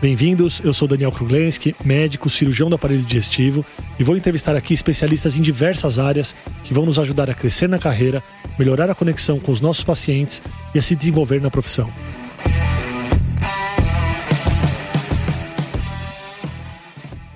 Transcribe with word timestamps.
Bem-vindos, 0.00 0.62
eu 0.64 0.72
sou 0.72 0.88
Daniel 0.88 1.12
Kruglenski, 1.12 1.76
médico, 1.84 2.30
cirurgião 2.30 2.70
do 2.70 2.74
aparelho 2.76 3.02
digestivo 3.02 3.62
e 3.98 4.02
vou 4.02 4.16
entrevistar 4.16 4.56
aqui 4.56 4.72
especialistas 4.72 5.36
em 5.36 5.42
diversas 5.42 5.98
áreas 5.98 6.34
que 6.64 6.72
vão 6.72 6.86
nos 6.86 6.98
ajudar 6.98 7.28
a 7.28 7.34
crescer 7.34 7.68
na 7.68 7.78
carreira, 7.78 8.22
melhorar 8.58 8.88
a 8.88 8.94
conexão 8.94 9.38
com 9.38 9.52
os 9.52 9.60
nossos 9.60 9.84
pacientes 9.84 10.40
e 10.74 10.78
a 10.78 10.82
se 10.82 10.96
desenvolver 10.96 11.38
na 11.42 11.50
profissão. 11.50 11.92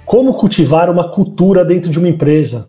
Como 0.07 0.33
cultivar 0.33 0.89
uma 0.89 1.11
cultura 1.11 1.67
dentro 1.67 1.91
de 1.91 1.99
uma 1.99 2.09
empresa? 2.09 2.67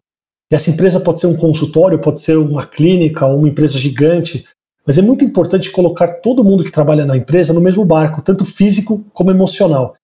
Essa 0.51 0.71
empresa 0.71 0.99
pode 0.99 1.21
ser 1.21 1.27
um 1.27 1.37
consultório, 1.37 2.01
pode 2.01 2.19
ser 2.19 2.37
uma 2.37 2.65
clínica, 2.65 3.25
uma 3.27 3.47
empresa 3.47 3.79
gigante, 3.79 4.45
mas 4.85 4.97
é 4.97 5.01
muito 5.01 5.25
importante 5.25 5.71
colocar 5.71 6.07
todo 6.07 6.43
mundo 6.43 6.63
que 6.63 6.71
trabalha 6.71 7.05
na 7.05 7.17
empresa 7.17 7.53
no 7.53 7.61
mesmo 7.61 7.83
barco, 7.83 8.21
tanto 8.21 8.45
físico 8.45 9.03
como 9.13 9.31
emocional. 9.31 9.95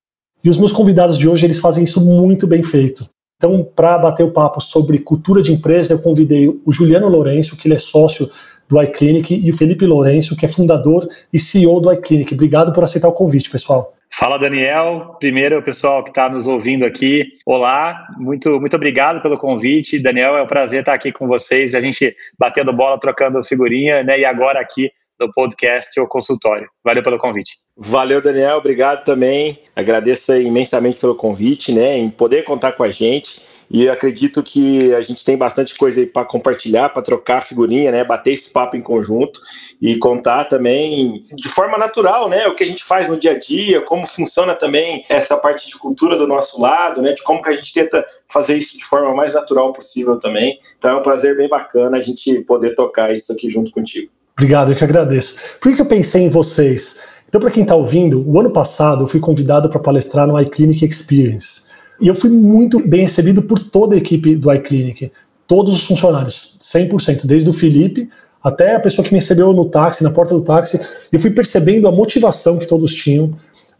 E 0.43 0.49
os 0.49 0.57
meus 0.57 0.71
convidados 0.71 1.17
de 1.17 1.29
hoje, 1.29 1.45
eles 1.45 1.59
fazem 1.59 1.83
isso 1.83 2.01
muito 2.01 2.47
bem 2.47 2.63
feito. 2.63 3.07
Então, 3.37 3.67
para 3.75 3.97
bater 3.97 4.23
o 4.23 4.31
papo 4.31 4.59
sobre 4.59 4.99
cultura 4.99 5.41
de 5.41 5.53
empresa, 5.53 5.93
eu 5.93 6.01
convidei 6.01 6.47
o 6.65 6.71
Juliano 6.71 7.07
Lourenço, 7.07 7.55
que 7.55 7.67
ele 7.67 7.75
é 7.75 7.79
sócio 7.79 8.29
do 8.67 8.81
iClinic, 8.81 9.33
e 9.33 9.49
o 9.49 9.57
Felipe 9.57 9.85
Lourenço, 9.85 10.35
que 10.35 10.45
é 10.45 10.49
fundador 10.49 11.07
e 11.31 11.37
CEO 11.37 11.79
do 11.79 11.91
iClinic. 11.91 12.33
Obrigado 12.33 12.73
por 12.73 12.83
aceitar 12.83 13.07
o 13.07 13.13
convite, 13.13 13.49
pessoal. 13.49 13.93
Fala, 14.13 14.37
Daniel. 14.37 15.15
Primeiro, 15.19 15.63
pessoal 15.63 16.03
que 16.03 16.09
está 16.09 16.29
nos 16.29 16.45
ouvindo 16.45 16.85
aqui, 16.85 17.29
olá, 17.45 18.05
muito, 18.17 18.59
muito 18.59 18.75
obrigado 18.75 19.21
pelo 19.21 19.37
convite. 19.37 19.99
Daniel, 19.99 20.35
é 20.35 20.43
um 20.43 20.47
prazer 20.47 20.81
estar 20.81 20.93
aqui 20.93 21.11
com 21.11 21.27
vocês, 21.27 21.73
a 21.73 21.79
gente 21.79 22.15
batendo 22.37 22.73
bola, 22.73 22.99
trocando 22.99 23.41
figurinha, 23.43 24.03
né? 24.03 24.19
E 24.19 24.25
agora 24.25 24.59
aqui 24.59 24.91
no 25.19 25.31
podcast 25.31 25.97
ou 25.99 26.07
consultório. 26.07 26.67
Valeu 26.83 27.01
pelo 27.01 27.17
convite. 27.17 27.57
Valeu, 27.77 28.21
Daniel. 28.21 28.57
Obrigado 28.57 29.05
também. 29.05 29.59
Agradeço 29.75 30.35
imensamente 30.35 30.99
pelo 30.99 31.15
convite, 31.15 31.71
né? 31.71 31.97
Em 31.97 32.09
poder 32.09 32.43
contar 32.43 32.73
com 32.73 32.83
a 32.83 32.91
gente. 32.91 33.41
E 33.73 33.87
acredito 33.87 34.43
que 34.43 34.93
a 34.93 35.01
gente 35.01 35.23
tem 35.23 35.37
bastante 35.37 35.73
coisa 35.75 36.01
aí 36.01 36.05
para 36.05 36.25
compartilhar, 36.25 36.89
para 36.89 37.01
trocar 37.01 37.41
figurinha, 37.41 37.89
né? 37.89 38.03
Bater 38.03 38.33
esse 38.33 38.51
papo 38.51 38.75
em 38.75 38.81
conjunto 38.81 39.39
e 39.81 39.97
contar 39.97 40.45
também 40.45 41.23
de 41.33 41.47
forma 41.47 41.77
natural, 41.77 42.27
né? 42.27 42.47
O 42.47 42.55
que 42.55 42.65
a 42.65 42.67
gente 42.67 42.83
faz 42.83 43.07
no 43.07 43.17
dia 43.17 43.31
a 43.31 43.39
dia, 43.39 43.79
como 43.81 44.05
funciona 44.05 44.53
também 44.55 45.05
essa 45.07 45.37
parte 45.37 45.67
de 45.67 45.77
cultura 45.77 46.17
do 46.17 46.27
nosso 46.27 46.61
lado, 46.61 47.01
né? 47.01 47.13
De 47.13 47.23
como 47.23 47.41
que 47.41 47.47
a 47.47 47.53
gente 47.53 47.73
tenta 47.73 48.05
fazer 48.27 48.57
isso 48.57 48.77
de 48.77 48.83
forma 48.83 49.15
mais 49.15 49.35
natural 49.35 49.71
possível 49.71 50.19
também. 50.19 50.57
Então 50.77 50.91
é 50.91 50.95
um 50.97 51.01
prazer 51.01 51.37
bem 51.37 51.47
bacana 51.47 51.97
a 51.97 52.01
gente 52.01 52.41
poder 52.41 52.75
tocar 52.75 53.15
isso 53.15 53.31
aqui 53.31 53.49
junto 53.49 53.71
contigo. 53.71 54.11
Obrigado, 54.37 54.71
eu 54.71 54.75
que 54.75 54.83
agradeço. 54.83 55.57
Por 55.61 55.73
que 55.73 55.81
eu 55.81 55.85
pensei 55.85 56.23
em 56.23 56.29
vocês? 56.29 57.07
Então, 57.29 57.39
para 57.39 57.51
quem 57.51 57.63
está 57.63 57.75
ouvindo, 57.75 58.29
o 58.29 58.37
ano 58.37 58.51
passado 58.51 59.05
eu 59.05 59.07
fui 59.07 59.21
convidado 59.21 59.69
para 59.69 59.79
palestrar 59.79 60.27
no 60.27 60.37
iClinic 60.41 60.83
Experience. 60.83 61.70
E 62.01 62.07
eu 62.07 62.15
fui 62.15 62.31
muito 62.31 62.79
bem 62.85 63.01
recebido 63.01 63.43
por 63.43 63.59
toda 63.59 63.93
a 63.93 63.97
equipe 63.97 64.35
do 64.35 64.51
iClinic, 64.51 65.11
todos 65.45 65.73
os 65.73 65.83
funcionários, 65.83 66.57
100%, 66.59 67.27
desde 67.27 67.49
o 67.49 67.53
Felipe 67.53 68.09
até 68.43 68.75
a 68.75 68.79
pessoa 68.79 69.05
que 69.05 69.13
me 69.13 69.19
recebeu 69.19 69.53
no 69.53 69.65
táxi, 69.65 70.03
na 70.03 70.09
porta 70.09 70.33
do 70.33 70.41
táxi. 70.41 70.79
Eu 71.11 71.19
fui 71.19 71.29
percebendo 71.29 71.87
a 71.87 71.91
motivação 71.91 72.57
que 72.57 72.65
todos 72.65 72.91
tinham, 72.93 73.31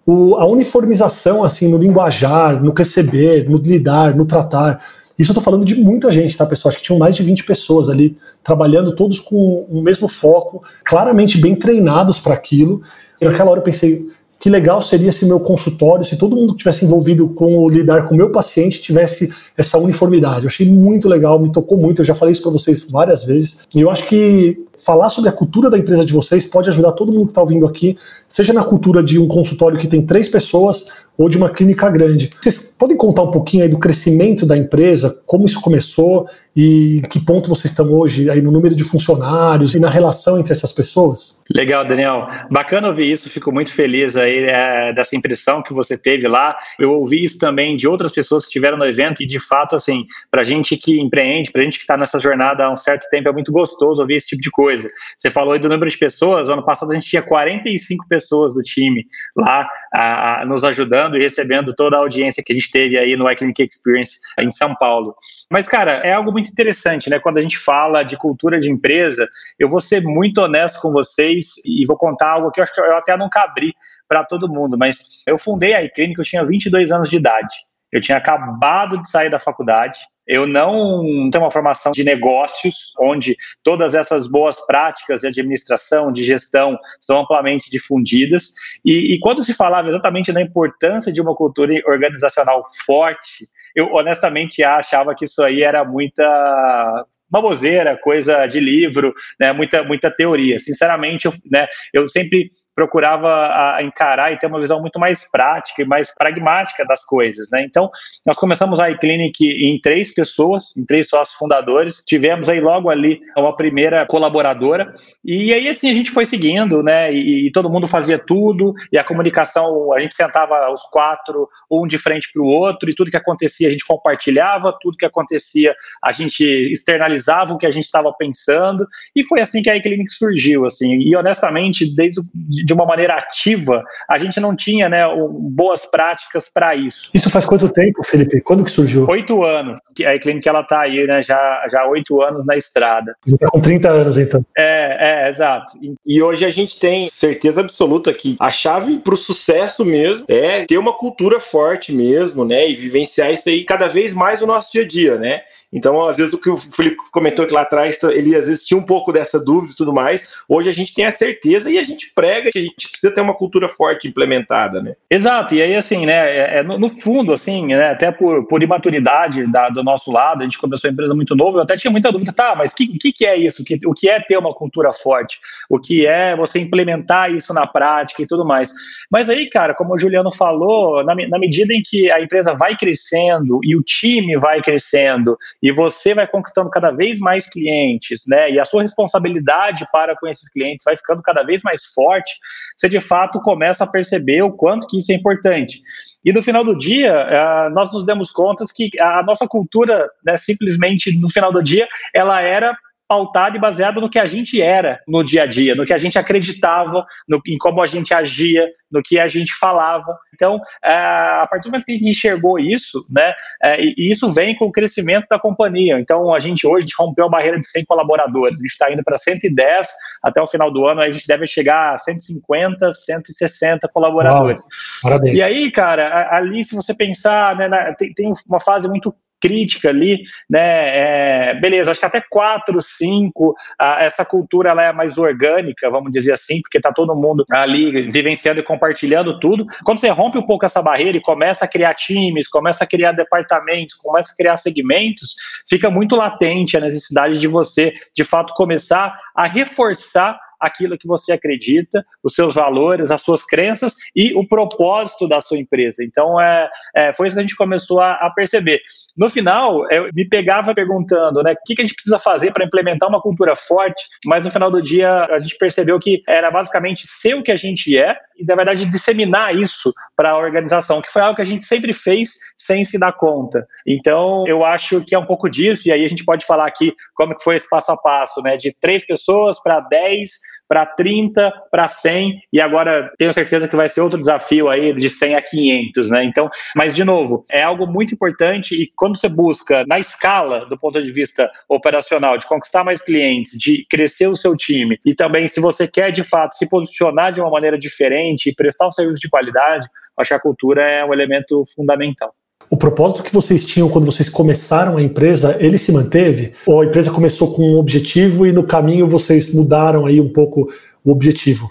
o, 0.05 0.35
a 0.35 0.45
uniformização 0.45 1.43
assim 1.43 1.67
no 1.67 1.77
linguajar, 1.77 2.63
no 2.63 2.71
receber, 2.71 3.49
no 3.49 3.57
lidar, 3.57 4.15
no 4.15 4.25
tratar. 4.25 4.83
Isso 5.17 5.31
eu 5.31 5.33
estou 5.33 5.43
falando 5.43 5.65
de 5.65 5.75
muita 5.75 6.11
gente, 6.11 6.37
tá, 6.37 6.45
pessoal? 6.45 6.69
Acho 6.69 6.77
que 6.77 6.83
tinham 6.83 6.99
mais 6.99 7.15
de 7.15 7.23
20 7.23 7.43
pessoas 7.43 7.89
ali 7.89 8.17
trabalhando, 8.43 8.95
todos 8.95 9.19
com 9.19 9.65
o 9.69 9.81
mesmo 9.81 10.07
foco, 10.07 10.63
claramente 10.83 11.39
bem 11.39 11.55
treinados 11.55 12.19
para 12.19 12.33
aquilo. 12.33 12.81
E 13.19 13.25
naquela 13.25 13.51
hora 13.51 13.59
eu 13.59 13.63
pensei, 13.63 14.09
que 14.41 14.49
legal 14.49 14.81
seria 14.81 15.11
se 15.11 15.27
meu 15.27 15.39
consultório, 15.39 16.03
se 16.03 16.17
todo 16.17 16.35
mundo 16.35 16.53
que 16.53 16.57
tivesse 16.57 16.83
envolvido 16.83 17.27
com 17.29 17.69
lidar 17.69 18.07
com 18.07 18.15
o 18.15 18.17
meu 18.17 18.31
paciente 18.31 18.81
tivesse 18.81 19.31
essa 19.55 19.77
uniformidade. 19.77 20.41
Eu 20.41 20.47
achei 20.47 20.67
muito 20.67 21.07
legal, 21.07 21.39
me 21.39 21.51
tocou 21.51 21.77
muito. 21.77 22.01
Eu 22.01 22.05
já 22.05 22.15
falei 22.15 22.31
isso 22.31 22.41
para 22.41 22.51
vocês 22.51 22.83
várias 22.89 23.23
vezes. 23.23 23.59
E 23.75 23.81
eu 23.81 23.91
acho 23.91 24.07
que 24.07 24.65
falar 24.83 25.09
sobre 25.09 25.29
a 25.29 25.31
cultura 25.31 25.69
da 25.69 25.77
empresa 25.77 26.03
de 26.03 26.11
vocês 26.11 26.43
pode 26.43 26.69
ajudar 26.69 26.93
todo 26.93 27.11
mundo 27.11 27.25
que 27.25 27.31
está 27.31 27.41
ouvindo 27.41 27.67
aqui, 27.67 27.95
seja 28.27 28.51
na 28.51 28.63
cultura 28.63 29.03
de 29.03 29.19
um 29.19 29.27
consultório 29.27 29.77
que 29.77 29.87
tem 29.87 30.03
três 30.03 30.27
pessoas 30.27 30.87
ou 31.21 31.29
de 31.29 31.37
uma 31.37 31.49
clínica 31.49 31.89
grande. 31.89 32.31
Vocês 32.39 32.75
podem 32.77 32.97
contar 32.97 33.23
um 33.23 33.31
pouquinho 33.31 33.63
aí 33.63 33.69
do 33.69 33.77
crescimento 33.77 34.45
da 34.45 34.57
empresa, 34.57 35.21
como 35.25 35.45
isso 35.45 35.61
começou 35.61 36.27
e 36.55 37.01
que 37.09 37.19
ponto 37.19 37.47
vocês 37.47 37.71
estão 37.71 37.89
hoje 37.93 38.29
aí 38.29 38.41
no 38.41 38.51
número 38.51 38.75
de 38.75 38.83
funcionários 38.83 39.73
e 39.73 39.79
na 39.79 39.89
relação 39.89 40.37
entre 40.37 40.51
essas 40.51 40.73
pessoas? 40.73 41.41
Legal, 41.49 41.85
Daniel. 41.85 42.27
Bacana 42.51 42.89
ouvir 42.89 43.09
isso, 43.09 43.29
fico 43.29 43.51
muito 43.51 43.71
feliz 43.73 44.17
aí 44.17 44.43
é, 44.43 44.91
dessa 44.93 45.15
impressão 45.15 45.63
que 45.63 45.73
você 45.73 45.97
teve 45.97 46.27
lá. 46.27 46.57
Eu 46.77 46.91
ouvi 46.91 47.23
isso 47.23 47.39
também 47.39 47.77
de 47.77 47.87
outras 47.87 48.11
pessoas 48.11 48.43
que 48.43 48.49
estiveram 48.49 48.77
no 48.77 48.85
evento 48.85 49.23
e 49.23 49.25
de 49.25 49.39
fato, 49.39 49.75
assim, 49.75 50.05
para 50.29 50.43
gente 50.43 50.75
que 50.75 50.99
empreende, 50.99 51.51
para 51.51 51.63
gente 51.63 51.77
que 51.77 51.83
está 51.83 51.95
nessa 51.95 52.19
jornada 52.19 52.65
há 52.65 52.71
um 52.71 52.75
certo 52.75 53.07
tempo, 53.09 53.29
é 53.29 53.31
muito 53.31 53.51
gostoso 53.51 54.01
ouvir 54.01 54.15
esse 54.15 54.27
tipo 54.27 54.41
de 54.41 54.51
coisa. 54.51 54.89
Você 55.17 55.29
falou 55.29 55.53
aí 55.53 55.59
do 55.59 55.69
número 55.69 55.89
de 55.89 55.97
pessoas, 55.97 56.49
ano 56.49 56.65
passado 56.65 56.91
a 56.91 56.95
gente 56.95 57.07
tinha 57.07 57.21
45 57.21 58.07
pessoas 58.09 58.55
do 58.55 58.61
time 58.61 59.05
lá 59.37 59.67
a, 59.93 60.41
a, 60.41 60.45
nos 60.45 60.65
ajudando 60.65 61.10
e 61.17 61.21
recebendo 61.21 61.73
toda 61.73 61.95
a 61.95 61.99
audiência 61.99 62.43
que 62.45 62.51
a 62.51 62.55
gente 62.55 62.71
teve 62.71 62.97
aí 62.97 63.15
no 63.15 63.29
iClinic 63.31 63.63
Experience 63.63 64.17
em 64.39 64.51
São 64.51 64.75
Paulo. 64.75 65.15
Mas, 65.49 65.67
cara, 65.67 65.93
é 66.03 66.13
algo 66.13 66.31
muito 66.31 66.49
interessante, 66.49 67.09
né? 67.09 67.19
Quando 67.19 67.37
a 67.37 67.41
gente 67.41 67.57
fala 67.57 68.03
de 68.03 68.17
cultura 68.17 68.59
de 68.59 68.71
empresa, 68.71 69.27
eu 69.59 69.67
vou 69.67 69.79
ser 69.79 70.01
muito 70.01 70.39
honesto 70.39 70.81
com 70.81 70.91
vocês 70.91 71.55
e 71.65 71.85
vou 71.87 71.97
contar 71.97 72.31
algo 72.31 72.51
que 72.51 72.59
eu 72.59 72.63
acho 72.63 72.73
que 72.73 72.81
eu 72.81 72.97
até 72.97 73.15
nunca 73.17 73.41
abri 73.41 73.73
para 74.07 74.23
todo 74.23 74.51
mundo, 74.51 74.77
mas 74.77 75.23
eu 75.27 75.37
fundei 75.37 75.73
a 75.73 75.83
iClinic, 75.83 76.17
eu 76.19 76.25
tinha 76.25 76.43
22 76.43 76.91
anos 76.91 77.09
de 77.09 77.17
idade. 77.17 77.53
Eu 77.91 77.99
tinha 77.99 78.17
acabado 78.17 79.01
de 79.01 79.09
sair 79.09 79.29
da 79.29 79.39
faculdade, 79.39 79.99
eu 80.31 80.47
não 80.47 81.29
tenho 81.29 81.43
uma 81.43 81.51
formação 81.51 81.91
de 81.91 82.05
negócios, 82.05 82.93
onde 82.97 83.35
todas 83.61 83.93
essas 83.93 84.29
boas 84.29 84.65
práticas 84.65 85.19
de 85.19 85.27
administração, 85.27 86.09
de 86.09 86.23
gestão, 86.23 86.79
são 87.01 87.19
amplamente 87.19 87.69
difundidas. 87.69 88.53
E, 88.85 89.13
e 89.13 89.19
quando 89.19 89.43
se 89.43 89.53
falava 89.53 89.89
exatamente 89.89 90.31
da 90.31 90.41
importância 90.41 91.11
de 91.11 91.19
uma 91.19 91.35
cultura 91.35 91.73
organizacional 91.85 92.63
forte, 92.85 93.49
eu 93.75 93.93
honestamente 93.93 94.63
achava 94.63 95.13
que 95.13 95.25
isso 95.25 95.43
aí 95.43 95.63
era 95.63 95.83
muita 95.83 97.05
baboseira, 97.29 97.97
coisa 97.97 98.45
de 98.47 98.61
livro, 98.61 99.13
né, 99.37 99.51
muita, 99.51 99.83
muita 99.83 100.09
teoria. 100.09 100.59
Sinceramente, 100.59 101.25
eu, 101.25 101.33
né, 101.51 101.67
eu 101.93 102.07
sempre 102.07 102.49
procurava 102.75 103.81
encarar 103.81 104.31
e 104.31 104.37
ter 104.37 104.47
uma 104.47 104.59
visão 104.59 104.79
muito 104.79 104.99
mais 104.99 105.29
prática 105.29 105.81
e 105.81 105.85
mais 105.85 106.13
pragmática 106.13 106.85
das 106.85 107.05
coisas, 107.05 107.49
né? 107.51 107.63
Então, 107.63 107.89
nós 108.25 108.37
começamos 108.37 108.79
a 108.79 108.89
iClinic 108.89 109.45
em 109.45 109.79
três 109.81 110.13
pessoas, 110.13 110.75
em 110.77 110.85
três 110.85 111.09
sócios 111.09 111.37
fundadores, 111.37 112.03
tivemos 112.05 112.49
aí 112.49 112.59
logo 112.59 112.89
ali 112.89 113.19
uma 113.37 113.55
primeira 113.55 114.05
colaboradora, 114.05 114.93
e 115.23 115.53
aí 115.53 115.67
assim 115.67 115.89
a 115.89 115.93
gente 115.93 116.11
foi 116.11 116.25
seguindo, 116.25 116.81
né? 116.81 117.13
E, 117.13 117.47
e 117.47 117.51
todo 117.51 117.69
mundo 117.69 117.87
fazia 117.87 118.17
tudo, 118.17 118.73
e 118.91 118.97
a 118.97 119.03
comunicação, 119.03 119.93
a 119.93 119.99
gente 119.99 120.15
sentava 120.15 120.71
os 120.71 120.83
quatro, 120.83 121.49
um 121.69 121.85
de 121.85 121.97
frente 121.97 122.29
para 122.31 122.41
o 122.41 122.45
outro, 122.45 122.89
e 122.89 122.95
tudo 122.95 123.11
que 123.11 123.17
acontecia 123.17 123.67
a 123.67 123.71
gente 123.71 123.85
compartilhava, 123.85 124.75
tudo 124.81 124.97
que 124.97 125.05
acontecia 125.05 125.75
a 126.03 126.11
gente 126.11 126.43
externalizava 126.71 127.53
o 127.53 127.57
que 127.57 127.65
a 127.65 127.71
gente 127.71 127.85
estava 127.85 128.11
pensando, 128.13 128.87
e 129.15 129.23
foi 129.23 129.41
assim 129.41 129.61
que 129.61 129.69
a 129.69 129.75
iClinic 129.75 130.11
surgiu, 130.11 130.65
assim, 130.65 130.97
e 130.99 131.15
honestamente, 131.15 131.93
desde 131.93 132.21
o 132.21 132.23
de 132.71 132.73
uma 132.73 132.85
maneira 132.85 133.15
ativa, 133.15 133.83
a 134.09 134.17
gente 134.17 134.39
não 134.39 134.55
tinha 134.55 134.87
né, 134.87 135.03
boas 135.29 135.85
práticas 135.85 136.49
para 136.51 136.75
isso. 136.75 137.09
Isso 137.13 137.29
faz 137.29 137.45
quanto 137.45 137.67
tempo, 137.71 138.03
Felipe? 138.03 138.39
Quando 138.41 138.63
que 138.63 138.71
surgiu? 138.71 139.05
Oito 139.09 139.43
anos. 139.43 139.79
A 140.05 140.17
Clínica 140.17 140.49
ela 140.49 140.61
está 140.61 140.81
aí, 140.81 141.05
né, 141.05 141.21
já, 141.21 141.65
já 141.69 141.85
oito 141.85 142.21
anos 142.21 142.45
na 142.45 142.55
estrada. 142.55 143.15
Já 143.27 143.35
está 143.35 143.49
com 143.49 143.59
30 143.59 143.89
anos, 143.89 144.17
então. 144.17 144.45
É, 144.57 144.71
É, 144.71 145.25
é, 145.25 145.29
exato. 145.29 145.73
E 146.05 146.21
hoje 146.21 146.45
a 146.45 146.49
gente 146.49 146.79
tem 146.79 147.07
certeza 147.07 147.61
absoluta 147.61 148.13
que 148.13 148.35
a 148.39 148.49
chave 148.49 148.99
para 148.99 149.13
o 149.13 149.17
sucesso 149.17 149.83
mesmo 149.83 150.25
é 150.27 150.65
ter 150.65 150.77
uma 150.77 150.93
cultura 150.93 151.39
forte 151.39 151.93
mesmo, 151.93 152.45
né? 152.45 152.69
E 152.69 152.75
vivenciar 152.75 153.31
isso 153.31 153.49
aí 153.49 153.63
cada 153.65 153.87
vez 153.87 154.13
mais 154.13 154.41
no 154.41 154.47
nosso 154.47 154.71
dia 154.71 154.83
a 154.83 154.87
dia, 154.87 155.17
né? 155.17 155.41
Então, 155.71 156.05
às 156.05 156.17
vezes, 156.17 156.33
o 156.33 156.41
que 156.41 156.49
o 156.49 156.57
Felipe 156.57 156.97
comentou 157.11 157.45
aqui 157.45 157.53
lá 157.53 157.61
atrás, 157.61 158.01
ele 158.03 158.35
às 158.35 158.47
vezes 158.47 158.65
tinha 158.65 158.77
um 158.77 158.83
pouco 158.83 159.11
dessa 159.11 159.43
dúvida 159.43 159.73
e 159.73 159.75
tudo 159.75 159.93
mais. 159.93 160.33
Hoje 160.47 160.69
a 160.69 160.73
gente 160.73 160.93
tem 160.93 161.05
a 161.05 161.11
certeza 161.11 161.71
e 161.71 161.77
a 161.77 161.83
gente 161.83 162.11
prega 162.13 162.51
que 162.51 162.59
a 162.59 162.61
gente 162.61 162.89
precisa 162.89 163.13
ter 163.13 163.21
uma 163.21 163.33
cultura 163.33 163.69
forte 163.69 164.07
implementada, 164.07 164.81
né? 164.81 164.95
Exato, 165.09 165.55
e 165.55 165.61
aí, 165.61 165.75
assim, 165.75 166.05
né, 166.05 166.13
é, 166.13 166.59
é 166.59 166.63
no, 166.63 166.77
no, 166.77 166.89
fundo, 166.89 167.33
assim, 167.33 167.67
né, 167.67 167.91
até 167.91 168.11
por, 168.11 168.45
por 168.47 168.61
imaturidade 168.61 169.49
da, 169.51 169.69
do 169.69 169.83
nosso 169.83 170.11
lado, 170.11 170.41
a 170.41 170.43
gente 170.43 170.59
começou 170.59 170.89
a 170.89 170.91
empresa 170.91 171.13
muito 171.13 171.35
novo, 171.35 171.57
eu 171.57 171.63
até 171.63 171.77
tinha 171.77 171.91
muita 171.91 172.11
dúvida, 172.11 172.33
tá, 172.33 172.55
mas 172.55 172.73
o 172.73 172.75
que, 172.75 172.87
que, 172.97 173.11
que, 173.11 173.25
é 173.25 173.37
isso? 173.37 173.63
Que, 173.63 173.79
o 173.85 173.93
que 173.93 174.09
é 174.09 174.19
ter 174.19 174.37
uma 174.37 174.53
cultura 174.53 174.91
forte? 174.91 175.39
O 175.69 175.79
que 175.79 176.05
é 176.05 176.35
você 176.35 176.59
implementar 176.59 177.31
isso 177.31 177.53
na 177.53 177.65
prática 177.65 178.21
e 178.21 178.27
tudo 178.27 178.45
mais? 178.45 178.71
Mas 179.09 179.29
aí, 179.29 179.49
cara, 179.49 179.73
como 179.73 179.93
o 179.93 179.97
Juliano 179.97 180.31
falou, 180.31 181.03
na, 181.03 181.15
na 181.15 181.39
medida 181.39 181.73
em 181.73 181.81
que 181.81 182.09
a 182.11 182.21
empresa 182.21 182.53
vai 182.53 182.75
crescendo 182.75 183.59
e 183.63 183.75
o 183.75 183.83
time 183.83 184.37
vai 184.37 184.61
crescendo 184.61 185.37
e 185.61 185.71
você 185.71 186.13
vai 186.13 186.27
conquistando 186.27 186.69
cada 186.69 186.91
vez 186.91 187.19
mais 187.19 187.49
clientes, 187.49 188.23
né? 188.27 188.51
E 188.51 188.59
a 188.59 188.65
sua 188.65 188.81
responsabilidade 188.81 189.85
para 189.91 190.15
com 190.15 190.27
esses 190.27 190.49
clientes 190.49 190.83
vai 190.83 190.97
ficando 190.97 191.21
cada 191.21 191.43
vez 191.43 191.61
mais 191.63 191.85
forte, 191.93 192.33
você 192.75 192.89
de 192.89 192.99
fato 192.99 193.39
começa 193.41 193.83
a 193.83 193.87
perceber 193.87 194.41
o 194.41 194.51
quanto 194.51 194.87
que 194.87 194.97
isso 194.97 195.11
é 195.11 195.15
importante. 195.15 195.81
E 196.25 196.33
no 196.33 196.41
final 196.41 196.63
do 196.63 196.77
dia, 196.77 197.13
uh, 197.13 197.73
nós 197.73 197.91
nos 197.93 198.05
demos 198.05 198.31
conta 198.31 198.63
que 198.75 198.89
a 198.99 199.23
nossa 199.23 199.47
cultura, 199.47 200.09
né, 200.25 200.35
simplesmente 200.37 201.17
no 201.19 201.29
final 201.29 201.51
do 201.51 201.61
dia, 201.61 201.87
ela 202.13 202.41
era 202.41 202.75
pautada 203.11 203.57
e 203.57 203.59
baseada 203.59 203.99
no 203.99 204.09
que 204.09 204.17
a 204.17 204.25
gente 204.25 204.61
era 204.61 205.01
no 205.05 205.21
dia 205.21 205.43
a 205.43 205.45
dia, 205.45 205.75
no 205.75 205.85
que 205.85 205.93
a 205.93 205.97
gente 205.97 206.17
acreditava, 206.17 207.05
no, 207.27 207.41
em 207.45 207.57
como 207.57 207.81
a 207.81 207.85
gente 207.85 208.13
agia, 208.13 208.65
no 208.89 209.03
que 209.03 209.19
a 209.19 209.27
gente 209.27 209.53
falava. 209.53 210.17
Então, 210.33 210.57
é, 210.81 210.93
a 210.93 211.45
partir 211.45 211.65
do 211.65 211.71
momento 211.71 211.83
que 211.83 211.91
a 211.91 211.95
gente 211.95 212.09
enxergou 212.09 212.57
isso, 212.57 213.05
né, 213.09 213.33
é, 213.61 213.81
e 213.81 214.09
isso 214.09 214.31
vem 214.31 214.55
com 214.55 214.63
o 214.63 214.71
crescimento 214.71 215.27
da 215.29 215.37
companhia. 215.37 215.99
Então, 215.99 216.33
a 216.33 216.39
gente 216.39 216.65
hoje 216.65 216.87
rompeu 216.97 217.25
a 217.25 217.29
barreira 217.29 217.57
de 217.57 217.67
100 217.67 217.83
colaboradores, 217.83 218.57
a 218.57 218.61
gente 218.61 218.71
está 218.71 218.89
indo 218.89 219.03
para 219.03 219.19
110, 219.19 219.87
até 220.23 220.41
o 220.41 220.47
final 220.47 220.71
do 220.71 220.87
ano 220.87 221.01
a 221.01 221.11
gente 221.11 221.27
deve 221.27 221.45
chegar 221.47 221.95
a 221.95 221.97
150, 221.97 222.93
160 222.93 223.89
colaboradores. 223.89 224.61
Uau, 224.61 224.69
parabéns. 225.03 225.37
E 225.37 225.43
aí, 225.43 225.69
cara, 225.69 226.29
ali, 226.33 226.63
se 226.63 226.73
você 226.77 226.93
pensar, 226.93 227.57
né, 227.57 227.93
tem, 227.97 228.13
tem 228.13 228.31
uma 228.47 228.61
fase 228.61 228.87
muito 228.87 229.13
crítica 229.41 229.89
ali, 229.89 230.21
né? 230.49 231.49
É, 231.49 231.59
beleza, 231.59 231.91
acho 231.91 231.99
que 231.99 232.05
até 232.05 232.21
quatro, 232.29 232.81
cinco, 232.81 233.55
a, 233.79 234.03
essa 234.03 234.23
cultura 234.23 234.69
ela 234.69 234.83
é 234.83 234.93
mais 234.93 235.17
orgânica, 235.17 235.89
vamos 235.89 236.11
dizer 236.11 236.33
assim, 236.33 236.61
porque 236.61 236.79
tá 236.79 236.91
todo 236.93 237.15
mundo 237.15 237.43
ali 237.51 238.09
vivenciando 238.11 238.59
e 238.59 238.63
compartilhando 238.63 239.39
tudo. 239.39 239.65
Quando 239.83 239.99
você 239.99 240.09
rompe 240.09 240.37
um 240.37 240.45
pouco 240.45 240.65
essa 240.65 240.81
barreira 240.81 241.17
e 241.17 241.21
começa 241.21 241.65
a 241.65 241.67
criar 241.67 241.93
times, 241.95 242.47
começa 242.47 242.83
a 242.83 242.87
criar 242.87 243.13
departamentos, 243.13 243.95
começa 243.95 244.31
a 244.33 244.35
criar 244.35 244.57
segmentos, 244.57 245.35
fica 245.67 245.89
muito 245.89 246.15
latente 246.15 246.77
a 246.77 246.81
necessidade 246.81 247.39
de 247.39 247.47
você, 247.47 247.93
de 248.15 248.23
fato, 248.23 248.53
começar 248.53 249.17
a 249.35 249.47
reforçar 249.47 250.39
aquilo 250.61 250.97
que 250.97 251.07
você 251.07 251.31
acredita, 251.31 252.05
os 252.23 252.33
seus 252.33 252.55
valores, 252.55 253.11
as 253.11 253.21
suas 253.21 253.43
crenças 253.43 253.95
e 254.15 254.33
o 254.35 254.47
propósito 254.47 255.27
da 255.27 255.41
sua 255.41 255.57
empresa. 255.57 256.03
Então, 256.03 256.39
é, 256.39 256.69
é 256.95 257.13
foi 257.13 257.27
isso 257.27 257.35
que 257.35 257.41
a 257.41 257.43
gente 257.43 257.55
começou 257.55 257.99
a, 257.99 258.13
a 258.13 258.29
perceber. 258.29 258.81
No 259.17 259.29
final, 259.29 259.89
eu 259.91 260.09
me 260.13 260.27
pegava 260.27 260.73
perguntando, 260.73 261.41
né, 261.41 261.53
o 261.53 261.57
que, 261.65 261.75
que 261.75 261.81
a 261.81 261.85
gente 261.85 261.95
precisa 261.95 262.19
fazer 262.19 262.51
para 262.51 262.65
implementar 262.65 263.09
uma 263.09 263.21
cultura 263.21 263.55
forte, 263.55 264.03
mas 264.25 264.45
no 264.45 264.51
final 264.51 264.69
do 264.69 264.81
dia 264.81 265.25
a 265.25 265.39
gente 265.39 265.57
percebeu 265.57 265.99
que 265.99 266.21
era 266.27 266.51
basicamente 266.51 267.07
ser 267.07 267.35
o 267.35 267.43
que 267.43 267.51
a 267.51 267.55
gente 267.55 267.97
é 267.97 268.15
e, 268.37 268.45
na 268.45 268.55
verdade, 268.55 268.85
disseminar 268.85 269.55
isso 269.55 269.93
para 270.15 270.31
a 270.31 270.37
organização, 270.37 271.01
que 271.01 271.11
foi 271.11 271.21
algo 271.21 271.35
que 271.35 271.41
a 271.41 271.45
gente 271.45 271.63
sempre 271.63 271.93
fez 271.93 272.29
sem 272.65 272.85
se 272.85 272.99
dar 272.99 273.13
conta. 273.13 273.65
Então, 273.85 274.45
eu 274.47 274.63
acho 274.65 275.01
que 275.01 275.15
é 275.15 275.19
um 275.19 275.25
pouco 275.25 275.49
disso, 275.49 275.87
e 275.87 275.91
aí 275.91 276.03
a 276.03 276.07
gente 276.07 276.25
pode 276.25 276.45
falar 276.45 276.67
aqui 276.67 276.93
como 277.15 277.35
que 277.35 277.43
foi 277.43 277.55
esse 277.55 277.69
passo 277.69 277.91
a 277.91 277.97
passo, 277.97 278.41
né, 278.41 278.57
de 278.57 278.75
três 278.79 279.05
pessoas 279.05 279.61
para 279.61 279.79
dez, 279.81 280.31
para 280.71 280.85
30, 280.85 281.51
para 281.69 281.85
100, 281.89 282.43
e 282.53 282.61
agora 282.61 283.11
tenho 283.17 283.33
certeza 283.33 283.67
que 283.67 283.75
vai 283.75 283.89
ser 283.89 283.99
outro 283.99 284.17
desafio 284.17 284.69
aí 284.69 284.93
de 284.93 285.09
100 285.09 285.35
a 285.35 285.41
500, 285.41 286.09
né? 286.09 286.23
Então, 286.23 286.49
mas 286.73 286.95
de 286.95 287.03
novo, 287.03 287.43
é 287.51 287.61
algo 287.61 287.85
muito 287.85 288.13
importante 288.13 288.81
e 288.81 288.89
quando 288.95 289.17
você 289.17 289.27
busca 289.27 289.83
na 289.85 289.99
escala 289.99 290.63
do 290.69 290.79
ponto 290.79 291.03
de 291.03 291.11
vista 291.11 291.51
operacional, 291.67 292.37
de 292.37 292.47
conquistar 292.47 292.85
mais 292.85 293.01
clientes, 293.01 293.59
de 293.59 293.85
crescer 293.89 294.27
o 294.27 294.35
seu 294.35 294.55
time 294.55 294.97
e 295.05 295.13
também 295.13 295.45
se 295.45 295.59
você 295.59 295.89
quer 295.89 296.09
de 296.09 296.23
fato 296.23 296.55
se 296.55 296.69
posicionar 296.69 297.33
de 297.33 297.41
uma 297.41 297.49
maneira 297.51 297.77
diferente 297.77 298.49
e 298.49 298.55
prestar 298.55 298.87
um 298.87 298.91
serviço 298.91 299.19
de 299.19 299.29
qualidade, 299.29 299.85
acho 300.17 300.29
que 300.29 300.35
a 300.35 300.39
cultura 300.39 300.81
é 300.81 301.03
um 301.03 301.11
elemento 301.11 301.65
fundamental. 301.75 302.33
O 302.73 302.77
propósito 302.77 303.21
que 303.21 303.33
vocês 303.33 303.65
tinham 303.65 303.89
quando 303.89 304.05
vocês 304.05 304.29
começaram 304.29 304.95
a 304.95 305.03
empresa, 305.03 305.57
ele 305.59 305.77
se 305.77 305.91
manteve? 305.91 306.53
Ou 306.65 306.79
a 306.79 306.85
empresa 306.85 307.11
começou 307.11 307.53
com 307.53 307.73
um 307.73 307.77
objetivo 307.77 308.47
e 308.47 308.53
no 308.53 308.63
caminho 308.63 309.09
vocês 309.09 309.53
mudaram 309.53 310.05
aí 310.05 310.21
um 310.21 310.29
pouco 310.29 310.71
o 311.03 311.11
objetivo? 311.11 311.69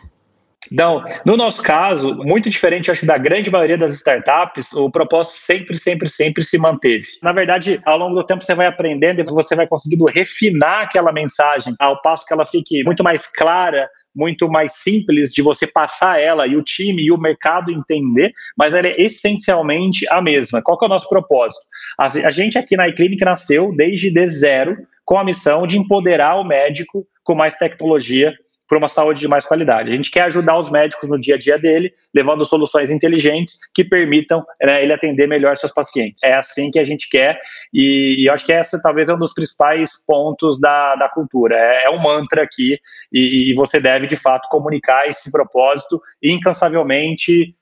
Não, 0.70 1.02
no 1.24 1.36
nosso 1.36 1.62
caso, 1.62 2.14
muito 2.16 2.48
diferente, 2.48 2.90
acho 2.90 3.00
que 3.00 3.06
da 3.06 3.18
grande 3.18 3.50
maioria 3.50 3.76
das 3.76 3.94
startups, 3.94 4.72
o 4.72 4.90
propósito 4.90 5.36
sempre, 5.36 5.76
sempre, 5.76 6.08
sempre 6.08 6.44
se 6.44 6.58
manteve. 6.58 7.06
Na 7.22 7.32
verdade, 7.32 7.80
ao 7.84 7.98
longo 7.98 8.14
do 8.14 8.24
tempo 8.24 8.42
você 8.42 8.54
vai 8.54 8.66
aprendendo 8.66 9.20
e 9.20 9.24
você 9.24 9.56
vai 9.56 9.66
conseguindo 9.66 10.04
refinar 10.04 10.84
aquela 10.84 11.12
mensagem 11.12 11.74
ao 11.78 12.00
passo 12.00 12.24
que 12.26 12.32
ela 12.32 12.46
fique 12.46 12.84
muito 12.84 13.02
mais 13.02 13.26
clara 13.26 13.88
muito 14.14 14.48
mais 14.48 14.74
simples 14.74 15.30
de 15.30 15.42
você 15.42 15.66
passar 15.66 16.20
ela 16.20 16.46
e 16.46 16.56
o 16.56 16.62
time 16.62 17.02
e 17.02 17.12
o 17.12 17.18
mercado 17.18 17.70
entender, 17.70 18.32
mas 18.56 18.74
ela 18.74 18.88
é 18.88 19.00
essencialmente 19.00 20.06
a 20.10 20.20
mesma. 20.20 20.62
Qual 20.62 20.78
é 20.82 20.84
o 20.84 20.88
nosso 20.88 21.08
propósito? 21.08 21.62
A, 21.98 22.08
gente 22.30 22.58
aqui 22.58 22.76
na 22.76 22.88
iClinic 22.88 23.24
nasceu 23.24 23.70
desde 23.76 24.10
de 24.10 24.28
zero 24.28 24.76
com 25.04 25.18
a 25.18 25.24
missão 25.24 25.66
de 25.66 25.78
empoderar 25.78 26.36
o 26.36 26.44
médico 26.44 27.06
com 27.24 27.34
mais 27.34 27.56
tecnologia 27.56 28.34
para 28.70 28.78
uma 28.78 28.88
saúde 28.88 29.18
de 29.18 29.26
mais 29.26 29.44
qualidade. 29.44 29.90
A 29.90 29.96
gente 29.96 30.12
quer 30.12 30.22
ajudar 30.22 30.56
os 30.56 30.70
médicos 30.70 31.10
no 31.10 31.18
dia 31.18 31.34
a 31.34 31.38
dia 31.38 31.58
dele, 31.58 31.92
levando 32.14 32.44
soluções 32.44 32.88
inteligentes 32.88 33.58
que 33.74 33.82
permitam 33.82 34.44
né, 34.62 34.80
ele 34.80 34.92
atender 34.92 35.26
melhor 35.26 35.56
seus 35.56 35.72
pacientes. 35.72 36.22
É 36.22 36.34
assim 36.34 36.70
que 36.70 36.78
a 36.78 36.84
gente 36.84 37.10
quer, 37.10 37.40
e, 37.74 38.22
e 38.22 38.30
acho 38.30 38.46
que 38.46 38.52
essa 38.52 38.80
talvez 38.80 39.08
é 39.08 39.14
um 39.14 39.18
dos 39.18 39.34
principais 39.34 39.90
pontos 40.06 40.60
da, 40.60 40.94
da 40.94 41.08
cultura. 41.08 41.56
É, 41.56 41.86
é 41.86 41.90
um 41.90 42.00
mantra 42.00 42.44
aqui, 42.44 42.78
e, 43.12 43.50
e 43.50 43.54
você 43.56 43.80
deve 43.80 44.06
de 44.06 44.16
fato 44.16 44.48
comunicar 44.48 45.08
esse 45.08 45.32
propósito 45.32 46.00
incansavelmente 46.22 47.56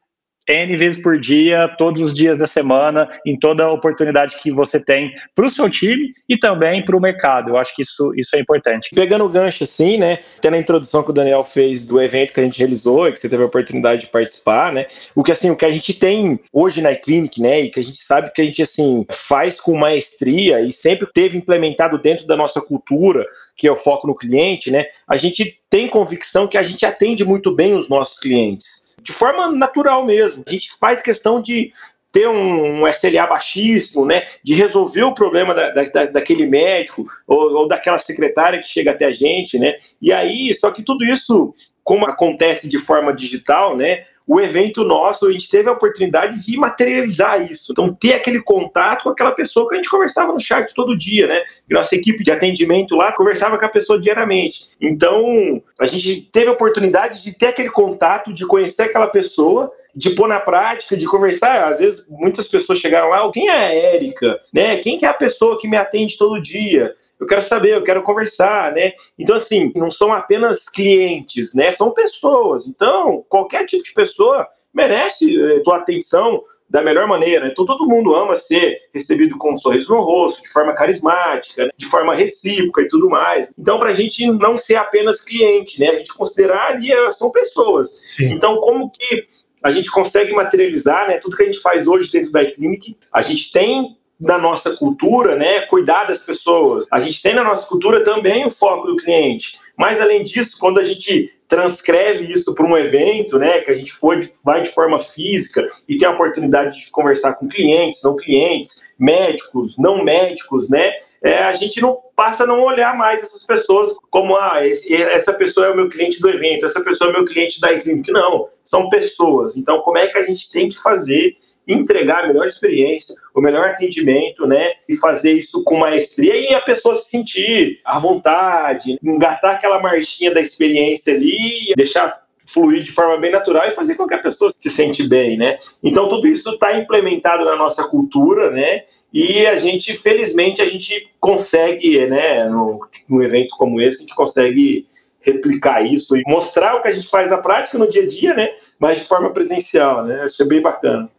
N 0.49 0.77
vezes 0.77 1.03
por 1.03 1.21
dia, 1.21 1.69
todos 1.77 2.00
os 2.00 2.15
dias 2.15 2.39
da 2.39 2.47
semana, 2.47 3.09
em 3.27 3.39
toda 3.39 3.71
oportunidade 3.71 4.39
que 4.39 4.50
você 4.50 4.81
tem 4.81 5.12
para 5.35 5.47
o 5.47 5.50
seu 5.50 5.69
time 5.69 6.15
e 6.27 6.39
também 6.39 6.83
para 6.83 6.97
o 6.97 7.00
mercado. 7.00 7.50
Eu 7.50 7.59
acho 7.59 7.77
que 7.77 7.83
isso, 7.83 8.12
isso 8.17 8.35
é 8.35 8.41
importante. 8.41 8.89
Pegando 8.95 9.25
o 9.25 9.29
gancho 9.29 9.65
assim, 9.65 9.99
né? 9.99 10.21
Até 10.39 10.50
na 10.50 10.59
introdução 10.59 11.03
que 11.03 11.11
o 11.11 11.12
Daniel 11.12 11.45
fez 11.45 11.87
do 11.87 12.00
evento 12.00 12.33
que 12.33 12.41
a 12.41 12.43
gente 12.43 12.59
realizou 12.59 13.06
e 13.06 13.12
que 13.12 13.21
você 13.21 13.29
teve 13.29 13.43
a 13.43 13.47
oportunidade 13.47 14.03
de 14.03 14.06
participar, 14.09 14.73
né? 14.73 14.87
O 15.14 15.23
que 15.23 15.33
assim, 15.33 15.50
o 15.50 15.57
que 15.57 15.67
a 15.67 15.71
gente 15.71 15.93
tem 15.93 16.40
hoje 16.52 16.81
na 16.81 16.95
Clinic, 16.95 17.43
né? 17.43 17.61
E 17.61 17.71
que 17.71 17.81
a 17.81 17.85
gente 17.85 18.00
sabe 18.00 18.33
que 18.33 18.40
a 18.40 18.45
gente 18.45 18.62
assim 18.62 19.07
faz 19.11 19.61
com 19.61 19.76
maestria 19.76 20.61
e 20.61 20.73
sempre 20.73 21.07
teve 21.12 21.37
implementado 21.37 21.99
dentro 21.99 22.26
da 22.26 22.37
nossa 22.37 22.61
cultura, 22.61 23.26
que 23.55 23.69
é 23.69 23.71
o 23.71 23.76
foco 23.76 24.07
no 24.07 24.14
cliente, 24.14 24.71
né? 24.71 24.87
A 25.07 25.19
gente 25.19 25.61
tem 25.69 25.88
convicção 25.88 26.49
que 26.49 26.57
a 26.57 26.62
gente 26.62 26.87
atende 26.87 27.25
muito 27.25 27.55
bem 27.55 27.75
os 27.75 27.90
nossos 27.90 28.19
clientes 28.19 28.88
de 29.02 29.12
forma 29.12 29.50
natural 29.50 30.05
mesmo. 30.05 30.45
A 30.47 30.50
gente 30.50 30.71
faz 30.78 31.02
questão 31.02 31.40
de 31.40 31.73
ter 32.11 32.26
um, 32.26 32.83
um 32.83 32.88
SLA 32.88 33.26
baixíssimo, 33.26 34.07
né, 34.07 34.26
de 34.43 34.55
resolver 34.55 35.02
o 35.02 35.14
problema 35.14 35.55
da, 35.55 35.71
da, 35.71 36.07
daquele 36.07 36.47
médico 36.47 37.07
ou, 37.26 37.52
ou, 37.52 37.69
daquela 37.69 37.99
secretária 37.99 38.61
que 38.61 38.69
chega 38.69 38.93
até 38.93 39.05
a 39.05 39.12
gente, 39.12 39.59
né, 39.59 39.75
e 40.00 40.12
aí, 40.12 40.52
só 40.55 40.71
que 40.71 40.83
tudo 40.83 41.05
isso, 41.05 41.55
como 41.85 42.07
acontece 42.07 42.69
de 42.69 42.78
forma 42.78 43.12
digital, 43.12 43.76
né, 43.76 44.05
o 44.28 44.38
evento 44.38 44.85
nosso, 44.85 45.26
a 45.26 45.32
gente 45.32 45.49
teve 45.49 45.70
a 45.70 45.73
oportunidade 45.73 46.44
de 46.44 46.56
materializar 46.58 47.50
isso. 47.50 47.73
Então, 47.73 47.94
ter 47.94 48.12
aquele 48.12 48.42
contato 48.42 49.04
com 49.04 49.08
aquela 49.08 49.30
pessoa 49.30 49.66
que 49.66 49.75
a 49.75 49.78
gente 49.78 49.88
conversava 49.88 50.35
no 50.35 50.38
chat 50.38 50.75
todo 50.75 50.97
dia, 50.97 51.26
né? 51.26 51.42
E 51.68 51.73
nossa 51.73 51.97
equipe 51.97 52.23
de 52.23 52.30
atendimento 52.30 52.94
lá 52.94 53.11
conversava 53.12 53.56
com 53.56 53.64
a 53.64 53.70
pessoa 53.70 53.99
diariamente. 53.99 54.68
Então, 54.78 55.62
a 55.80 55.87
gente 55.87 56.28
teve 56.30 56.50
a 56.50 56.52
oportunidade 56.52 57.23
de 57.23 57.38
ter 57.38 57.47
aquele 57.47 57.70
contato, 57.70 58.30
de 58.30 58.44
conhecer 58.44 58.82
aquela 58.82 59.06
pessoa, 59.06 59.73
de 59.94 60.11
pôr 60.11 60.28
na 60.28 60.38
prática, 60.38 60.94
de 60.94 61.06
conversar. 61.06 61.66
Às 61.66 61.80
vezes, 61.80 62.06
muitas 62.11 62.47
pessoas 62.47 62.78
chegaram 62.78 63.08
lá, 63.08 63.32
quem 63.32 63.49
é 63.49 63.52
a 63.52 63.73
Érica? 63.73 64.38
Né? 64.52 64.76
Quem 64.76 64.99
que 64.99 65.06
é 65.06 65.08
a 65.08 65.14
pessoa 65.14 65.58
que 65.58 65.66
me 65.66 65.78
atende 65.78 66.18
todo 66.18 66.42
dia? 66.42 66.92
eu 67.20 67.26
quero 67.26 67.42
saber, 67.42 67.75
eu 67.75 67.82
quero 67.82 68.02
conversar, 68.02 68.73
né? 68.73 68.92
Então, 69.18 69.35
assim, 69.35 69.73
não 69.75 69.90
são 69.90 70.12
apenas 70.12 70.68
clientes, 70.68 71.54
né? 71.54 71.73
São 71.73 71.90
pessoas. 71.90 72.68
Então, 72.68 73.25
qualquer 73.28 73.66
tipo 73.66 73.82
de 73.82 73.92
pessoa 73.92 74.18
pessoa 74.19 74.49
merece 74.75 75.41
eh, 75.41 75.61
tua 75.61 75.77
atenção 75.77 76.43
da 76.69 76.83
melhor 76.83 77.07
maneira. 77.07 77.47
Então 77.47 77.65
todo 77.65 77.87
mundo 77.87 78.15
ama 78.15 78.37
ser 78.37 78.77
recebido 78.93 79.39
com 79.39 79.53
um 79.53 79.57
sorriso 79.57 79.95
no 79.95 80.03
rosto, 80.03 80.43
de 80.43 80.51
forma 80.51 80.75
carismática, 80.75 81.65
né? 81.65 81.71
de 81.77 81.87
forma 81.87 82.15
recíproca 82.15 82.83
e 82.83 82.89
tudo 82.89 83.09
mais. 83.09 83.53
Então 83.59 83.79
para 83.79 83.91
a 83.91 83.95
gente 83.95 84.27
não 84.27 84.59
ser 84.59 84.77
apenas 84.77 85.25
cliente, 85.25 85.81
né? 85.81 85.89
A 85.89 85.95
gente 85.97 86.13
considerar 86.13 86.73
ali 86.73 86.93
eh, 86.93 87.11
são 87.13 87.31
pessoas. 87.31 88.03
Sim. 88.07 88.35
Então 88.35 88.59
como 88.59 88.91
que 88.91 89.25
a 89.63 89.73
gente 89.73 89.91
consegue 89.91 90.33
materializar, 90.33 91.09
né? 91.09 91.19
Tudo 91.19 91.37
que 91.37 91.43
a 91.43 91.47
gente 91.47 91.61
faz 91.61 91.89
hoje 91.89 92.13
dentro 92.13 92.31
da 92.31 92.43
iClinic, 92.43 92.97
a 93.13 93.23
gente 93.23 93.51
tem 93.51 93.97
na 94.21 94.37
nossa 94.37 94.77
cultura, 94.77 95.37
né, 95.37 95.61
cuidar 95.63 96.05
das 96.05 96.25
pessoas. 96.25 96.87
A 96.91 97.01
gente 97.01 97.23
tem 97.23 97.35
na 97.35 97.45
nossa 97.45 97.69
cultura 97.69 98.03
também 98.03 98.45
o 98.45 98.51
foco 98.51 98.89
do 98.89 98.97
cliente. 98.97 99.59
Mas 99.77 100.01
além 100.01 100.25
disso, 100.25 100.57
quando 100.59 100.81
a 100.81 100.83
gente 100.83 101.33
transcreve 101.47 102.31
isso 102.31 102.53
para 102.55 102.67
um 102.67 102.77
evento, 102.77 103.39
né, 103.39 103.61
que 103.61 103.71
a 103.71 103.75
gente 103.75 103.93
foi, 103.93 104.21
vai 104.45 104.63
de 104.63 104.71
forma 104.71 104.99
física 104.99 105.67
e 105.89 105.97
tem 105.97 106.07
a 106.07 106.11
oportunidade 106.11 106.85
de 106.85 106.91
conversar 106.91 107.35
com 107.35 107.49
clientes, 107.49 108.01
não 108.03 108.17
clientes, 108.17 108.83
médicos, 108.99 109.79
não 109.79 110.05
médicos, 110.05 110.69
né, 110.69 110.93
é, 111.23 111.45
a 111.45 111.55
gente 111.55 111.81
não 111.81 111.97
passa 112.15 112.43
a 112.43 112.47
não 112.47 112.61
olhar 112.61 112.97
mais 112.97 113.23
essas 113.23 113.47
pessoas 113.47 113.97
como, 114.11 114.37
ah, 114.37 114.67
esse, 114.67 114.95
essa 114.95 115.33
pessoa 115.33 115.69
é 115.69 115.71
o 115.71 115.77
meu 115.77 115.89
cliente 115.89 116.21
do 116.21 116.29
evento, 116.29 116.67
essa 116.67 116.83
pessoa 116.83 117.09
é 117.09 117.13
o 117.13 117.17
meu 117.17 117.25
cliente 117.25 117.61
da 117.61 117.79
clínica. 117.79 118.13
Não, 118.13 118.49
são 118.65 118.89
pessoas. 118.89 119.57
Então, 119.57 119.81
como 119.83 119.99
é 119.99 120.09
que 120.09 120.19
a 120.19 120.25
gente 120.25 120.51
tem 120.51 120.69
que 120.69 120.83
fazer 120.83 121.37
entregar 121.69 122.25
a 122.25 122.29
melhor 122.29 122.47
experiência, 122.47 123.15
o 123.35 123.41
melhor 123.41 123.69
atendimento, 123.69 124.47
né? 124.47 124.73
E 124.89 124.97
fazer 124.97 125.33
isso 125.33 125.63
com 125.65 125.79
maestria 125.79 126.35
e 126.35 126.55
a 126.55 126.61
pessoa 126.61 126.95
se 126.95 127.11
sentir 127.11 127.81
à 127.85 127.99
vontade, 127.99 128.99
engatar 129.05 129.57
aquela 129.57 129.81
marchinha 129.81 130.33
da 130.33 130.41
experiência 130.41 131.15
ali, 131.15 131.75
deixar 131.77 132.27
fluir 132.47 132.83
de 132.83 132.91
forma 132.91 133.19
bem 133.19 133.31
natural 133.31 133.69
e 133.69 133.73
fazer 133.73 133.95
com 133.95 134.07
que 134.07 134.15
a 134.15 134.23
pessoa 134.23 134.51
se 134.59 134.71
sente 134.71 135.07
bem, 135.07 135.37
né? 135.37 135.57
Então 135.83 136.09
tudo 136.09 136.27
isso 136.27 136.49
está 136.51 136.73
implementado 136.79 137.45
na 137.45 137.55
nossa 137.55 137.85
cultura, 137.85 138.51
né? 138.51 138.85
E 139.13 139.47
a 139.47 139.59
gente, 139.59 139.95
felizmente, 139.95 140.63
a 140.63 140.67
gente 140.67 141.11
consegue, 141.21 142.07
né? 142.07 142.49
No, 142.49 142.81
num 143.11 143.23
evento 143.23 143.55
como 143.59 143.79
esse, 143.83 143.99
a 143.99 144.01
gente 144.01 144.15
consegue 144.15 144.87
replicar 145.21 145.83
isso 145.83 146.17
e 146.17 146.23
mostrar 146.27 146.77
o 146.77 146.81
que 146.81 146.89
a 146.89 146.93
gente 146.93 147.09
faz 147.09 147.29
na 147.29 147.37
prática 147.37 147.77
no 147.77 147.91
dia 147.91 148.05
a 148.05 148.09
dia, 148.09 148.35
né? 148.35 148.49
Mas 148.79 149.01
de 149.01 149.05
forma 149.05 149.31
presencial, 149.31 150.07
né? 150.07 150.23
Achei 150.23 150.47
bem 150.47 150.63
bacana 150.63 151.11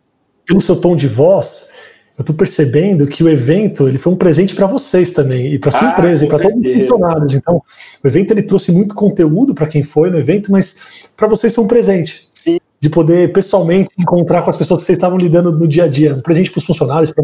pelo 0.50 0.60
seu 0.60 0.82
tom 0.82 0.96
de 0.96 1.08
voz, 1.08 1.70
eu 2.18 2.24
estou 2.24 2.36
percebendo 2.36 3.06
que 3.06 3.24
o 3.24 3.30
evento 3.30 3.88
ele 3.88 4.00
foi 4.00 4.12
um 4.12 4.16
presente 4.16 4.56
para 4.56 4.66
vocês 4.66 5.12
também 5.12 5.54
e 5.54 5.60
para 5.60 5.70
sua 5.70 5.90
ah, 5.90 5.92
empresa 5.92 6.26
e 6.26 6.28
para 6.28 6.40
todos 6.40 6.66
os 6.66 6.74
funcionários. 6.74 7.36
Então, 7.36 7.62
o 8.04 8.08
evento 8.08 8.32
ele 8.32 8.42
trouxe 8.42 8.72
muito 8.72 8.96
conteúdo 8.96 9.54
para 9.54 9.68
quem 9.68 9.84
foi 9.84 10.10
no 10.10 10.18
evento, 10.18 10.52
mas 10.52 11.08
para 11.16 11.28
vocês 11.28 11.54
foi 11.54 11.64
um 11.64 11.68
presente 11.68 12.28
Sim. 12.34 12.58
de 12.80 12.90
poder 12.90 13.32
pessoalmente 13.32 13.92
encontrar 13.98 14.42
com 14.42 14.50
as 14.50 14.58
pessoas 14.58 14.82
que 14.82 14.88
vocês 14.88 14.98
estavam 14.98 15.20
lidando 15.20 15.52
no 15.52 15.68
dia 15.68 15.84
a 15.84 15.88
dia, 15.88 16.16
um 16.16 16.22
presente 16.22 16.50
para 16.50 16.58
os 16.58 16.66
funcionários, 16.66 17.12
para 17.12 17.24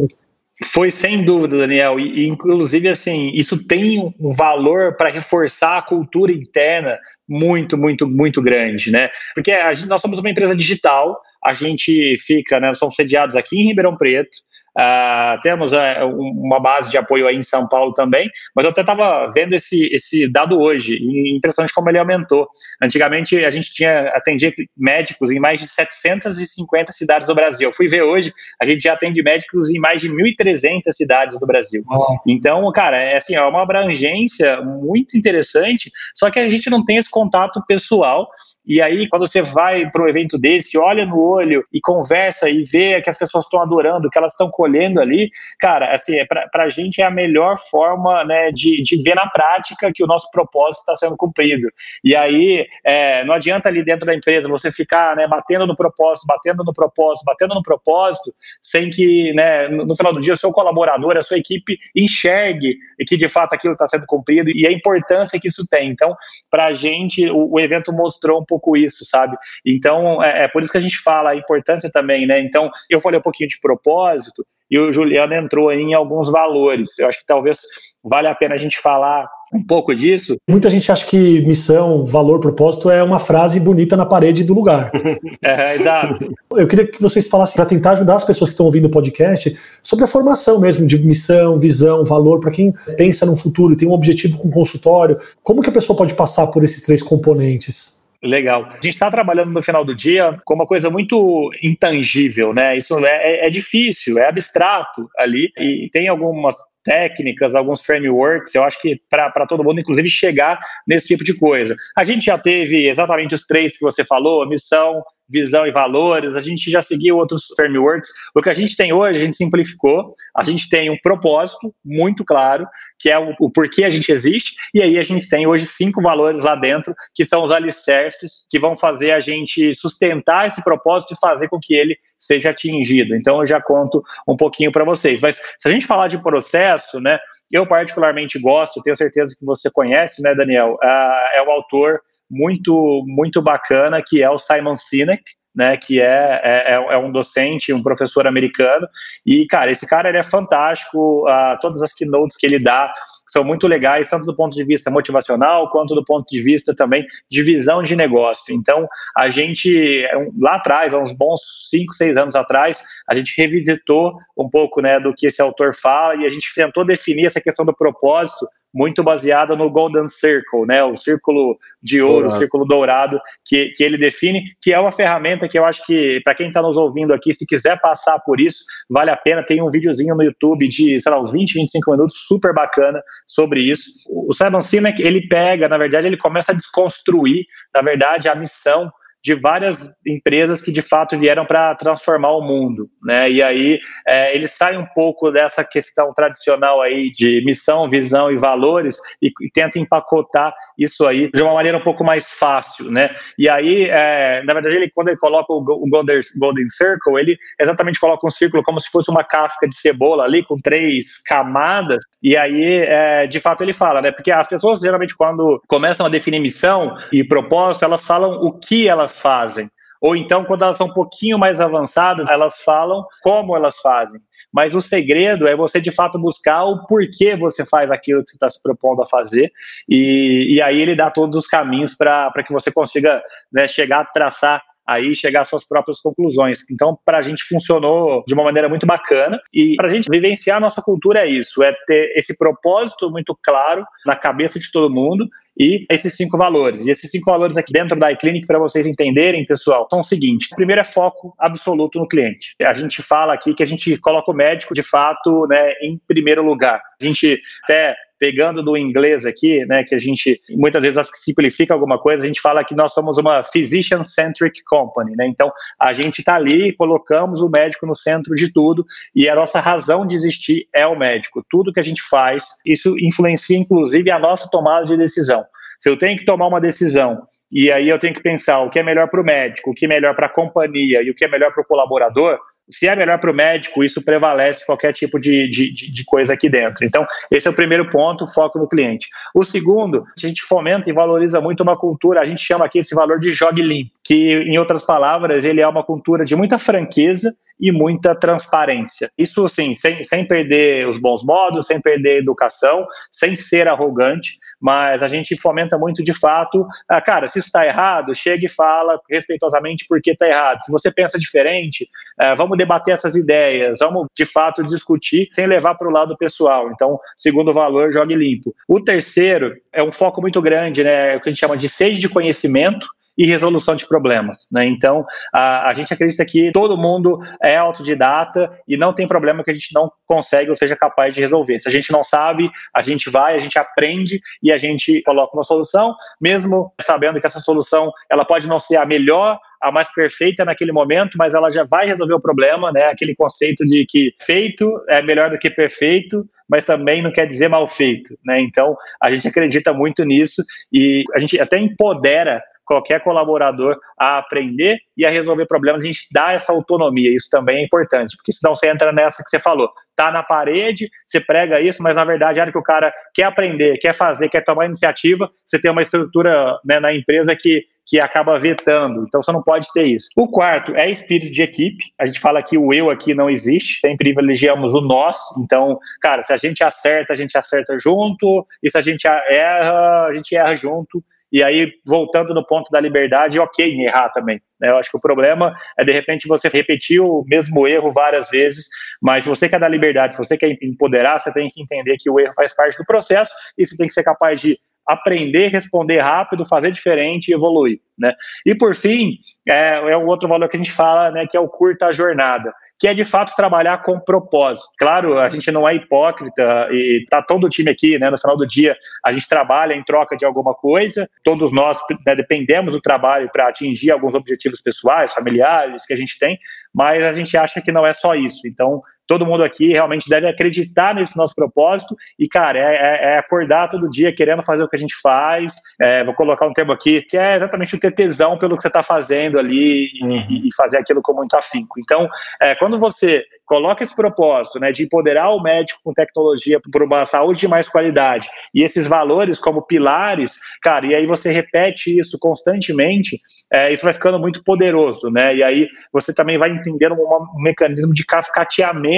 foi 0.63 0.89
sem 0.89 1.25
dúvida, 1.25 1.57
Daniel, 1.57 1.99
e, 1.99 2.21
e, 2.21 2.27
inclusive 2.29 2.87
assim, 2.87 3.29
isso 3.33 3.61
tem 3.67 3.99
um 4.17 4.31
valor 4.31 4.95
para 4.95 5.09
reforçar 5.09 5.77
a 5.77 5.81
cultura 5.81 6.31
interna 6.31 6.97
muito, 7.27 7.77
muito, 7.77 8.07
muito 8.07 8.41
grande, 8.41 8.89
né? 8.89 9.09
Porque 9.33 9.51
a 9.51 9.73
gente, 9.73 9.89
nós 9.89 9.99
somos 9.99 10.19
uma 10.19 10.29
empresa 10.29 10.55
digital, 10.55 11.19
a 11.45 11.53
gente 11.53 12.15
fica, 12.17 12.59
né, 12.59 12.73
somos 12.73 12.95
sediados 12.95 13.35
aqui 13.35 13.57
em 13.57 13.67
Ribeirão 13.67 13.95
Preto, 13.95 14.37
Uh, 14.77 15.39
temos 15.41 15.71
uh, 15.71 15.77
uma 16.05 16.59
base 16.59 16.91
de 16.91 16.97
apoio 16.97 17.27
aí 17.27 17.35
em 17.37 17.41
São 17.41 17.67
Paulo 17.67 17.93
também, 17.93 18.29
mas 18.53 18.65
eu 18.65 18.71
até 18.71 18.81
estava 18.81 19.27
vendo 19.33 19.53
esse, 19.53 19.87
esse 19.93 20.29
dado 20.29 20.59
hoje, 20.59 20.95
e 20.95 21.35
impressionante 21.35 21.73
como 21.73 21.89
ele 21.89 21.97
aumentou. 21.97 22.47
Antigamente 22.81 23.43
a 23.45 23.49
gente 23.49 23.71
tinha 23.71 24.09
atendia 24.09 24.53
médicos 24.77 25.31
em 25.31 25.39
mais 25.39 25.61
de 25.61 25.67
750 25.67 26.91
cidades 26.91 27.27
do 27.27 27.35
Brasil. 27.35 27.69
Eu 27.69 27.71
fui 27.71 27.87
ver 27.87 28.03
hoje, 28.03 28.33
a 28.61 28.65
gente 28.65 28.81
já 28.81 28.93
atende 28.93 29.23
médicos 29.23 29.69
em 29.69 29.79
mais 29.79 30.01
de 30.01 30.09
1.300 30.09 30.91
cidades 30.91 31.39
do 31.39 31.47
Brasil. 31.47 31.81
Oh. 31.89 32.17
Então, 32.27 32.69
cara, 32.73 32.99
é 32.99 33.17
assim, 33.17 33.35
é 33.35 33.41
uma 33.41 33.63
abrangência 33.63 34.61
muito 34.61 35.17
interessante, 35.17 35.89
só 36.13 36.29
que 36.29 36.39
a 36.39 36.47
gente 36.47 36.69
não 36.69 36.83
tem 36.83 36.97
esse 36.97 37.09
contato 37.09 37.63
pessoal. 37.65 38.27
E 38.65 38.81
aí, 38.81 39.07
quando 39.07 39.27
você 39.27 39.41
vai 39.41 39.89
para 39.89 40.03
um 40.03 40.07
evento 40.07 40.37
desse, 40.37 40.77
olha 40.77 41.05
no 41.05 41.17
olho 41.17 41.63
e 41.71 41.79
conversa 41.79 42.49
e 42.49 42.63
vê 42.63 43.01
que 43.01 43.09
as 43.09 43.17
pessoas 43.17 43.45
estão 43.45 43.61
adorando, 43.61 44.09
que 44.09 44.17
elas 44.17 44.31
estão 44.33 44.47
colhendo 44.65 44.99
ali, 44.99 45.29
cara, 45.59 45.93
assim, 45.93 46.17
é 46.17 46.25
para 46.25 46.63
a 46.63 46.69
gente 46.69 47.01
é 47.01 47.05
a 47.05 47.11
melhor 47.11 47.55
forma 47.69 48.23
né, 48.25 48.51
de, 48.51 48.81
de 48.81 49.03
ver 49.03 49.15
na 49.15 49.29
prática 49.29 49.91
que 49.93 50.03
o 50.03 50.07
nosso 50.07 50.29
propósito 50.31 50.79
está 50.79 50.95
sendo 50.95 51.15
cumprido. 51.15 51.67
E 52.03 52.15
aí, 52.15 52.65
é, 52.83 53.23
não 53.25 53.35
adianta 53.35 53.69
ali 53.69 53.85
dentro 53.85 54.05
da 54.05 54.15
empresa 54.15 54.49
você 54.49 54.71
ficar 54.71 55.15
né, 55.15 55.27
batendo 55.27 55.67
no 55.67 55.75
propósito, 55.75 56.25
batendo 56.27 56.63
no 56.63 56.73
propósito, 56.73 57.23
batendo 57.25 57.53
no 57.53 57.61
propósito, 57.61 58.33
sem 58.61 58.89
que 58.89 59.33
né, 59.33 59.67
no 59.67 59.95
final 59.95 60.13
do 60.13 60.19
dia 60.19 60.33
o 60.33 60.37
seu 60.37 60.51
colaborador, 60.51 61.15
a 61.15 61.21
sua 61.21 61.37
equipe 61.37 61.77
enxergue 61.95 62.77
que 63.07 63.15
de 63.15 63.27
fato 63.27 63.53
aquilo 63.53 63.73
está 63.73 63.85
sendo 63.85 64.05
cumprido 64.07 64.49
e 64.49 64.65
a 64.65 64.71
importância 64.71 65.39
que 65.39 65.47
isso 65.47 65.65
tem. 65.69 65.89
Então, 65.89 66.15
para 66.49 66.67
a 66.67 66.73
gente, 66.73 67.29
o, 67.29 67.53
o, 67.53 67.59
evento 67.59 67.93
mostrou 67.93 68.39
um 68.39 68.45
pouco 68.45 68.75
isso, 68.75 69.05
sabe? 69.05 69.35
Então, 69.65 70.23
é, 70.23 70.45
é 70.45 70.47
por 70.47 70.61
isso 70.61 70.71
que 70.71 70.77
a 70.77 70.81
gente 70.81 70.97
fala 70.97 71.31
a 71.31 71.35
importância 71.35 71.89
também, 71.91 72.25
né? 72.25 72.39
Então, 72.39 72.71
eu 72.89 72.99
falei 72.99 73.19
um 73.19 73.23
pouquinho 73.23 73.49
de 73.49 73.59
propósito, 73.59 74.45
e 74.69 74.79
o 74.79 74.91
Juliano 74.91 75.33
entrou 75.33 75.71
em 75.71 75.93
alguns 75.93 76.31
valores. 76.31 76.97
Eu 76.99 77.07
acho 77.07 77.19
que 77.19 77.25
talvez 77.25 77.59
vale 78.03 78.27
a 78.27 78.35
pena 78.35 78.55
a 78.55 78.57
gente 78.57 78.79
falar 78.79 79.27
um 79.53 79.63
pouco 79.63 79.93
disso. 79.95 80.35
Muita 80.49 80.69
gente 80.69 80.91
acha 80.91 81.05
que 81.05 81.41
missão, 81.41 82.05
valor, 82.05 82.39
propósito 82.39 82.89
é 82.89 83.01
uma 83.01 83.19
frase 83.19 83.59
bonita 83.59 83.95
na 83.95 84.05
parede 84.05 84.43
do 84.43 84.53
lugar. 84.53 84.91
é, 85.41 85.75
exato. 85.75 86.33
Eu 86.51 86.67
queria 86.67 86.85
que 86.85 87.01
vocês 87.01 87.27
falassem, 87.27 87.55
para 87.55 87.65
tentar 87.65 87.91
ajudar 87.91 88.15
as 88.15 88.23
pessoas 88.23 88.49
que 88.49 88.53
estão 88.53 88.65
ouvindo 88.65 88.85
o 88.85 88.91
podcast, 88.91 89.55
sobre 89.81 90.05
a 90.05 90.07
formação 90.07 90.59
mesmo 90.59 90.85
de 90.85 90.99
missão, 90.99 91.57
visão, 91.59 92.03
valor, 92.03 92.39
para 92.39 92.51
quem 92.51 92.73
pensa 92.97 93.25
no 93.25 93.37
futuro 93.37 93.73
e 93.73 93.77
tem 93.77 93.87
um 93.87 93.93
objetivo 93.93 94.37
com 94.37 94.49
o 94.49 94.51
consultório. 94.51 95.19
Como 95.43 95.61
que 95.61 95.69
a 95.69 95.73
pessoa 95.73 95.95
pode 95.95 96.13
passar 96.13 96.47
por 96.47 96.63
esses 96.63 96.81
três 96.81 97.01
componentes? 97.01 98.04
Legal. 98.23 98.65
A 98.65 98.73
gente 98.75 98.89
está 98.89 99.11
trabalhando 99.11 99.51
no 99.51 99.61
final 99.61 99.85
do 99.85 99.95
dia 99.95 100.39
com 100.45 100.55
uma 100.55 100.65
coisa 100.65 100.89
muito 100.89 101.51
intangível, 101.61 102.53
né? 102.53 102.77
Isso 102.77 102.97
é, 103.05 103.43
é, 103.43 103.47
é 103.47 103.49
difícil, 103.49 104.17
é 104.17 104.27
abstrato 104.27 105.09
ali 105.17 105.51
e 105.57 105.89
tem 105.91 106.07
algumas 106.07 106.55
técnicas, 106.83 107.55
alguns 107.55 107.83
frameworks, 107.83 108.53
eu 108.53 108.63
acho 108.63 108.79
que 108.79 109.01
para 109.09 109.47
todo 109.47 109.63
mundo, 109.63 109.79
inclusive, 109.79 110.07
chegar 110.07 110.59
nesse 110.87 111.07
tipo 111.07 111.23
de 111.23 111.35
coisa. 111.37 111.75
A 111.97 112.03
gente 112.03 112.25
já 112.25 112.37
teve 112.37 112.87
exatamente 112.87 113.33
os 113.33 113.45
três 113.45 113.77
que 113.77 113.83
você 113.83 114.05
falou: 114.05 114.47
missão, 114.47 115.03
visão 115.29 115.65
e 115.65 115.71
valores, 115.71 116.35
a 116.35 116.41
gente 116.41 116.69
já 116.69 116.81
seguiu 116.81 117.17
outros 117.17 117.45
frameworks. 117.55 118.09
O 118.35 118.41
que 118.41 118.49
a 118.49 118.53
gente 118.53 118.75
tem 118.75 118.93
hoje, 118.93 119.19
a 119.19 119.23
gente 119.23 119.35
simplificou, 119.35 120.13
a 120.35 120.43
gente 120.43 120.69
tem 120.69 120.89
um 120.89 120.97
propósito 121.01 121.73
muito 121.83 122.23
claro, 122.23 122.67
que 122.99 123.09
é 123.09 123.17
o, 123.17 123.33
o, 123.39 123.51
porquê 123.51 123.83
a 123.83 123.89
gente 123.89 124.11
existe, 124.11 124.55
e 124.73 124.81
aí 124.81 124.97
a 124.97 125.03
gente 125.03 125.27
tem 125.27 125.47
hoje 125.47 125.65
cinco 125.65 126.01
valores 126.01 126.43
lá 126.43 126.55
dentro, 126.55 126.93
que 127.13 127.25
são 127.25 127.43
os 127.43 127.51
alicerces 127.51 128.45
que 128.49 128.59
vão 128.59 128.75
fazer 128.75 129.11
a 129.11 129.19
gente 129.19 129.73
sustentar 129.73 130.47
esse 130.47 130.63
propósito 130.63 131.13
e 131.13 131.19
fazer 131.19 131.47
com 131.49 131.59
que 131.61 131.73
ele 131.73 131.97
seja 132.17 132.49
atingido. 132.49 133.15
Então 133.15 133.39
eu 133.39 133.45
já 133.45 133.61
conto 133.61 134.03
um 134.27 134.37
pouquinho 134.37 134.71
para 134.71 134.83
vocês. 134.83 135.21
Mas 135.21 135.35
se 135.35 135.67
a 135.67 135.71
gente 135.71 135.85
falar 135.85 136.07
de 136.07 136.21
processo, 136.21 136.99
né, 136.99 137.19
eu 137.51 137.67
particularmente 137.67 138.39
gosto, 138.39 138.81
tenho 138.81 138.95
certeza 138.95 139.35
que 139.37 139.45
você 139.45 139.69
conhece, 139.71 140.21
né, 140.21 140.33
Daniel, 140.33 140.73
uh, 140.81 141.35
é 141.35 141.43
o 141.45 141.51
autor 141.51 142.01
muito, 142.29 143.03
muito 143.07 143.41
bacana, 143.41 144.01
que 144.05 144.21
é 144.23 144.29
o 144.29 144.37
Simon 144.37 144.75
Sinek, 144.75 145.23
né, 145.55 145.77
que 145.77 146.01
é, 146.01 146.41
é, 146.43 146.73
é, 146.73 146.97
um 146.97 147.11
docente, 147.11 147.71
um 147.71 147.81
professor 147.81 148.27
americano, 148.27 148.87
e, 149.25 149.47
cara, 149.47 149.71
esse 149.71 149.87
cara 149.87 150.09
ele 150.09 150.17
é 150.17 150.23
fantástico, 150.23 151.25
uh, 151.27 151.57
todas 151.61 151.81
as 151.81 151.93
keynotes 151.93 152.35
que 152.35 152.45
ele 152.45 152.59
dá 152.59 152.93
são 153.29 153.43
muito 153.43 153.65
legais, 153.65 154.09
tanto 154.09 154.25
do 154.25 154.35
ponto 154.35 154.53
de 154.53 154.65
vista 154.65 154.91
motivacional, 154.91 155.69
quanto 155.69 155.95
do 155.95 156.03
ponto 156.03 156.25
de 156.27 156.41
vista 156.43 156.75
também 156.75 157.05
de 157.31 157.41
visão 157.41 157.81
de 157.81 157.95
negócio. 157.95 158.53
Então, 158.53 158.85
a 159.15 159.29
gente, 159.29 160.03
lá 160.39 160.55
atrás, 160.55 160.93
há 160.93 160.99
uns 160.99 161.13
bons 161.13 161.39
5, 161.69 161.93
6 161.93 162.17
anos 162.17 162.35
atrás, 162.35 162.81
a 163.07 163.15
gente 163.15 163.33
revisitou 163.37 164.13
um 164.37 164.49
pouco, 164.49 164.81
né, 164.81 164.99
do 164.99 165.13
que 165.13 165.27
esse 165.27 165.41
autor 165.41 165.73
fala, 165.73 166.15
e 166.15 166.25
a 166.25 166.29
gente 166.29 166.53
tentou 166.53 166.85
definir 166.85 167.27
essa 167.27 167.39
questão 167.39 167.65
do 167.65 167.73
propósito 167.73 168.45
muito 168.75 169.01
baseada 169.01 169.55
no 169.55 169.71
Golden 169.71 170.09
Circle, 170.09 170.65
né, 170.67 170.83
o 170.83 170.97
círculo 170.97 171.57
de 171.81 172.01
ouro, 172.01 172.13
dourado. 172.13 172.35
o 172.35 172.37
círculo 172.37 172.65
dourado 172.65 173.21
que, 173.45 173.67
que 173.69 173.81
ele 173.81 173.97
define, 173.97 174.43
que 174.61 174.73
é 174.73 174.79
uma 174.79 174.91
ferramenta 174.91 175.47
que 175.47 175.57
eu 175.57 175.63
acho 175.63 175.85
que, 175.85 176.19
para 176.25 176.35
quem 176.35 176.49
está 176.49 176.61
nos 176.61 176.75
ouvindo 176.75 177.13
aqui, 177.13 177.31
se 177.31 177.45
quiser 177.47 177.79
passar 177.79 178.19
por 178.19 178.41
isso, 178.41 178.65
vale 178.89 179.09
a 179.09 179.15
pena. 179.15 179.45
Tem 179.45 179.63
um 179.63 179.69
videozinho 179.69 180.13
no 180.13 180.23
YouTube 180.23 180.67
de, 180.67 180.99
sei 180.99 181.11
lá, 181.11 181.21
uns 181.21 181.31
20, 181.31 181.53
25 181.53 181.91
minutos, 181.91 182.15
super 182.27 182.53
bacana 182.53 183.01
sobre 183.25 183.61
isso. 183.61 183.85
O 184.09 184.33
Simon 184.33 184.59
Sinek, 184.59 185.01
ele 185.01 185.25
pega, 185.29 185.69
na 185.69 185.77
verdade, 185.77 186.07
ele 186.07 186.17
começa 186.17 186.51
a 186.51 186.55
desconstruir, 186.55 187.45
na 187.73 187.81
verdade, 187.81 188.27
a 188.27 188.35
missão 188.35 188.91
de 189.25 189.33
várias 189.33 189.91
empresas 190.05 190.61
que 190.61 190.71
de 190.71 190.83
fato 190.83 191.17
vieram 191.17 191.47
para 191.47 191.73
transformar 191.73 192.29
o 192.37 192.41
mundo, 192.41 192.87
né? 193.03 193.27
E 193.27 193.41
aí 193.41 193.79
é, 194.07 194.35
ele 194.35 194.47
sai 194.47 194.77
um 194.77 194.85
pouco 194.93 195.31
dessa 195.31 195.63
questão 195.63 196.13
tradicional 196.13 196.79
aí 196.79 197.09
de 197.09 197.43
missão, 197.43 197.89
visão 197.89 198.31
e 198.31 198.37
valores 198.37 198.95
e, 199.19 199.31
e 199.41 199.49
tenta 199.51 199.79
empacotar 199.79 200.53
isso 200.77 201.07
aí 201.07 201.31
de 201.33 201.41
uma 201.41 201.55
maneira 201.55 201.75
um 201.75 201.81
pouco 201.81 202.03
mais 202.03 202.29
fácil, 202.33 202.91
né? 202.91 203.15
E 203.35 203.49
aí, 203.49 203.85
é, 203.89 204.43
na 204.43 204.53
verdade, 204.53 204.75
ele 204.75 204.91
quando 204.93 205.07
ele 205.07 205.17
coloca 205.17 205.51
o, 205.51 205.61
Golden, 205.89 206.21
Golden 206.37 206.69
Circle, 206.69 207.19
ele 207.19 207.35
exatamente 207.59 207.99
coloca 207.99 208.27
um 208.27 208.29
círculo 208.29 208.61
como 208.61 208.79
se 208.79 208.91
fosse 208.91 209.09
uma 209.09 209.23
casca 209.23 209.67
de 209.67 209.75
cebola 209.75 210.23
ali 210.23 210.45
com 210.45 210.55
três 210.55 211.23
camadas. 211.23 212.03
E 212.21 212.37
aí, 212.37 212.63
é, 212.63 213.25
de 213.25 213.39
fato, 213.39 213.63
ele 213.63 213.73
fala, 213.73 214.03
né? 214.03 214.11
Porque 214.11 214.31
as 214.31 214.47
pessoas 214.47 214.81
geralmente 214.81 215.17
quando 215.17 215.59
começam 215.67 216.05
a 216.05 216.09
definir 216.09 216.39
missão 216.39 216.95
e 217.11 217.23
propósito, 217.23 217.85
elas 217.85 218.05
falam 218.05 218.33
o 218.43 218.53
que 218.53 218.87
elas 218.87 219.14
fazem. 219.19 219.69
Ou 220.01 220.15
então, 220.15 220.43
quando 220.45 220.63
elas 220.63 220.77
são 220.77 220.87
um 220.87 220.93
pouquinho 220.93 221.39
mais 221.39 221.59
avançadas, 221.59 222.27
elas 222.29 222.61
falam 222.63 223.03
como 223.23 223.55
elas 223.55 223.77
fazem. 223.77 224.21
Mas 224.53 224.75
o 224.75 224.81
segredo 224.81 225.47
é 225.47 225.55
você 225.55 225.81
de 225.81 225.91
fato 225.91 226.19
buscar 226.19 226.63
o 226.63 226.85
porquê 226.85 227.35
você 227.35 227.65
faz 227.65 227.91
aquilo 227.91 228.23
que 228.23 228.29
você 228.29 228.35
está 228.35 228.49
se 228.49 228.61
propondo 228.61 229.01
a 229.01 229.07
fazer, 229.07 229.51
e, 229.89 230.55
e 230.55 230.61
aí 230.61 230.81
ele 230.81 230.95
dá 230.95 231.09
todos 231.09 231.37
os 231.37 231.47
caminhos 231.47 231.95
para 231.95 232.31
que 232.45 232.53
você 232.53 232.71
consiga 232.71 233.21
né, 233.51 233.67
chegar 233.67 234.01
a 234.01 234.05
traçar 234.05 234.61
aí 234.87 235.15
chegar 235.15 235.41
às 235.41 235.49
suas 235.49 235.67
próprias 235.67 235.99
conclusões. 235.99 236.59
Então, 236.69 236.97
para 237.03 237.17
a 237.17 237.21
gente 237.21 237.43
funcionou 237.43 238.23
de 238.27 238.33
uma 238.33 238.43
maneira 238.43 238.69
muito 238.69 238.85
bacana 238.85 239.41
e 239.51 239.75
para 239.75 239.87
a 239.87 239.89
gente 239.89 240.07
vivenciar 240.09 240.57
a 240.57 240.59
nossa 240.59 240.81
cultura 240.81 241.21
é 241.21 241.27
isso, 241.27 241.63
é 241.63 241.73
ter 241.87 242.13
esse 242.15 242.37
propósito 242.37 243.09
muito 243.09 243.35
claro 243.43 243.83
na 244.05 244.15
cabeça 244.15 244.59
de 244.59 244.71
todo 244.71 244.93
mundo 244.93 245.27
e 245.57 245.85
esses 245.89 246.15
cinco 246.15 246.37
valores. 246.37 246.85
E 246.85 246.91
esses 246.91 247.09
cinco 247.09 247.31
valores 247.31 247.57
aqui 247.57 247.71
dentro 247.71 247.97
da 247.97 248.11
iClinic, 248.11 248.45
para 248.45 248.59
vocês 248.59 248.85
entenderem, 248.85 249.45
pessoal, 249.45 249.87
são 249.89 249.99
os 249.99 250.07
seguintes. 250.07 250.51
O 250.51 250.55
primeiro 250.55 250.81
é 250.81 250.83
foco 250.83 251.33
absoluto 251.39 251.99
no 251.99 252.07
cliente. 252.07 252.55
A 252.61 252.73
gente 252.73 253.01
fala 253.01 253.33
aqui 253.33 253.53
que 253.53 253.63
a 253.63 253.65
gente 253.65 253.97
coloca 253.97 254.31
o 254.31 254.35
médico, 254.35 254.73
de 254.73 254.83
fato, 254.83 255.45
né, 255.47 255.71
em 255.81 255.99
primeiro 256.07 256.43
lugar. 256.43 256.81
A 256.99 257.03
gente 257.03 257.39
até 257.63 257.95
pegando 258.19 258.61
do 258.61 258.77
inglês 258.77 259.25
aqui, 259.25 259.65
né, 259.65 259.83
que 259.83 259.95
a 259.95 259.99
gente 259.99 260.39
muitas 260.51 260.83
vezes 260.83 261.09
simplifica 261.15 261.73
alguma 261.73 261.99
coisa, 261.99 262.23
a 262.23 262.27
gente 262.27 262.41
fala 262.41 262.63
que 262.63 262.75
nós 262.75 262.93
somos 262.93 263.17
uma 263.17 263.43
physician-centric 263.43 264.63
company, 264.65 265.15
né? 265.15 265.27
Então, 265.27 265.51
a 265.79 265.93
gente 265.93 266.19
está 266.19 266.35
ali, 266.35 266.73
colocamos 266.73 267.41
o 267.41 267.49
médico 267.49 267.85
no 267.85 267.95
centro 267.95 268.35
de 268.35 268.51
tudo 268.51 268.85
e 269.13 269.27
a 269.29 269.35
nossa 269.35 269.59
razão 269.59 270.05
de 270.05 270.15
existir 270.15 270.67
é 270.73 270.85
o 270.87 270.97
médico. 270.97 271.45
Tudo 271.49 271.73
que 271.73 271.79
a 271.79 271.83
gente 271.83 272.01
faz, 272.09 272.45
isso 272.65 272.95
influencia 272.99 273.57
inclusive 273.57 274.09
a 274.11 274.19
nossa 274.19 274.49
tomada 274.49 274.85
de 274.85 274.97
decisão. 274.97 275.43
Se 275.81 275.89
eu 275.89 275.97
tenho 275.97 276.17
que 276.17 276.25
tomar 276.25 276.47
uma 276.47 276.61
decisão 276.61 277.21
e 277.51 277.71
aí 277.71 277.87
eu 277.89 277.99
tenho 277.99 278.13
que 278.13 278.21
pensar 278.21 278.61
o 278.61 278.69
que 278.69 278.79
é 278.79 278.83
melhor 278.83 279.09
para 279.09 279.21
o 279.21 279.23
médico, 279.23 279.71
o 279.71 279.73
que 279.73 279.85
é 279.85 279.87
melhor 279.87 280.15
para 280.15 280.27
a 280.27 280.29
companhia 280.29 281.01
e 281.03 281.11
o 281.11 281.15
que 281.15 281.25
é 281.25 281.27
melhor 281.27 281.53
para 281.53 281.61
o 281.61 281.65
colaborador, 281.65 282.39
se 282.69 282.87
é 282.87 282.95
melhor 282.95 283.19
para 283.19 283.31
o 283.31 283.33
médico, 283.33 283.83
isso 283.83 284.01
prevalece 284.01 284.65
qualquer 284.65 284.93
tipo 284.93 285.19
de, 285.19 285.49
de, 285.49 285.71
de, 285.71 286.05
coisa 286.05 286.33
aqui 286.33 286.49
dentro. 286.49 286.85
Então, 286.85 287.05
esse 287.31 287.47
é 287.47 287.51
o 287.51 287.55
primeiro 287.55 287.89
ponto, 287.89 288.25
foco 288.25 288.57
no 288.57 288.67
cliente. 288.67 289.07
O 289.33 289.43
segundo, 289.43 290.03
a 290.17 290.27
gente 290.27 290.41
fomenta 290.43 290.89
e 290.89 290.93
valoriza 290.93 291.39
muito 291.39 291.61
uma 291.61 291.77
cultura, 291.77 292.21
a 292.21 292.25
gente 292.25 292.41
chama 292.41 292.65
aqui 292.65 292.79
esse 292.79 292.95
valor 292.95 293.19
de 293.19 293.31
jogue 293.31 293.61
limpo, 293.61 293.91
que, 294.03 294.33
em 294.33 294.57
outras 294.57 294.85
palavras, 294.85 295.45
ele 295.45 295.61
é 295.61 295.67
uma 295.67 295.83
cultura 295.83 296.25
de 296.25 296.35
muita 296.35 296.57
franqueza 296.57 297.35
e 297.59 297.71
muita 297.71 298.15
transparência. 298.15 299.09
Isso, 299.17 299.45
assim, 299.45 299.73
sem, 299.75 300.03
sem 300.03 300.27
perder 300.27 300.87
os 300.87 300.97
bons 300.97 301.23
modos, 301.23 301.67
sem 301.67 301.79
perder 301.79 302.17
a 302.17 302.19
educação, 302.19 302.85
sem 303.11 303.35
ser 303.35 303.67
arrogante, 303.67 304.37
mas 304.59 305.03
a 305.03 305.07
gente 305.07 305.39
fomenta 305.39 305.77
muito 305.77 306.03
de 306.03 306.13
fato, 306.13 306.65
ah, 306.89 307.01
cara, 307.01 307.27
se 307.27 307.39
isso 307.39 307.47
está 307.47 307.65
errado, 307.65 308.15
chega 308.15 308.45
e 308.45 308.49
fala 308.49 308.99
respeitosamente 309.09 309.85
por 309.87 310.01
que 310.01 310.11
está 310.11 310.27
errado. 310.27 310.61
Se 310.63 310.71
você 310.71 310.91
pensa 310.91 311.17
diferente, 311.17 311.87
ah, 312.19 312.35
vamos 312.35 312.57
debater 312.57 312.93
essas 312.93 313.15
ideias, 313.15 313.79
vamos 313.79 314.07
de 314.15 314.25
fato 314.25 314.63
discutir 314.63 315.29
sem 315.31 315.45
levar 315.47 315.75
para 315.75 315.87
o 315.87 315.91
lado 315.91 316.17
pessoal. 316.17 316.69
Então, 316.71 316.99
segundo 317.17 317.53
valor, 317.53 317.91
jogue 317.91 318.15
limpo. 318.15 318.53
O 318.67 318.81
terceiro 318.81 319.53
é 319.71 319.83
um 319.83 319.91
foco 319.91 320.21
muito 320.21 320.41
grande, 320.41 320.83
né, 320.83 321.15
o 321.15 321.21
que 321.21 321.29
a 321.29 321.31
gente 321.31 321.39
chama 321.39 321.57
de 321.57 321.69
sede 321.69 321.99
de 321.99 322.09
conhecimento, 322.09 322.87
e 323.17 323.25
resolução 323.25 323.75
de 323.75 323.87
problemas. 323.87 324.47
Né? 324.51 324.65
Então, 324.65 325.05
a, 325.33 325.69
a 325.69 325.73
gente 325.73 325.93
acredita 325.93 326.25
que 326.25 326.51
todo 326.51 326.77
mundo 326.77 327.19
é 327.41 327.55
autodidata 327.57 328.51
e 328.67 328.77
não 328.77 328.93
tem 328.93 329.07
problema 329.07 329.43
que 329.43 329.51
a 329.51 329.53
gente 329.53 329.73
não 329.73 329.91
consegue 330.05 330.49
ou 330.49 330.55
seja 330.55 330.75
capaz 330.75 331.13
de 331.13 331.21
resolver. 331.21 331.59
Se 331.59 331.67
a 331.67 331.71
gente 331.71 331.91
não 331.91 332.03
sabe, 332.03 332.49
a 332.73 332.81
gente 332.81 333.09
vai, 333.09 333.35
a 333.35 333.39
gente 333.39 333.57
aprende 333.57 334.19
e 334.41 334.51
a 334.51 334.57
gente 334.57 335.01
coloca 335.03 335.35
uma 335.35 335.43
solução, 335.43 335.95
mesmo 336.19 336.73
sabendo 336.81 337.19
que 337.19 337.27
essa 337.27 337.39
solução 337.39 337.91
ela 338.09 338.25
pode 338.25 338.47
não 338.47 338.59
ser 338.59 338.77
a 338.77 338.85
melhor 338.85 339.39
a 339.61 339.71
mais 339.71 339.91
perfeita 339.93 340.45
naquele 340.45 340.71
momento, 340.71 341.17
mas 341.17 341.33
ela 341.33 341.49
já 341.49 341.63
vai 341.63 341.87
resolver 341.87 342.13
o 342.13 342.21
problema, 342.21 342.71
né? 342.71 342.85
Aquele 342.85 343.15
conceito 343.15 343.65
de 343.65 343.85
que 343.87 344.13
feito 344.21 344.69
é 344.87 345.01
melhor 345.01 345.31
do 345.31 345.39
que 345.39 345.49
perfeito, 345.49 346.23
mas 346.47 346.65
também 346.65 347.01
não 347.01 347.11
quer 347.11 347.27
dizer 347.27 347.47
mal 347.47 347.67
feito, 347.67 348.15
né? 348.23 348.39
Então, 348.41 348.75
a 349.01 349.09
gente 349.09 349.27
acredita 349.27 349.73
muito 349.73 350.03
nisso 350.03 350.43
e 350.71 351.03
a 351.15 351.19
gente 351.19 351.39
até 351.39 351.57
empodera 351.57 352.43
qualquer 352.65 353.01
colaborador 353.01 353.77
a 353.99 354.17
aprender 354.17 354.77
e 354.97 355.05
a 355.05 355.09
resolver 355.09 355.45
problemas, 355.45 355.83
a 355.83 355.85
gente 355.85 356.07
dá 356.11 356.33
essa 356.33 356.51
autonomia, 356.51 357.15
isso 357.15 357.29
também 357.29 357.57
é 357.57 357.63
importante, 357.63 358.15
porque 358.17 358.31
senão 358.31 358.55
você 358.55 358.69
entra 358.69 358.91
nessa 358.91 359.23
que 359.23 359.29
você 359.29 359.39
falou, 359.39 359.69
tá 359.95 360.11
na 360.11 360.23
parede, 360.23 360.89
você 361.07 361.19
prega 361.19 361.61
isso, 361.61 361.81
mas 361.81 361.95
na 361.95 362.03
verdade, 362.03 362.39
a 362.39 362.43
hora 362.43 362.51
que 362.51 362.57
o 362.57 362.63
cara 362.63 362.93
quer 363.13 363.23
aprender, 363.23 363.77
quer 363.77 363.93
fazer, 363.93 364.29
quer 364.29 364.43
tomar 364.43 364.65
iniciativa, 364.65 365.29
você 365.45 365.59
tem 365.59 365.71
uma 365.71 365.81
estrutura 365.81 366.59
né, 366.65 366.79
na 366.79 366.93
empresa 366.93 367.35
que 367.35 367.65
que 367.85 367.99
acaba 367.99 368.39
vetando. 368.39 369.05
Então 369.07 369.21
você 369.21 369.31
não 369.31 369.43
pode 369.43 369.67
ter 369.71 369.83
isso. 369.83 370.09
O 370.15 370.27
quarto 370.27 370.75
é 370.75 370.89
espírito 370.89 371.31
de 371.31 371.43
equipe. 371.43 371.83
A 371.99 372.05
gente 372.05 372.19
fala 372.19 372.41
que 372.41 372.57
o 372.57 372.73
eu 372.73 372.89
aqui 372.89 373.13
não 373.13 373.29
existe, 373.29 373.79
sempre 373.85 374.13
privilegiamos 374.13 374.73
o 374.73 374.81
nós. 374.81 375.17
Então, 375.37 375.77
cara, 376.01 376.23
se 376.23 376.33
a 376.33 376.37
gente 376.37 376.63
acerta, 376.63 377.13
a 377.13 377.15
gente 377.15 377.37
acerta 377.37 377.77
junto, 377.79 378.45
e 378.63 378.69
se 378.69 378.77
a 378.77 378.81
gente 378.81 379.07
erra, 379.07 380.07
a 380.07 380.13
gente 380.13 380.35
erra 380.35 380.55
junto. 380.55 381.03
E 381.35 381.43
aí, 381.43 381.69
voltando 381.85 382.33
no 382.33 382.47
ponto 382.47 382.71
da 382.71 382.79
liberdade, 382.79 383.41
ok 383.41 383.69
em 383.69 383.83
errar 383.83 384.07
também. 384.13 384.39
Né? 384.57 384.69
Eu 384.69 384.77
acho 384.77 384.89
que 384.89 384.95
o 384.95 385.01
problema 385.01 385.53
é, 385.77 385.83
de 385.83 385.91
repente, 385.91 386.29
você 386.29 386.47
repetir 386.47 387.01
o 387.01 387.25
mesmo 387.27 387.67
erro 387.67 387.91
várias 387.91 388.29
vezes, 388.29 388.67
mas 389.01 389.25
se 389.25 389.29
você 389.29 389.49
quer 389.49 389.59
dar 389.59 389.67
liberdade, 389.67 390.15
se 390.15 390.23
você 390.23 390.37
quer 390.37 390.57
empoderar, 390.63 391.19
você 391.19 391.33
tem 391.33 391.49
que 391.49 391.61
entender 391.61 391.97
que 391.99 392.09
o 392.09 392.17
erro 392.21 392.31
faz 392.33 392.55
parte 392.55 392.77
do 392.77 392.85
processo 392.85 393.33
e 393.57 393.67
você 393.67 393.75
tem 393.75 393.85
que 393.85 393.93
ser 393.93 394.05
capaz 394.05 394.39
de 394.39 394.57
aprender, 394.87 395.49
responder 395.49 395.99
rápido, 395.99 396.45
fazer 396.45 396.71
diferente 396.71 397.27
e 397.27 397.33
evoluir, 397.33 397.79
né? 397.99 398.13
E 398.45 398.55
por 398.55 398.73
fim, 398.73 399.17
é, 399.45 399.91
é 399.91 399.97
um 399.97 400.07
outro 400.07 400.29
valor 400.29 400.47
que 400.47 400.55
a 400.55 400.59
gente 400.59 400.71
fala, 400.71 401.11
né, 401.11 401.27
que 401.29 401.35
é 401.35 401.39
o 401.39 401.49
curta 401.49 401.91
jornada 401.91 402.53
que 402.79 402.87
é 402.87 402.93
de 402.93 403.05
fato 403.05 403.35
trabalhar 403.35 403.83
com 403.83 403.99
propósito. 403.99 404.67
Claro, 404.77 405.17
a 405.19 405.29
gente 405.29 405.49
não 405.51 405.67
é 405.67 405.75
hipócrita 405.75 406.67
e 406.71 407.05
tá 407.09 407.21
todo 407.21 407.45
o 407.45 407.49
time 407.49 407.71
aqui, 407.71 407.97
né? 407.97 408.09
No 408.09 408.17
final 408.17 408.35
do 408.35 408.45
dia, 408.45 408.75
a 409.03 409.11
gente 409.11 409.27
trabalha 409.27 409.73
em 409.73 409.83
troca 409.83 410.15
de 410.17 410.25
alguma 410.25 410.53
coisa. 410.53 411.09
Todos 411.23 411.51
nós 411.51 411.79
né, 412.05 412.15
dependemos 412.15 412.73
do 412.73 412.81
trabalho 412.81 413.29
para 413.31 413.47
atingir 413.47 413.91
alguns 413.91 414.13
objetivos 414.13 414.61
pessoais, 414.61 415.13
familiares 415.13 415.85
que 415.85 415.93
a 415.93 415.97
gente 415.97 416.19
tem, 416.19 416.37
mas 416.73 417.03
a 417.03 417.11
gente 417.13 417.37
acha 417.37 417.61
que 417.61 417.71
não 417.71 417.85
é 417.85 417.93
só 417.93 418.13
isso. 418.13 418.47
Então, 418.47 418.81
todo 419.07 419.25
mundo 419.25 419.43
aqui 419.43 419.69
realmente 419.69 420.09
deve 420.09 420.27
acreditar 420.27 420.95
nesse 420.95 421.17
nosso 421.17 421.35
propósito 421.35 421.95
e, 422.17 422.27
cara, 422.27 422.57
é, 422.57 422.61
é, 422.61 423.13
é 423.13 423.17
acordar 423.17 423.69
todo 423.69 423.89
dia 423.89 424.13
querendo 424.13 424.43
fazer 424.43 424.63
o 424.63 424.69
que 424.69 424.75
a 424.75 424.79
gente 424.79 424.95
faz. 425.01 425.53
É, 425.79 426.03
vou 426.03 426.13
colocar 426.13 426.47
um 426.47 426.53
termo 426.53 426.71
aqui 426.71 427.01
que 427.01 427.17
é 427.17 427.35
exatamente 427.35 427.75
o 427.75 427.79
ter 427.79 427.93
tesão 427.93 428.37
pelo 428.37 428.55
que 428.55 428.61
você 428.61 428.67
está 428.67 428.81
fazendo 428.81 429.37
ali 429.37 429.89
e, 429.93 430.03
uhum. 430.03 430.27
e, 430.29 430.49
fazer 430.55 430.77
aquilo 430.77 431.01
com 431.01 431.13
muito 431.13 431.35
afinco. 431.35 431.79
Então, 431.79 432.07
é, 432.41 432.55
quando 432.55 432.79
você 432.79 433.23
coloca 433.45 433.83
esse 433.83 433.95
propósito 433.95 434.59
né, 434.59 434.71
de 434.71 434.83
empoderar 434.83 435.29
o 435.29 435.41
médico 435.41 435.79
com 435.83 435.93
tecnologia 435.93 436.59
por 436.71 436.81
uma 436.81 437.05
saúde 437.05 437.39
de 437.39 437.47
mais 437.47 437.67
qualidade 437.67 438.27
e 438.53 438.63
esses 438.63 438.87
valores 438.87 439.37
como 439.39 439.61
pilares, 439.61 440.35
cara, 440.61 440.85
e 440.85 440.95
aí 440.95 441.05
você 441.05 441.31
repete 441.31 441.97
isso 441.97 442.17
constantemente, 442.19 443.19
é, 443.53 443.71
isso 443.71 443.83
vai 443.83 443.93
ficando 443.93 444.17
muito 444.17 444.43
poderoso, 444.43 445.09
né? 445.11 445.35
E 445.35 445.43
aí 445.43 445.67
você 445.91 446.13
também 446.13 446.37
vai 446.37 446.49
entendendo 446.49 446.95
um, 446.95 447.37
um 447.37 447.41
mecanismo 447.41 447.93
de 447.93 448.03
cascateamento 448.05 448.94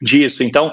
disso. 0.00 0.42
Então, 0.42 0.72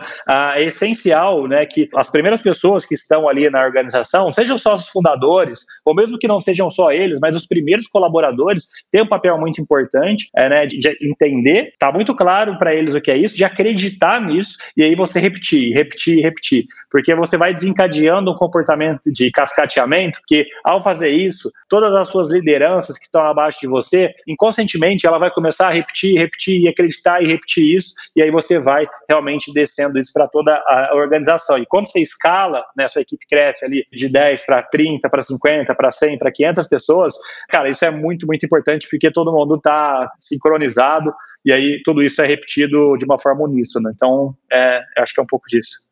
é 0.56 0.64
essencial 0.64 1.48
né, 1.48 1.66
que 1.66 1.90
as 1.96 2.12
primeiras 2.12 2.42
pessoas 2.42 2.86
que 2.86 2.94
estão 2.94 3.28
ali 3.28 3.50
na 3.50 3.64
organização, 3.64 4.32
sejam 4.32 4.58
só 4.58 4.76
os 4.76 4.88
fundadores, 4.90 5.66
ou 5.84 5.96
mesmo 5.96 6.18
que 6.18 6.28
não 6.28 6.40
sejam 6.40 6.70
só 6.70 6.92
eles, 6.92 7.20
mas 7.22 7.36
os 7.36 7.48
primeiros 7.48 7.88
colaboradores, 7.88 8.68
têm 8.92 9.02
um 9.02 9.08
papel 9.08 9.38
muito 9.38 9.62
importante 9.62 10.30
é, 10.36 10.50
né, 10.50 10.66
de 10.66 10.80
entender, 11.02 11.74
tá 11.80 11.92
muito 11.92 12.16
claro 12.16 12.58
para 12.58 12.74
eles 12.74 12.96
o 12.96 13.02
que 13.02 13.12
é 13.12 13.18
isso, 13.18 13.36
de 13.36 13.44
acreditar 13.44 14.22
nisso, 14.22 14.58
e 14.76 14.84
aí 14.84 14.96
você 14.96 15.20
repetir, 15.20 15.74
repetir, 15.74 16.22
repetir. 16.22 16.66
Porque 16.92 17.14
você 17.16 17.38
vai 17.38 17.54
desencadeando 17.54 18.32
um 18.32 18.36
comportamento 18.36 19.12
de 19.12 19.32
cascateamento, 19.32 20.20
que 20.28 20.46
ao 20.64 20.82
fazer 20.82 21.10
isso, 21.10 21.52
todas 21.70 21.94
as 21.94 22.10
suas 22.10 22.32
lideranças 22.32 22.98
que 22.98 23.06
estão 23.06 23.26
abaixo 23.26 23.60
de 23.62 23.68
você, 23.68 24.12
inconscientemente 24.28 25.06
ela 25.06 25.18
vai 25.18 25.32
começar 25.32 25.70
a 25.70 25.74
repetir, 25.74 26.18
repetir 26.18 26.62
e 26.62 26.68
acreditar 26.68 27.22
e 27.22 27.28
repetir 27.28 27.76
isso, 27.76 27.94
e 28.16 28.22
aí 28.22 28.32
você 28.32 28.60
vai 28.66 28.88
realmente 29.08 29.54
descendo 29.54 30.00
isso 30.00 30.12
para 30.12 30.28
toda 30.28 30.52
a 30.52 30.92
organização. 30.96 31.58
E 31.58 31.66
quando 31.66 31.86
você 31.86 32.02
escala, 32.02 32.66
né, 32.76 32.88
sua 32.88 33.04
equipe 33.04 33.26
cresce 33.28 33.64
ali 33.64 33.86
de 33.94 34.10
10 34.10 34.46
para 34.46 34.64
30, 34.64 35.10
para 35.10 35.22
50, 35.22 35.76
para 35.76 35.92
100, 35.92 36.18
para 36.18 36.32
500 36.32 36.68
pessoas, 36.68 37.14
cara, 37.48 37.70
isso 37.70 37.86
é 37.86 37.92
muito, 37.92 38.26
muito 38.26 38.46
importante 38.46 38.88
porque 38.90 39.12
todo 39.12 39.32
mundo 39.32 39.56
está 39.56 40.10
sincronizado 40.18 41.14
e 41.46 41.54
aí 41.54 41.82
tudo 41.86 42.02
isso 42.02 42.22
é 42.22 42.28
repetido 42.28 42.98
de 42.98 43.06
uma 43.06 43.20
forma 43.20 43.44
uníssona. 43.44 43.92
Então, 43.96 44.36
é, 44.52 44.82
acho 44.98 45.14
que 45.14 45.20
é 45.22 45.24
um 45.24 45.28
pouco 45.28 45.46
disso. 45.48 45.86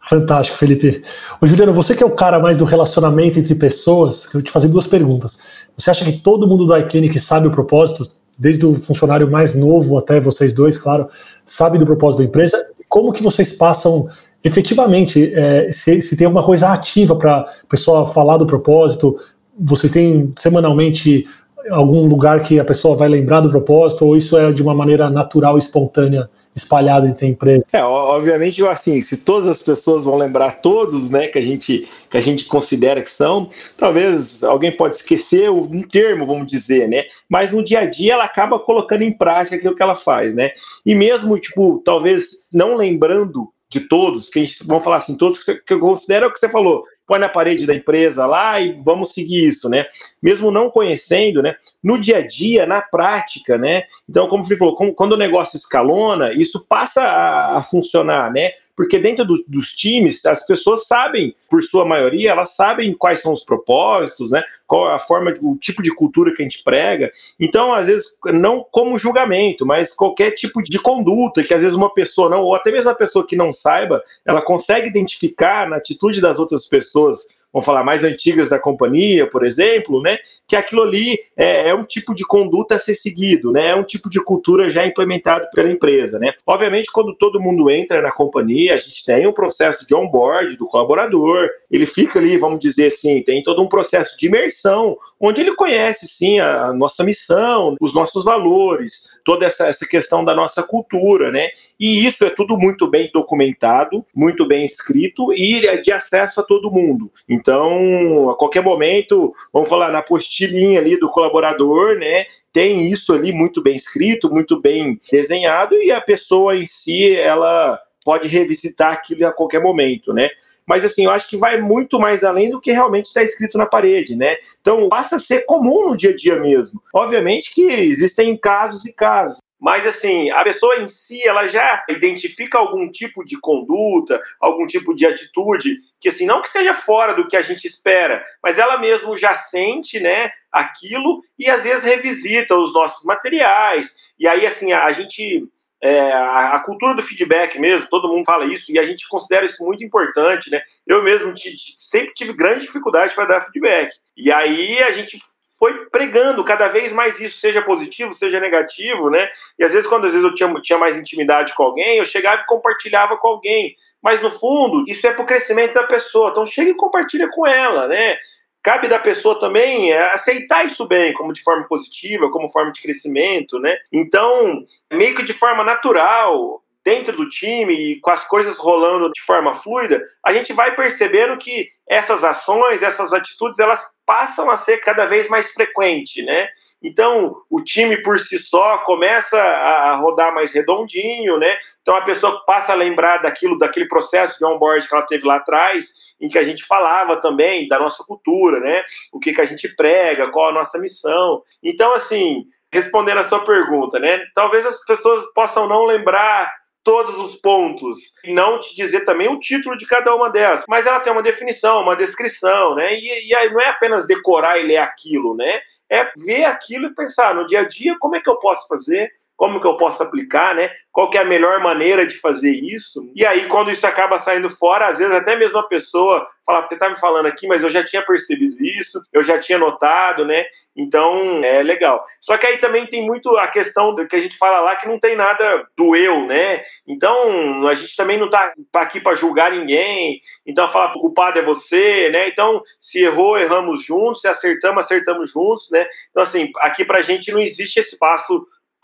Fantástico, 0.00 0.58
Felipe. 0.58 1.02
Ô, 1.40 1.46
Juliano, 1.46 1.72
você 1.72 1.96
que 1.96 2.02
é 2.02 2.06
o 2.06 2.14
cara 2.14 2.38
mais 2.38 2.56
do 2.56 2.64
relacionamento 2.64 3.38
entre 3.38 3.54
pessoas, 3.54 4.32
eu 4.34 4.42
te 4.42 4.50
fazer 4.50 4.68
duas 4.68 4.86
perguntas. 4.86 5.40
Você 5.76 5.90
acha 5.90 6.04
que 6.04 6.20
todo 6.20 6.46
mundo 6.46 6.66
da 6.66 6.78
iClinic 6.80 7.18
sabe 7.18 7.46
o 7.46 7.50
propósito, 7.50 8.04
desde 8.38 8.66
o 8.66 8.74
funcionário 8.74 9.30
mais 9.30 9.54
novo 9.54 9.96
até 9.98 10.20
vocês 10.20 10.52
dois, 10.52 10.76
claro, 10.76 11.08
sabe 11.44 11.78
do 11.78 11.86
propósito 11.86 12.18
da 12.18 12.24
empresa? 12.24 12.64
Como 12.88 13.12
que 13.12 13.22
vocês 13.22 13.52
passam 13.52 14.08
efetivamente, 14.44 15.32
é, 15.34 15.72
se, 15.72 16.02
se, 16.02 16.16
tem 16.16 16.26
alguma 16.26 16.44
coisa 16.44 16.68
ativa 16.68 17.16
para 17.16 17.38
a 17.38 17.46
pessoa 17.68 18.06
falar 18.06 18.36
do 18.36 18.46
propósito, 18.46 19.16
vocês 19.58 19.90
têm 19.90 20.30
semanalmente 20.36 21.26
algum 21.70 22.06
lugar 22.06 22.42
que 22.42 22.60
a 22.60 22.64
pessoa 22.64 22.94
vai 22.94 23.08
lembrar 23.08 23.40
do 23.40 23.48
propósito, 23.48 24.04
ou 24.04 24.16
isso 24.16 24.36
é 24.36 24.52
de 24.52 24.62
uma 24.62 24.74
maneira 24.74 25.08
natural, 25.08 25.56
espontânea 25.56 26.28
espalhado 26.54 27.06
entre 27.06 27.26
a 27.26 27.28
empresa? 27.28 27.66
É, 27.72 27.82
obviamente, 27.82 28.64
assim, 28.66 29.00
se 29.00 29.18
todas 29.18 29.48
as 29.48 29.62
pessoas 29.62 30.04
vão 30.04 30.16
lembrar 30.16 30.60
todos, 30.60 31.10
né, 31.10 31.28
que 31.28 31.38
a 31.38 31.42
gente 31.42 31.88
que 32.08 32.16
a 32.16 32.20
gente 32.20 32.44
considera 32.44 33.02
que 33.02 33.10
são, 33.10 33.50
talvez 33.76 34.44
alguém 34.44 34.76
pode 34.76 34.96
esquecer 34.96 35.50
um 35.50 35.82
termo, 35.82 36.26
vamos 36.26 36.46
dizer, 36.46 36.88
né? 36.88 37.04
Mas 37.28 37.52
no 37.52 37.64
dia 37.64 37.80
a 37.80 37.86
dia 37.86 38.14
ela 38.14 38.24
acaba 38.24 38.58
colocando 38.58 39.02
em 39.02 39.12
prática 39.12 39.56
aquilo 39.56 39.74
que 39.74 39.82
ela 39.82 39.96
faz, 39.96 40.34
né? 40.34 40.50
E 40.86 40.94
mesmo 40.94 41.38
tipo, 41.38 41.82
talvez 41.84 42.46
não 42.52 42.76
lembrando 42.76 43.48
de 43.68 43.80
todos, 43.80 44.28
que 44.28 44.38
a 44.38 44.44
gente 44.44 44.64
vamos 44.64 44.84
falar 44.84 44.98
assim, 44.98 45.16
todos 45.16 45.42
que 45.42 45.74
eu 45.74 45.80
considero 45.80 46.26
é 46.26 46.28
o 46.28 46.32
que 46.32 46.38
você 46.38 46.48
falou, 46.48 46.84
põe 47.06 47.18
na 47.18 47.28
parede 47.28 47.66
da 47.66 47.74
empresa 47.74 48.26
lá 48.26 48.60
e 48.60 48.72
vamos 48.82 49.12
seguir 49.12 49.48
isso, 49.48 49.68
né? 49.68 49.86
Mesmo 50.22 50.50
não 50.50 50.70
conhecendo, 50.70 51.42
né? 51.42 51.54
No 51.82 51.98
dia 51.98 52.18
a 52.18 52.26
dia, 52.26 52.66
na 52.66 52.80
prática, 52.80 53.58
né? 53.58 53.84
Então, 54.08 54.28
como 54.28 54.44
você 54.44 54.56
falou, 54.56 54.76
quando 54.76 55.12
o 55.12 55.18
negócio 55.18 55.56
escalona, 55.56 56.32
isso 56.32 56.66
passa 56.68 57.02
a, 57.02 57.58
a 57.58 57.62
funcionar, 57.62 58.32
né? 58.32 58.52
Porque 58.76 58.98
dentro 58.98 59.24
dos, 59.24 59.46
dos, 59.46 59.68
times, 59.68 60.24
as 60.26 60.44
pessoas 60.46 60.86
sabem, 60.86 61.34
por 61.48 61.62
sua 61.62 61.84
maioria, 61.84 62.30
elas 62.30 62.56
sabem 62.56 62.92
quais 62.92 63.20
são 63.20 63.32
os 63.32 63.44
propósitos, 63.44 64.30
né? 64.30 64.42
Qual 64.66 64.90
a 64.90 64.98
forma, 64.98 65.32
o 65.42 65.56
tipo 65.56 65.82
de 65.82 65.94
cultura 65.94 66.34
que 66.34 66.42
a 66.42 66.44
gente 66.44 66.62
prega. 66.64 67.10
Então, 67.38 67.72
às 67.72 67.86
vezes, 67.86 68.18
não 68.26 68.66
como 68.72 68.98
julgamento, 68.98 69.64
mas 69.64 69.94
qualquer 69.94 70.32
tipo 70.32 70.62
de 70.62 70.78
conduta 70.78 71.44
que 71.44 71.54
às 71.54 71.62
vezes 71.62 71.76
uma 71.76 71.92
pessoa 71.92 72.28
não, 72.28 72.40
ou 72.40 72.54
até 72.54 72.72
mesmo 72.72 72.90
a 72.90 72.94
pessoa 72.94 73.26
que 73.26 73.36
não 73.36 73.52
saiba, 73.52 74.02
ela 74.26 74.42
consegue 74.42 74.88
identificar 74.88 75.68
na 75.68 75.76
atitude 75.76 76.20
das 76.20 76.38
outras 76.38 76.66
pessoas 76.66 76.93
pessoas 76.94 77.26
vamos 77.54 77.64
falar, 77.64 77.84
mais 77.84 78.02
antigas 78.02 78.50
da 78.50 78.58
companhia, 78.58 79.30
por 79.30 79.46
exemplo, 79.46 80.02
né, 80.02 80.18
que 80.48 80.56
aquilo 80.56 80.82
ali 80.82 81.20
é, 81.36 81.68
é, 81.68 81.74
um 81.74 81.84
tipo 81.84 82.12
de 82.12 82.26
conduta 82.26 82.74
a 82.74 82.78
ser 82.80 82.96
seguido, 82.96 83.52
né, 83.52 83.68
é 83.68 83.76
um 83.76 83.84
tipo 83.84 84.10
de 84.10 84.20
cultura 84.20 84.68
já 84.68 84.84
implementado 84.84 85.46
pela 85.54 85.70
empresa, 85.70 86.18
né. 86.18 86.32
Obviamente, 86.44 86.90
quando 86.92 87.14
todo 87.14 87.40
mundo 87.40 87.70
entra 87.70 88.02
na 88.02 88.10
companhia, 88.10 88.74
a 88.74 88.78
gente 88.78 89.04
tem 89.04 89.24
um 89.24 89.32
processo 89.32 89.86
de 89.86 89.94
onboard 89.94 90.56
do 90.56 90.66
colaborador, 90.66 91.48
ele 91.70 91.86
fica 91.86 92.18
ali, 92.18 92.36
vamos 92.36 92.58
dizer 92.58 92.88
assim, 92.88 93.22
tem 93.22 93.40
todo 93.40 93.62
um 93.62 93.68
processo 93.68 94.18
de 94.18 94.26
imersão, 94.26 94.96
onde 95.20 95.40
ele 95.40 95.54
conhece, 95.54 96.08
sim, 96.08 96.40
a 96.40 96.72
nossa 96.72 97.04
missão, 97.04 97.76
os 97.80 97.94
nossos 97.94 98.24
valores, 98.24 99.10
toda 99.24 99.46
essa, 99.46 99.68
essa 99.68 99.86
questão 99.86 100.24
da 100.24 100.34
nossa 100.34 100.60
cultura, 100.60 101.30
né, 101.30 101.50
e 101.78 102.04
isso 102.04 102.24
é 102.24 102.30
tudo 102.30 102.58
muito 102.58 102.90
bem 102.90 103.08
documentado, 103.14 104.04
muito 104.12 104.44
bem 104.44 104.64
escrito 104.64 105.32
e 105.32 105.64
é 105.68 105.76
de 105.76 105.92
acesso 105.92 106.40
a 106.40 106.42
todo 106.42 106.70
mundo. 106.70 107.12
Então, 107.28 107.43
a 107.52 108.36
qualquer 108.36 108.62
momento, 108.62 109.32
vamos 109.52 109.68
falar 109.68 109.90
na 109.90 110.02
postilhinha 110.02 110.80
ali 110.80 110.98
do 110.98 111.10
colaborador, 111.10 111.98
né? 111.98 112.26
Tem 112.52 112.90
isso 112.90 113.12
ali 113.12 113.32
muito 113.32 113.62
bem 113.62 113.76
escrito, 113.76 114.30
muito 114.30 114.60
bem 114.60 115.00
desenhado 115.10 115.74
e 115.82 115.90
a 115.90 116.00
pessoa 116.00 116.56
em 116.56 116.66
si, 116.66 117.14
ela 117.16 117.80
pode 118.04 118.28
revisitar 118.28 118.92
aquilo 118.92 119.26
a 119.26 119.32
qualquer 119.32 119.62
momento, 119.62 120.12
né? 120.12 120.28
Mas 120.66 120.84
assim, 120.84 121.06
eu 121.06 121.10
acho 121.10 121.28
que 121.28 121.36
vai 121.36 121.60
muito 121.60 121.98
mais 121.98 122.22
além 122.22 122.50
do 122.50 122.60
que 122.60 122.70
realmente 122.70 123.06
está 123.06 123.22
escrito 123.22 123.58
na 123.58 123.66
parede, 123.66 124.14
né? 124.14 124.36
Então 124.60 124.88
passa 124.88 125.16
a 125.16 125.18
ser 125.18 125.46
comum 125.46 125.88
no 125.88 125.96
dia 125.96 126.10
a 126.10 126.16
dia 126.16 126.38
mesmo. 126.38 126.80
Obviamente 126.92 127.52
que 127.54 127.62
existem 127.62 128.36
casos 128.36 128.84
e 128.84 128.94
casos. 128.94 129.38
Mas 129.64 129.86
assim, 129.86 130.30
a 130.30 130.44
pessoa 130.44 130.76
em 130.76 130.86
si, 130.86 131.26
ela 131.26 131.46
já 131.46 131.82
identifica 131.88 132.58
algum 132.58 132.90
tipo 132.90 133.24
de 133.24 133.40
conduta, 133.40 134.20
algum 134.38 134.66
tipo 134.66 134.94
de 134.94 135.06
atitude 135.06 135.76
que 135.98 136.10
assim, 136.10 136.26
não 136.26 136.42
que 136.42 136.48
esteja 136.48 136.74
fora 136.74 137.14
do 137.14 137.26
que 137.26 137.34
a 137.34 137.40
gente 137.40 137.66
espera, 137.66 138.22
mas 138.42 138.58
ela 138.58 138.76
mesmo 138.76 139.16
já 139.16 139.34
sente, 139.34 139.98
né, 139.98 140.30
aquilo 140.52 141.22
e 141.38 141.48
às 141.48 141.62
vezes 141.62 141.82
revisita 141.82 142.54
os 142.54 142.74
nossos 142.74 143.04
materiais. 143.04 143.94
E 144.18 144.28
aí 144.28 144.46
assim, 144.46 144.70
a, 144.74 144.92
gente 144.92 145.48
é, 145.84 146.12
a, 146.14 146.58
cultura 146.60 146.94
do 146.94 147.02
feedback 147.02 147.58
mesmo, 147.58 147.86
todo 147.90 148.08
mundo 148.08 148.24
fala 148.24 148.46
isso, 148.46 148.72
e 148.72 148.78
a 148.78 148.82
gente 148.84 149.06
considera 149.06 149.44
isso 149.44 149.62
muito 149.62 149.84
importante, 149.84 150.50
né? 150.50 150.62
Eu 150.86 151.02
mesmo 151.02 151.34
sempre 151.76 152.14
tive 152.14 152.32
grande 152.32 152.64
dificuldade 152.64 153.14
para 153.14 153.26
dar 153.26 153.42
feedback. 153.42 153.92
E 154.16 154.32
aí 154.32 154.82
a 154.82 154.90
gente 154.92 155.18
foi 155.58 155.84
pregando 155.90 156.42
cada 156.42 156.68
vez 156.68 156.90
mais 156.90 157.20
isso, 157.20 157.38
seja 157.38 157.60
positivo, 157.60 158.14
seja 158.14 158.40
negativo, 158.40 159.10
né? 159.10 159.28
E 159.58 159.64
às 159.64 159.74
vezes, 159.74 159.86
quando 159.86 160.06
às 160.06 160.14
vezes 160.14 160.26
eu 160.26 160.34
tinha, 160.34 160.54
tinha 160.62 160.78
mais 160.78 160.96
intimidade 160.96 161.54
com 161.54 161.64
alguém, 161.64 161.98
eu 161.98 162.06
chegava 162.06 162.40
e 162.40 162.46
compartilhava 162.46 163.18
com 163.18 163.28
alguém. 163.28 163.76
Mas 164.02 164.22
no 164.22 164.30
fundo, 164.30 164.84
isso 164.88 165.06
é 165.06 165.12
para 165.12 165.22
o 165.22 165.26
crescimento 165.26 165.74
da 165.74 165.82
pessoa. 165.82 166.30
Então 166.30 166.46
chega 166.46 166.70
e 166.70 166.74
compartilha 166.74 167.28
com 167.30 167.46
ela, 167.46 167.86
né? 167.88 168.16
Cabe 168.64 168.88
da 168.88 168.98
pessoa 168.98 169.38
também 169.38 169.92
é, 169.92 170.12
aceitar 170.14 170.64
isso 170.64 170.88
bem, 170.88 171.12
como 171.12 171.34
de 171.34 171.42
forma 171.42 171.68
positiva, 171.68 172.30
como 172.30 172.48
forma 172.48 172.72
de 172.72 172.80
crescimento, 172.80 173.58
né? 173.60 173.76
Então, 173.92 174.64
meio 174.90 175.14
que 175.14 175.22
de 175.22 175.34
forma 175.34 175.62
natural, 175.62 176.64
dentro 176.82 177.14
do 177.14 177.28
time 177.28 177.74
e 177.74 178.00
com 178.00 178.10
as 178.10 178.26
coisas 178.26 178.58
rolando 178.58 179.12
de 179.12 179.20
forma 179.20 179.52
fluida, 179.52 180.02
a 180.24 180.32
gente 180.32 180.54
vai 180.54 180.74
percebendo 180.74 181.36
que 181.36 181.68
essas 181.88 182.24
ações, 182.24 182.82
essas 182.82 183.12
atitudes, 183.12 183.58
elas 183.58 183.80
passam 184.06 184.50
a 184.50 184.56
ser 184.56 184.78
cada 184.78 185.06
vez 185.06 185.28
mais 185.28 185.52
frequentes, 185.52 186.24
né? 186.24 186.48
Então, 186.82 187.34
o 187.48 187.62
time 187.62 188.02
por 188.02 188.18
si 188.18 188.38
só 188.38 188.78
começa 188.78 189.38
a 189.38 189.96
rodar 189.96 190.34
mais 190.34 190.52
redondinho, 190.52 191.38
né? 191.38 191.56
Então, 191.80 191.96
a 191.96 192.02
pessoa 192.02 192.44
passa 192.44 192.72
a 192.72 192.76
lembrar 192.76 193.22
daquilo, 193.22 193.56
daquele 193.56 193.88
processo 193.88 194.38
de 194.38 194.44
onboard 194.44 194.86
que 194.86 194.94
ela 194.94 195.06
teve 195.06 195.26
lá 195.26 195.36
atrás, 195.36 195.90
em 196.20 196.28
que 196.28 196.38
a 196.38 196.42
gente 196.42 196.62
falava 196.66 197.16
também 197.16 197.66
da 197.68 197.78
nossa 197.78 198.04
cultura, 198.04 198.60
né? 198.60 198.82
O 199.10 199.18
que, 199.18 199.32
que 199.32 199.40
a 199.40 199.46
gente 199.46 199.66
prega, 199.74 200.30
qual 200.30 200.50
a 200.50 200.52
nossa 200.52 200.78
missão. 200.78 201.42
Então, 201.62 201.94
assim, 201.94 202.44
respondendo 202.70 203.18
a 203.18 203.24
sua 203.24 203.42
pergunta, 203.44 203.98
né? 203.98 204.22
Talvez 204.34 204.66
as 204.66 204.84
pessoas 204.84 205.24
possam 205.32 205.66
não 205.66 205.84
lembrar 205.86 206.52
todos 206.84 207.18
os 207.18 207.34
pontos 207.34 207.98
e 208.22 208.32
não 208.32 208.60
te 208.60 208.76
dizer 208.76 209.00
também 209.06 209.28
o 209.28 209.40
título 209.40 209.76
de 209.76 209.86
cada 209.86 210.14
uma 210.14 210.30
delas. 210.30 210.62
Mas 210.68 210.86
ela 210.86 211.00
tem 211.00 211.12
uma 211.12 211.22
definição, 211.22 211.82
uma 211.82 211.96
descrição, 211.96 212.74
né? 212.74 212.94
E, 212.94 213.28
e 213.28 213.34
aí 213.34 213.50
não 213.50 213.60
é 213.60 213.70
apenas 213.70 214.06
decorar 214.06 214.58
e 214.58 214.66
ler 214.66 214.76
aquilo, 214.76 215.34
né? 215.34 215.60
É 215.90 216.12
ver 216.16 216.44
aquilo 216.44 216.86
e 216.86 216.94
pensar 216.94 217.34
no 217.34 217.46
dia 217.46 217.60
a 217.60 217.64
dia 217.64 217.96
como 217.98 218.14
é 218.14 218.20
que 218.20 218.28
eu 218.28 218.36
posso 218.36 218.68
fazer, 218.68 219.10
como 219.36 219.60
que 219.60 219.66
eu 219.66 219.76
posso 219.76 220.02
aplicar, 220.02 220.54
né? 220.54 220.70
Qual 220.92 221.10
que 221.10 221.18
é 221.18 221.22
a 221.22 221.24
melhor 221.24 221.60
maneira 221.60 222.06
de 222.06 222.16
fazer 222.18 222.52
isso? 222.52 223.10
E 223.16 223.26
aí, 223.26 223.48
quando 223.48 223.70
isso 223.70 223.86
acaba 223.86 224.16
saindo 224.16 224.48
fora, 224.48 224.86
às 224.86 224.98
vezes 224.98 225.14
até 225.14 225.34
mesmo 225.34 225.58
a 225.58 225.66
pessoa 225.66 226.24
fala, 226.46 226.66
você 226.66 226.76
tá 226.76 226.88
me 226.88 226.98
falando 227.00 227.26
aqui, 227.26 227.46
mas 227.46 227.62
eu 227.62 227.68
já 227.68 227.82
tinha 227.84 228.02
percebido 228.02 228.56
isso, 228.62 229.00
eu 229.12 229.22
já 229.22 229.38
tinha 229.38 229.58
notado, 229.58 230.24
né? 230.24 230.44
Então, 230.76 231.42
é 231.44 231.62
legal. 231.62 232.04
Só 232.20 232.36
que 232.36 232.46
aí 232.46 232.58
também 232.58 232.86
tem 232.86 233.04
muito 233.04 233.36
a 233.36 233.48
questão 233.48 233.94
que 234.06 234.14
a 234.14 234.20
gente 234.20 234.36
fala 234.36 234.60
lá 234.60 234.76
que 234.76 234.86
não 234.86 234.98
tem 234.98 235.16
nada 235.16 235.66
do 235.76 235.96
eu, 235.96 236.26
né? 236.26 236.62
Então, 236.86 237.66
a 237.66 237.74
gente 237.74 237.96
também 237.96 238.18
não 238.18 238.30
tá, 238.30 238.52
tá 238.70 238.82
aqui 238.82 239.00
para 239.00 239.16
julgar 239.16 239.50
ninguém. 239.50 240.20
Então, 240.46 240.68
falar 240.68 240.94
o 240.94 241.00
culpado 241.00 241.38
é 241.38 241.42
você, 241.42 242.08
né? 242.10 242.28
Então, 242.28 242.62
se 242.78 243.02
errou, 243.02 243.38
erramos 243.38 243.84
juntos, 243.84 244.20
se 244.20 244.28
acertamos, 244.28 244.84
acertamos 244.84 245.32
juntos, 245.32 245.70
né? 245.70 245.86
Então, 246.10 246.22
assim, 246.22 246.50
aqui 246.58 246.84
pra 246.84 247.02
gente 247.02 247.32
não 247.32 247.40
existe 247.40 247.80
esse 247.80 247.98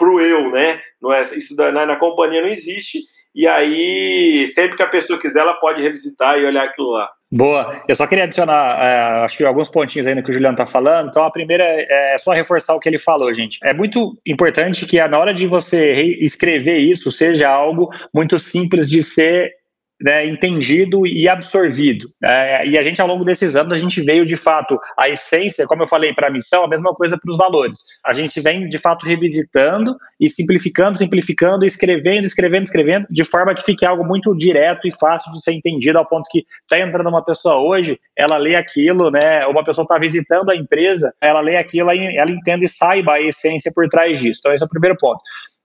pro 0.00 0.18
eu, 0.18 0.50
né? 0.50 0.80
Não 1.00 1.12
é, 1.12 1.20
isso 1.20 1.54
na, 1.54 1.84
na 1.84 1.96
companhia 1.96 2.40
não 2.40 2.48
existe. 2.48 3.00
E 3.34 3.46
aí, 3.46 4.44
sempre 4.48 4.76
que 4.76 4.82
a 4.82 4.88
pessoa 4.88 5.20
quiser, 5.20 5.40
ela 5.40 5.54
pode 5.54 5.82
revisitar 5.82 6.38
e 6.38 6.44
olhar 6.44 6.64
aquilo 6.64 6.90
lá. 6.90 7.08
Boa. 7.30 7.80
Eu 7.86 7.94
só 7.94 8.08
queria 8.08 8.24
adicionar, 8.24 8.76
é, 8.84 9.24
acho 9.24 9.36
que 9.36 9.44
alguns 9.44 9.70
pontinhos 9.70 10.06
aí 10.08 10.16
no 10.16 10.22
que 10.24 10.30
o 10.30 10.34
Juliano 10.34 10.54
está 10.54 10.66
falando. 10.66 11.08
Então, 11.10 11.24
a 11.24 11.30
primeira 11.30 11.62
é, 11.62 12.14
é 12.14 12.18
só 12.18 12.32
reforçar 12.32 12.74
o 12.74 12.80
que 12.80 12.88
ele 12.88 12.98
falou, 12.98 13.32
gente. 13.32 13.58
É 13.62 13.72
muito 13.72 14.18
importante 14.26 14.84
que 14.84 15.00
na 15.06 15.16
hora 15.16 15.32
de 15.32 15.46
você 15.46 15.92
escrever 16.20 16.78
isso 16.78 17.12
seja 17.12 17.48
algo 17.48 17.88
muito 18.12 18.36
simples 18.36 18.88
de 18.88 19.00
ser 19.00 19.52
né, 20.00 20.26
entendido 20.26 21.06
e 21.06 21.28
absorvido. 21.28 22.10
É, 22.22 22.66
e 22.66 22.78
a 22.78 22.82
gente, 22.82 23.00
ao 23.00 23.08
longo 23.08 23.24
desses 23.24 23.56
anos, 23.56 23.72
a 23.72 23.76
gente 23.76 24.00
veio, 24.00 24.24
de 24.24 24.36
fato, 24.36 24.78
a 24.98 25.08
essência, 25.08 25.66
como 25.66 25.82
eu 25.82 25.86
falei, 25.86 26.14
para 26.14 26.28
a 26.28 26.30
missão, 26.30 26.64
a 26.64 26.68
mesma 26.68 26.94
coisa 26.94 27.18
para 27.18 27.30
os 27.30 27.36
valores. 27.36 27.78
A 28.04 28.14
gente 28.14 28.40
vem, 28.40 28.68
de 28.68 28.78
fato, 28.78 29.04
revisitando 29.04 29.96
e 30.18 30.28
simplificando, 30.28 30.96
simplificando, 30.96 31.64
escrevendo, 31.64 32.24
escrevendo, 32.24 32.64
escrevendo, 32.64 33.06
de 33.10 33.24
forma 33.24 33.54
que 33.54 33.64
fique 33.64 33.84
algo 33.84 34.04
muito 34.04 34.34
direto 34.34 34.88
e 34.88 34.92
fácil 34.92 35.32
de 35.32 35.42
ser 35.42 35.52
entendido, 35.52 35.98
ao 35.98 36.06
ponto 36.06 36.28
que 36.30 36.44
está 36.62 36.78
entrando 36.78 37.08
uma 37.08 37.24
pessoa 37.24 37.56
hoje, 37.56 37.98
ela 38.16 38.36
lê 38.36 38.54
aquilo, 38.54 39.10
né, 39.10 39.46
uma 39.46 39.64
pessoa 39.64 39.84
está 39.84 39.98
visitando 39.98 40.50
a 40.50 40.56
empresa, 40.56 41.12
ela 41.20 41.40
lê 41.40 41.56
aquilo, 41.56 41.90
ela 41.90 42.30
entende 42.30 42.64
e 42.64 42.68
saiba 42.68 43.14
a 43.14 43.20
essência 43.20 43.70
por 43.74 43.88
trás 43.88 44.18
disso. 44.18 44.40
Então, 44.40 44.54
esse 44.54 44.62
é 44.62 44.66
o 44.66 44.70
primeiro 44.70 44.96
ponto. 44.98 45.20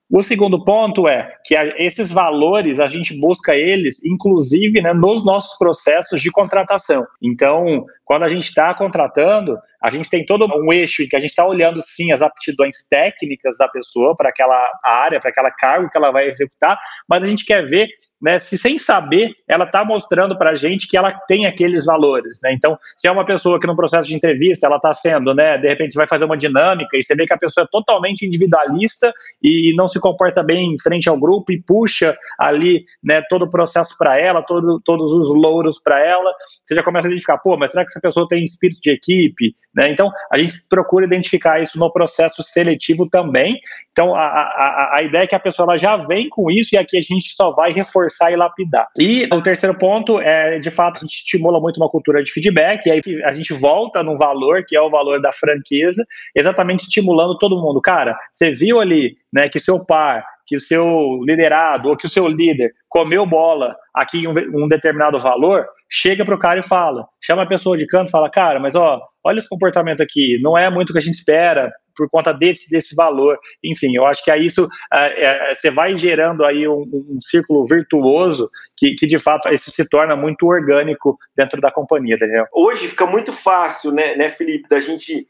O 0.10 0.22
segundo 0.22 0.64
ponto 0.64 1.08
é 1.08 1.34
que 1.44 1.56
esses 1.78 2.12
valores 2.12 2.80
a 2.80 2.88
gente 2.88 3.20
busca 3.20 3.56
eles, 3.56 4.04
inclusive, 4.04 4.80
né, 4.80 4.94
nos 4.94 5.26
nossos 5.26 5.58
processos 5.58 6.22
de 6.22 6.32
contratação. 6.32 7.06
Então, 7.22 7.86
quando 8.04 8.24
a 8.24 8.30
gente 8.30 8.44
está 8.44 8.74
contratando, 8.74 9.58
a 9.86 9.92
gente 9.92 10.10
tem 10.10 10.26
todo 10.26 10.48
um 10.48 10.74
eixo 10.74 11.04
em 11.04 11.08
que 11.08 11.16
a 11.16 11.20
gente 11.20 11.30
está 11.30 11.46
olhando 11.46 11.80
sim 11.80 12.12
as 12.12 12.24
aptidões 12.24 12.88
técnicas 12.90 13.56
da 13.60 13.68
pessoa 13.68 14.16
para 14.16 14.30
aquela 14.30 14.72
área, 14.84 15.22
para 15.22 15.30
aquela 15.30 15.52
cargo 15.52 15.92
que 15.92 15.96
ela 15.96 16.10
vai 16.10 16.28
executar, 16.28 16.76
mas 17.08 17.24
a 17.24 17.28
gente 17.28 17.46
quer 17.46 17.64
ver 17.64 17.88
né, 18.20 18.40
se 18.40 18.58
sem 18.58 18.80
saber 18.80 19.32
ela 19.48 19.66
está 19.66 19.86
mostrando 19.86 20.36
para 20.36 20.52
a 20.52 20.56
gente 20.56 20.88
que 20.88 20.98
ela 20.98 21.12
tem 21.28 21.46
aqueles 21.46 21.86
valores. 21.86 22.40
Né? 22.44 22.54
Então, 22.54 22.76
se 22.96 23.08
é 23.08 23.12
uma 23.12 23.24
pessoa 23.24 23.60
que 23.60 23.68
no 23.68 23.76
processo 23.76 24.10
de 24.10 24.16
entrevista 24.16 24.66
ela 24.66 24.78
está 24.78 24.92
sendo, 24.92 25.36
né, 25.36 25.56
de 25.60 25.68
repente 25.68 25.94
vai 25.94 26.08
fazer 26.08 26.26
uma 26.26 26.36
dinâmica 26.36 26.98
e 26.98 27.04
você 27.04 27.14
vê 27.14 27.28
que 27.28 27.34
a 27.34 27.38
pessoa 27.38 27.66
é 27.66 27.68
totalmente 27.72 28.26
individualista 28.26 29.14
e 29.44 29.72
não 29.76 29.88
se 29.88 30.00
comporta 30.00 30.42
bem 30.42 30.74
em 30.74 30.82
frente 30.82 31.08
ao 31.08 31.20
grupo 31.20 31.52
e 31.52 31.62
puxa 31.62 32.18
ali 32.40 32.86
né, 33.04 33.22
todo 33.30 33.46
o 33.46 33.50
processo 33.50 33.96
para 34.00 34.20
ela, 34.20 34.42
todo, 34.42 34.82
todos 34.84 35.12
os 35.12 35.30
louros 35.36 35.80
para 35.80 36.04
ela, 36.04 36.34
você 36.66 36.74
já 36.74 36.82
começa 36.82 37.08
a 37.08 37.10
identificar, 37.10 37.38
pô, 37.38 37.56
mas 37.56 37.70
será 37.72 37.86
que 37.86 37.92
essa 37.92 38.02
pessoa 38.02 38.28
tem 38.28 38.44
espírito 38.44 38.82
de 38.82 38.92
equipe? 38.92 39.56
Né? 39.76 39.92
Então, 39.92 40.12
a 40.32 40.38
gente 40.38 40.62
procura 40.70 41.06
identificar 41.06 41.62
isso 41.62 41.78
no 41.78 41.92
processo 41.92 42.42
seletivo 42.42 43.10
também. 43.10 43.60
Então, 43.92 44.16
a, 44.16 44.22
a, 44.22 44.92
a 44.96 45.04
ideia 45.04 45.24
é 45.24 45.28
que 45.28 45.36
a 45.36 45.40
pessoa 45.40 45.66
ela 45.66 45.78
já 45.78 45.98
vem 45.98 46.28
com 46.30 46.50
isso 46.50 46.74
e 46.74 46.78
aqui 46.78 46.98
a 46.98 47.02
gente 47.02 47.34
só 47.36 47.52
vai 47.52 47.74
reforçar 47.74 48.32
e 48.32 48.36
lapidar. 48.36 48.88
E 48.98 49.28
o 49.32 49.42
terceiro 49.42 49.78
ponto 49.78 50.20
é, 50.20 50.60
de 50.60 50.72
fato, 50.72 50.98
a 50.98 51.00
gente 51.02 51.18
estimula 51.18 51.60
muito 51.60 51.78
uma 51.78 51.90
cultura 51.90 52.24
de 52.24 52.32
feedback, 52.32 52.86
e 52.86 52.92
aí 52.92 53.02
a 53.26 53.34
gente 53.34 53.54
volta 53.54 54.02
no 54.02 54.16
valor, 54.16 54.64
que 54.66 54.76
é 54.76 54.82
o 54.82 54.90
valor 54.90 55.22
da 55.22 55.32
franqueza, 55.32 56.06
exatamente 56.34 56.84
estimulando 56.84 57.38
todo 57.38 57.62
mundo. 57.62 57.82
Cara, 57.82 58.18
você 58.34 58.52
viu 58.52 58.80
ali 58.80 59.18
né, 59.32 59.50
que 59.50 59.60
seu 59.60 59.84
par 59.84 60.24
que 60.46 60.56
o 60.56 60.60
seu 60.60 61.20
liderado 61.24 61.90
ou 61.90 61.98
que 61.98 62.06
o 62.06 62.10
seu 62.10 62.28
líder 62.28 62.74
comeu 62.88 63.26
bola 63.26 63.70
aqui 63.94 64.20
em 64.20 64.28
um, 64.28 64.34
um 64.64 64.68
determinado 64.68 65.18
valor, 65.18 65.68
chega 65.90 66.26
para 66.26 66.36
o 66.36 66.40
cara 66.40 66.60
e 66.60 66.64
fala, 66.64 67.08
chama 67.22 67.44
a 67.44 67.48
pessoa 67.48 67.78
de 67.78 67.86
canto 67.88 68.08
e 68.08 68.12
fala, 68.12 68.30
cara, 68.30 68.60
mas 68.60 68.76
ó, 68.76 69.02
olha 69.24 69.38
esse 69.38 69.50
comportamento 69.50 70.02
aqui, 70.02 70.40
não 70.42 70.58
é 70.58 70.70
muito 70.70 70.90
o 70.90 70.94
que 70.94 71.00
a 71.00 71.02
gente 71.02 71.16
espera 71.16 71.72
por 71.96 72.10
conta 72.10 72.34
desse, 72.34 72.70
desse 72.70 72.94
valor. 72.96 73.38
Enfim, 73.64 73.96
eu 73.96 74.06
acho 74.06 74.24
que 74.24 74.30
aí 74.30 74.46
isso 74.46 74.68
é, 74.94 75.52
é, 75.52 75.56
você 75.56 75.72
vai 75.72 75.98
gerando 75.98 76.44
aí 76.44 76.68
um, 76.68 76.82
um 76.82 77.18
círculo 77.22 77.66
virtuoso 77.66 78.50
que, 78.78 78.94
que, 78.96 79.08
de 79.08 79.18
fato 79.18 79.48
isso 79.50 79.72
se 79.72 79.88
torna 79.88 80.16
muito 80.16 80.46
orgânico 80.46 81.18
dentro 81.36 81.62
da 81.62 81.72
companhia, 81.72 82.18
Daniel. 82.18 82.46
Hoje 82.54 82.90
fica 82.90 83.06
muito 83.06 83.32
fácil, 83.32 83.92
né, 83.92 84.16
né 84.16 84.30
Felipe, 84.30 84.68
da 84.68 84.80
gente 84.80 85.14
é, 85.16 85.26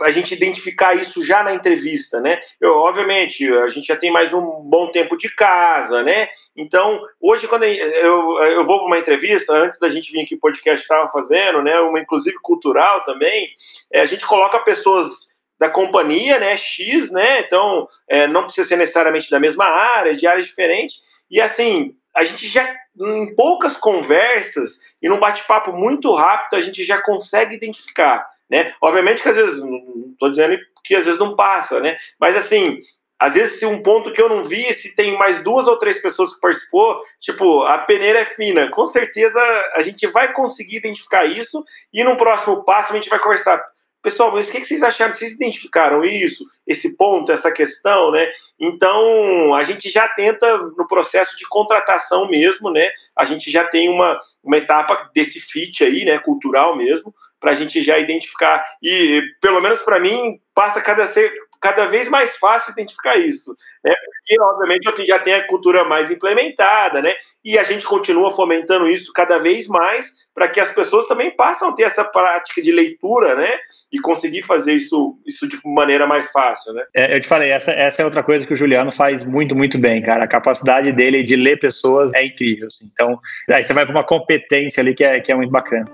a 0.00 0.10
gente 0.10 0.34
identificar 0.34 0.94
isso 0.94 1.22
já 1.22 1.42
na 1.42 1.52
entrevista, 1.52 2.20
né? 2.20 2.40
Eu, 2.60 2.76
obviamente, 2.76 3.46
a 3.46 3.68
gente 3.68 3.86
já 3.86 3.96
tem 3.96 4.10
mais 4.10 4.32
um 4.32 4.40
bom 4.62 4.90
tempo 4.90 5.16
de 5.16 5.28
casa, 5.34 6.02
né? 6.02 6.28
Então, 6.56 7.00
hoje, 7.20 7.46
quando 7.46 7.64
eu, 7.64 8.42
eu 8.42 8.64
vou 8.64 8.78
para 8.78 8.86
uma 8.86 8.98
entrevista, 8.98 9.52
antes 9.52 9.78
da 9.78 9.88
gente 9.88 10.10
vir 10.10 10.22
aqui 10.22 10.34
o 10.34 10.40
podcast 10.40 10.82
estava 10.82 11.08
fazendo, 11.08 11.62
né? 11.62 11.78
Uma 11.80 12.00
inclusive 12.00 12.36
cultural 12.40 13.04
também, 13.04 13.48
é, 13.92 14.00
a 14.00 14.06
gente 14.06 14.26
coloca 14.26 14.58
pessoas 14.60 15.28
da 15.58 15.68
companhia, 15.68 16.38
né? 16.38 16.56
X, 16.56 17.10
né? 17.10 17.40
Então, 17.40 17.86
é, 18.08 18.26
não 18.26 18.44
precisa 18.44 18.68
ser 18.68 18.76
necessariamente 18.76 19.30
da 19.30 19.40
mesma 19.40 19.66
área, 19.66 20.14
de 20.14 20.26
áreas 20.26 20.46
diferentes. 20.46 20.96
E 21.30 21.40
assim, 21.40 21.94
a 22.16 22.24
gente 22.24 22.48
já, 22.48 22.74
em 22.98 23.34
poucas 23.34 23.76
conversas 23.76 24.78
e 25.02 25.08
num 25.08 25.20
bate-papo 25.20 25.72
muito 25.72 26.12
rápido, 26.14 26.56
a 26.56 26.60
gente 26.60 26.84
já 26.84 27.00
consegue 27.02 27.54
identificar 27.54 28.26
né? 28.50 28.74
Obviamente 28.80 29.22
que 29.22 29.28
às 29.28 29.36
vezes, 29.36 29.60
não 29.60 30.10
estou 30.12 30.30
dizendo 30.30 30.58
que 30.84 30.94
às 30.94 31.04
vezes 31.04 31.20
não 31.20 31.36
passa, 31.36 31.80
né? 31.80 31.96
Mas 32.18 32.36
assim, 32.36 32.78
às 33.18 33.34
vezes 33.34 33.58
se 33.58 33.66
um 33.66 33.82
ponto 33.82 34.12
que 34.12 34.22
eu 34.22 34.28
não 34.28 34.42
vi, 34.42 34.72
se 34.72 34.94
tem 34.94 35.16
mais 35.18 35.42
duas 35.42 35.66
ou 35.66 35.78
três 35.78 36.00
pessoas 36.00 36.34
que 36.34 36.40
participou, 36.40 37.00
tipo, 37.20 37.62
a 37.62 37.78
peneira 37.78 38.20
é 38.20 38.24
fina, 38.24 38.70
com 38.70 38.86
certeza 38.86 39.40
a 39.74 39.82
gente 39.82 40.06
vai 40.06 40.32
conseguir 40.32 40.76
identificar 40.76 41.24
isso 41.24 41.64
e 41.92 42.04
no 42.04 42.16
próximo 42.16 42.64
passo 42.64 42.92
a 42.92 42.96
gente 42.96 43.10
vai 43.10 43.18
conversar. 43.18 43.62
Pessoal, 44.00 44.32
mas 44.32 44.48
o 44.48 44.52
que 44.52 44.64
vocês 44.64 44.82
acharam? 44.82 45.12
Vocês 45.12 45.32
identificaram 45.32 46.04
isso, 46.04 46.44
esse 46.64 46.96
ponto, 46.96 47.32
essa 47.32 47.50
questão, 47.50 48.12
né? 48.12 48.30
Então, 48.58 49.54
a 49.54 49.62
gente 49.64 49.88
já 49.90 50.06
tenta, 50.06 50.56
no 50.56 50.86
processo 50.86 51.36
de 51.36 51.46
contratação 51.48 52.28
mesmo, 52.28 52.70
né? 52.70 52.90
A 53.16 53.24
gente 53.24 53.50
já 53.50 53.64
tem 53.64 53.88
uma, 53.88 54.20
uma 54.42 54.56
etapa 54.56 55.10
desse 55.12 55.40
fit 55.40 55.82
aí, 55.82 56.04
né? 56.04 56.18
Cultural 56.20 56.76
mesmo, 56.76 57.12
para 57.40 57.50
a 57.50 57.54
gente 57.54 57.82
já 57.82 57.98
identificar. 57.98 58.64
E, 58.80 59.20
pelo 59.40 59.60
menos 59.60 59.80
para 59.80 59.98
mim, 59.98 60.40
passa 60.54 60.80
cada, 60.80 61.04
ser, 61.04 61.32
cada 61.60 61.86
vez 61.86 62.08
mais 62.08 62.36
fácil 62.36 62.72
identificar 62.72 63.16
isso. 63.16 63.56
Né? 63.84 63.92
Porque, 63.92 64.40
obviamente, 64.40 65.06
já 65.06 65.18
tenho 65.18 65.38
a 65.38 65.46
cultura 65.46 65.84
mais 65.84 66.10
implementada, 66.10 67.00
né? 67.00 67.14
E 67.44 67.58
a 67.58 67.62
gente 67.62 67.86
continua 67.86 68.30
fomentando 68.30 68.88
isso 68.88 69.12
cada 69.12 69.38
vez 69.38 69.66
mais 69.66 70.12
para 70.34 70.48
que 70.48 70.60
as 70.60 70.72
pessoas 70.72 71.06
também 71.06 71.30
passem 71.30 71.66
a 71.66 71.72
ter 71.72 71.84
essa 71.84 72.04
prática 72.04 72.60
de 72.60 72.72
leitura, 72.72 73.34
né? 73.34 73.58
E 73.92 73.98
conseguir 74.00 74.42
fazer 74.42 74.74
isso, 74.74 75.18
isso 75.26 75.48
de 75.48 75.58
maneira 75.64 76.06
mais 76.06 76.30
fácil, 76.30 76.74
né? 76.74 76.84
É, 76.94 77.16
eu 77.16 77.20
te 77.20 77.26
falei, 77.26 77.50
essa, 77.50 77.72
essa 77.72 78.02
é 78.02 78.04
outra 78.04 78.22
coisa 78.22 78.46
que 78.46 78.52
o 78.52 78.56
Juliano 78.56 78.92
faz 78.92 79.24
muito, 79.24 79.54
muito 79.56 79.78
bem, 79.78 80.02
cara. 80.02 80.24
A 80.24 80.28
capacidade 80.28 80.92
dele 80.92 81.22
de 81.22 81.36
ler 81.36 81.58
pessoas 81.58 82.12
é 82.14 82.26
incrível, 82.26 82.66
assim. 82.66 82.90
Então, 82.92 83.18
aí 83.48 83.64
você 83.64 83.72
vai 83.72 83.86
para 83.86 83.94
uma 83.94 84.04
competência 84.04 84.80
ali 84.80 84.94
que 84.94 85.04
é, 85.04 85.20
que 85.20 85.32
é 85.32 85.34
muito 85.34 85.50
bacana. 85.50 85.86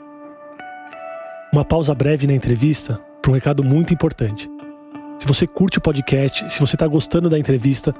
Uma 1.52 1.64
pausa 1.64 1.94
breve 1.94 2.26
na 2.26 2.32
entrevista 2.32 2.98
para 3.22 3.30
um 3.30 3.34
recado 3.34 3.62
muito 3.62 3.94
importante. 3.94 4.50
Se 5.18 5.26
você 5.26 5.46
curte 5.46 5.78
o 5.78 5.80
podcast, 5.80 6.52
se 6.52 6.60
você 6.60 6.76
está 6.76 6.86
gostando 6.86 7.30
da 7.30 7.38
entrevista, 7.38 7.94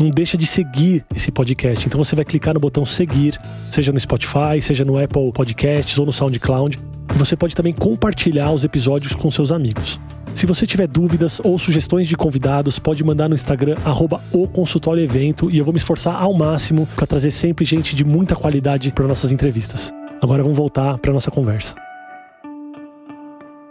não 0.00 0.10
deixa 0.10 0.36
de 0.36 0.46
seguir 0.46 1.04
esse 1.14 1.30
podcast. 1.30 1.86
Então 1.86 2.02
você 2.02 2.16
vai 2.16 2.24
clicar 2.24 2.54
no 2.54 2.60
botão 2.60 2.84
seguir, 2.86 3.38
seja 3.70 3.92
no 3.92 4.00
Spotify, 4.00 4.60
seja 4.60 4.84
no 4.84 4.98
Apple 4.98 5.32
Podcasts 5.32 5.98
ou 5.98 6.06
no 6.06 6.12
SoundCloud. 6.12 6.78
E 7.14 7.18
você 7.18 7.36
pode 7.36 7.54
também 7.54 7.72
compartilhar 7.72 8.52
os 8.52 8.64
episódios 8.64 9.14
com 9.14 9.30
seus 9.30 9.52
amigos. 9.52 10.00
Se 10.34 10.46
você 10.46 10.66
tiver 10.66 10.86
dúvidas 10.86 11.40
ou 11.44 11.58
sugestões 11.58 12.08
de 12.08 12.16
convidados, 12.16 12.78
pode 12.78 13.04
mandar 13.04 13.28
no 13.28 13.34
Instagram 13.34 13.76
arroba 13.84 14.20
o 14.32 14.48
consultório 14.48 15.02
evento 15.02 15.50
e 15.50 15.58
eu 15.58 15.64
vou 15.64 15.74
me 15.74 15.78
esforçar 15.78 16.20
ao 16.20 16.32
máximo 16.32 16.88
para 16.96 17.06
trazer 17.06 17.30
sempre 17.30 17.64
gente 17.64 17.94
de 17.94 18.02
muita 18.02 18.34
qualidade 18.34 18.90
para 18.92 19.06
nossas 19.06 19.30
entrevistas. 19.30 19.92
Agora 20.22 20.42
vamos 20.42 20.56
voltar 20.56 20.96
para 20.98 21.12
nossa 21.12 21.30
conversa. 21.30 21.91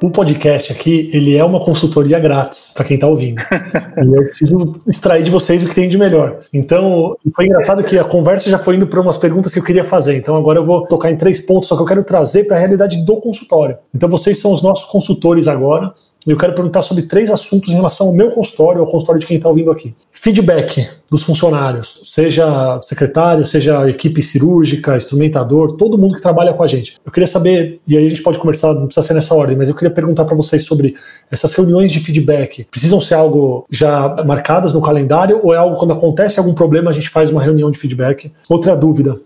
O 0.01 0.09
podcast 0.09 0.71
aqui, 0.71 1.11
ele 1.13 1.37
é 1.37 1.43
uma 1.43 1.59
consultoria 1.59 2.19
grátis 2.19 2.71
para 2.73 2.83
quem 2.83 2.95
está 2.95 3.05
ouvindo. 3.05 3.39
e 4.01 4.17
eu 4.17 4.25
preciso 4.25 4.81
extrair 4.87 5.23
de 5.23 5.29
vocês 5.29 5.63
o 5.63 5.67
que 5.67 5.75
tem 5.75 5.87
de 5.87 5.95
melhor. 5.95 6.39
Então, 6.51 7.15
foi 7.35 7.45
engraçado 7.45 7.83
que 7.83 7.99
a 7.99 8.03
conversa 8.03 8.49
já 8.49 8.57
foi 8.57 8.77
indo 8.77 8.87
para 8.87 8.99
umas 8.99 9.15
perguntas 9.15 9.53
que 9.53 9.59
eu 9.59 9.63
queria 9.63 9.85
fazer. 9.85 10.17
Então, 10.17 10.35
agora 10.35 10.57
eu 10.57 10.65
vou 10.65 10.87
tocar 10.87 11.11
em 11.11 11.15
três 11.15 11.39
pontos, 11.39 11.69
só 11.69 11.75
que 11.75 11.83
eu 11.83 11.85
quero 11.85 12.03
trazer 12.03 12.45
para 12.45 12.57
a 12.57 12.59
realidade 12.59 13.05
do 13.05 13.21
consultório. 13.21 13.77
Então, 13.93 14.09
vocês 14.09 14.39
são 14.39 14.51
os 14.51 14.63
nossos 14.63 14.89
consultores 14.89 15.47
agora. 15.47 15.93
Eu 16.25 16.37
quero 16.37 16.53
perguntar 16.53 16.83
sobre 16.83 17.03
três 17.03 17.31
assuntos 17.31 17.69
em 17.69 17.75
relação 17.75 18.07
ao 18.07 18.13
meu 18.13 18.29
consultório, 18.29 18.81
ao 18.81 18.87
consultório 18.87 19.19
de 19.19 19.25
quem 19.25 19.37
está 19.37 19.49
ouvindo 19.49 19.71
aqui. 19.71 19.95
Feedback 20.11 20.87
dos 21.09 21.23
funcionários, 21.23 22.01
seja 22.03 22.79
secretário, 22.83 23.43
seja 23.43 23.89
equipe 23.89 24.21
cirúrgica, 24.21 24.95
instrumentador, 24.95 25.77
todo 25.77 25.97
mundo 25.97 26.13
que 26.13 26.21
trabalha 26.21 26.53
com 26.53 26.61
a 26.61 26.67
gente. 26.67 26.97
Eu 27.03 27.11
queria 27.11 27.25
saber, 27.25 27.79
e 27.87 27.97
aí 27.97 28.05
a 28.05 28.09
gente 28.09 28.21
pode 28.21 28.37
conversar, 28.37 28.73
não 28.75 28.85
precisa 28.85 29.07
ser 29.07 29.13
nessa 29.15 29.33
ordem, 29.33 29.57
mas 29.57 29.67
eu 29.67 29.75
queria 29.75 29.89
perguntar 29.89 30.25
para 30.25 30.35
vocês 30.35 30.63
sobre 30.63 30.95
essas 31.31 31.53
reuniões 31.55 31.91
de 31.91 31.99
feedback. 31.99 32.67
Precisam 32.69 32.99
ser 32.99 33.15
algo 33.15 33.65
já 33.69 34.23
marcadas 34.23 34.73
no 34.73 34.81
calendário 34.81 35.39
ou 35.43 35.55
é 35.55 35.57
algo 35.57 35.75
quando 35.77 35.93
acontece 35.93 36.37
algum 36.37 36.53
problema 36.53 36.91
a 36.91 36.93
gente 36.93 37.09
faz 37.09 37.31
uma 37.31 37.41
reunião 37.41 37.71
de 37.71 37.79
feedback? 37.79 38.31
Outra 38.47 38.75
dúvida, 38.75 39.19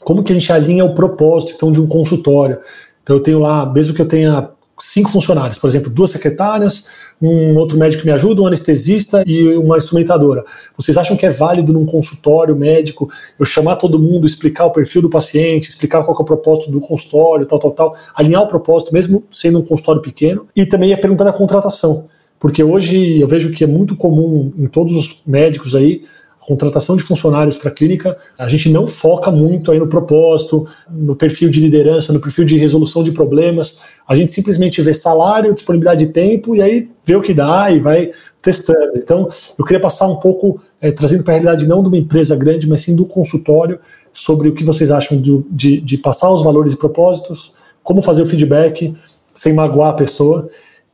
como 0.00 0.22
que 0.22 0.30
a 0.30 0.34
gente 0.34 0.52
alinha 0.52 0.84
o 0.84 0.94
propósito 0.94 1.54
então 1.56 1.72
de 1.72 1.80
um 1.80 1.86
consultório? 1.86 2.58
Então 3.02 3.16
eu 3.16 3.22
tenho 3.22 3.38
lá, 3.38 3.64
mesmo 3.66 3.94
que 3.94 4.02
eu 4.02 4.08
tenha 4.08 4.50
cinco 4.78 5.10
funcionários, 5.10 5.58
por 5.58 5.68
exemplo, 5.68 5.90
duas 5.90 6.10
secretárias, 6.10 6.88
um 7.20 7.56
outro 7.56 7.78
médico 7.78 8.02
que 8.02 8.08
me 8.08 8.12
ajuda, 8.12 8.42
um 8.42 8.46
anestesista 8.46 9.22
e 9.26 9.56
uma 9.56 9.76
instrumentadora. 9.76 10.44
Vocês 10.76 10.96
acham 10.96 11.16
que 11.16 11.24
é 11.24 11.30
válido 11.30 11.72
num 11.72 11.86
consultório 11.86 12.56
médico 12.56 13.08
eu 13.38 13.46
chamar 13.46 13.76
todo 13.76 13.98
mundo, 13.98 14.26
explicar 14.26 14.66
o 14.66 14.70
perfil 14.70 15.02
do 15.02 15.10
paciente, 15.10 15.68
explicar 15.68 16.02
qual 16.02 16.16
é 16.16 16.22
o 16.22 16.24
propósito 16.24 16.70
do 16.70 16.80
consultório, 16.80 17.46
tal, 17.46 17.58
tal, 17.58 17.70
tal, 17.70 17.96
alinhar 18.14 18.42
o 18.42 18.48
propósito, 18.48 18.92
mesmo 18.92 19.24
sendo 19.30 19.60
um 19.60 19.62
consultório 19.62 20.02
pequeno? 20.02 20.46
E 20.54 20.66
também 20.66 20.92
é 20.92 20.96
perguntar 20.96 21.24
da 21.24 21.32
contratação, 21.32 22.08
porque 22.38 22.62
hoje 22.62 23.20
eu 23.20 23.28
vejo 23.28 23.52
que 23.52 23.64
é 23.64 23.66
muito 23.66 23.96
comum 23.96 24.52
em 24.58 24.66
todos 24.66 24.94
os 24.96 25.22
médicos 25.26 25.74
aí 25.74 26.02
contratação 26.46 26.96
de 26.96 27.02
funcionários 27.02 27.56
para 27.56 27.70
a 27.70 27.72
clínica, 27.72 28.16
a 28.38 28.46
gente 28.46 28.68
não 28.68 28.86
foca 28.86 29.30
muito 29.30 29.72
aí 29.72 29.78
no 29.78 29.86
propósito, 29.86 30.66
no 30.90 31.16
perfil 31.16 31.48
de 31.48 31.58
liderança, 31.58 32.12
no 32.12 32.20
perfil 32.20 32.44
de 32.44 32.56
resolução 32.56 33.02
de 33.02 33.12
problemas. 33.12 33.82
A 34.06 34.14
gente 34.14 34.32
simplesmente 34.32 34.80
vê 34.82 34.92
salário, 34.92 35.54
disponibilidade 35.54 36.06
de 36.06 36.12
tempo 36.12 36.54
e 36.54 36.60
aí 36.60 36.90
vê 37.04 37.16
o 37.16 37.22
que 37.22 37.32
dá 37.32 37.70
e 37.70 37.80
vai 37.80 38.12
testando. 38.42 38.92
Então, 38.96 39.26
eu 39.58 39.64
queria 39.64 39.80
passar 39.80 40.06
um 40.06 40.16
pouco, 40.16 40.60
é, 40.80 40.92
trazendo 40.92 41.24
para 41.24 41.32
a 41.32 41.36
realidade 41.38 41.66
não 41.66 41.82
de 41.82 41.88
uma 41.88 41.96
empresa 41.96 42.36
grande, 42.36 42.68
mas 42.68 42.80
sim 42.80 42.94
do 42.94 43.06
consultório, 43.06 43.80
sobre 44.12 44.48
o 44.48 44.54
que 44.54 44.62
vocês 44.62 44.90
acham 44.90 45.20
de, 45.20 45.42
de, 45.50 45.80
de 45.80 45.98
passar 45.98 46.30
os 46.30 46.42
valores 46.42 46.74
e 46.74 46.76
propósitos, 46.76 47.54
como 47.82 48.02
fazer 48.02 48.22
o 48.22 48.26
feedback 48.26 48.94
sem 49.34 49.52
magoar 49.52 49.90
a 49.90 49.94
pessoa 49.94 50.48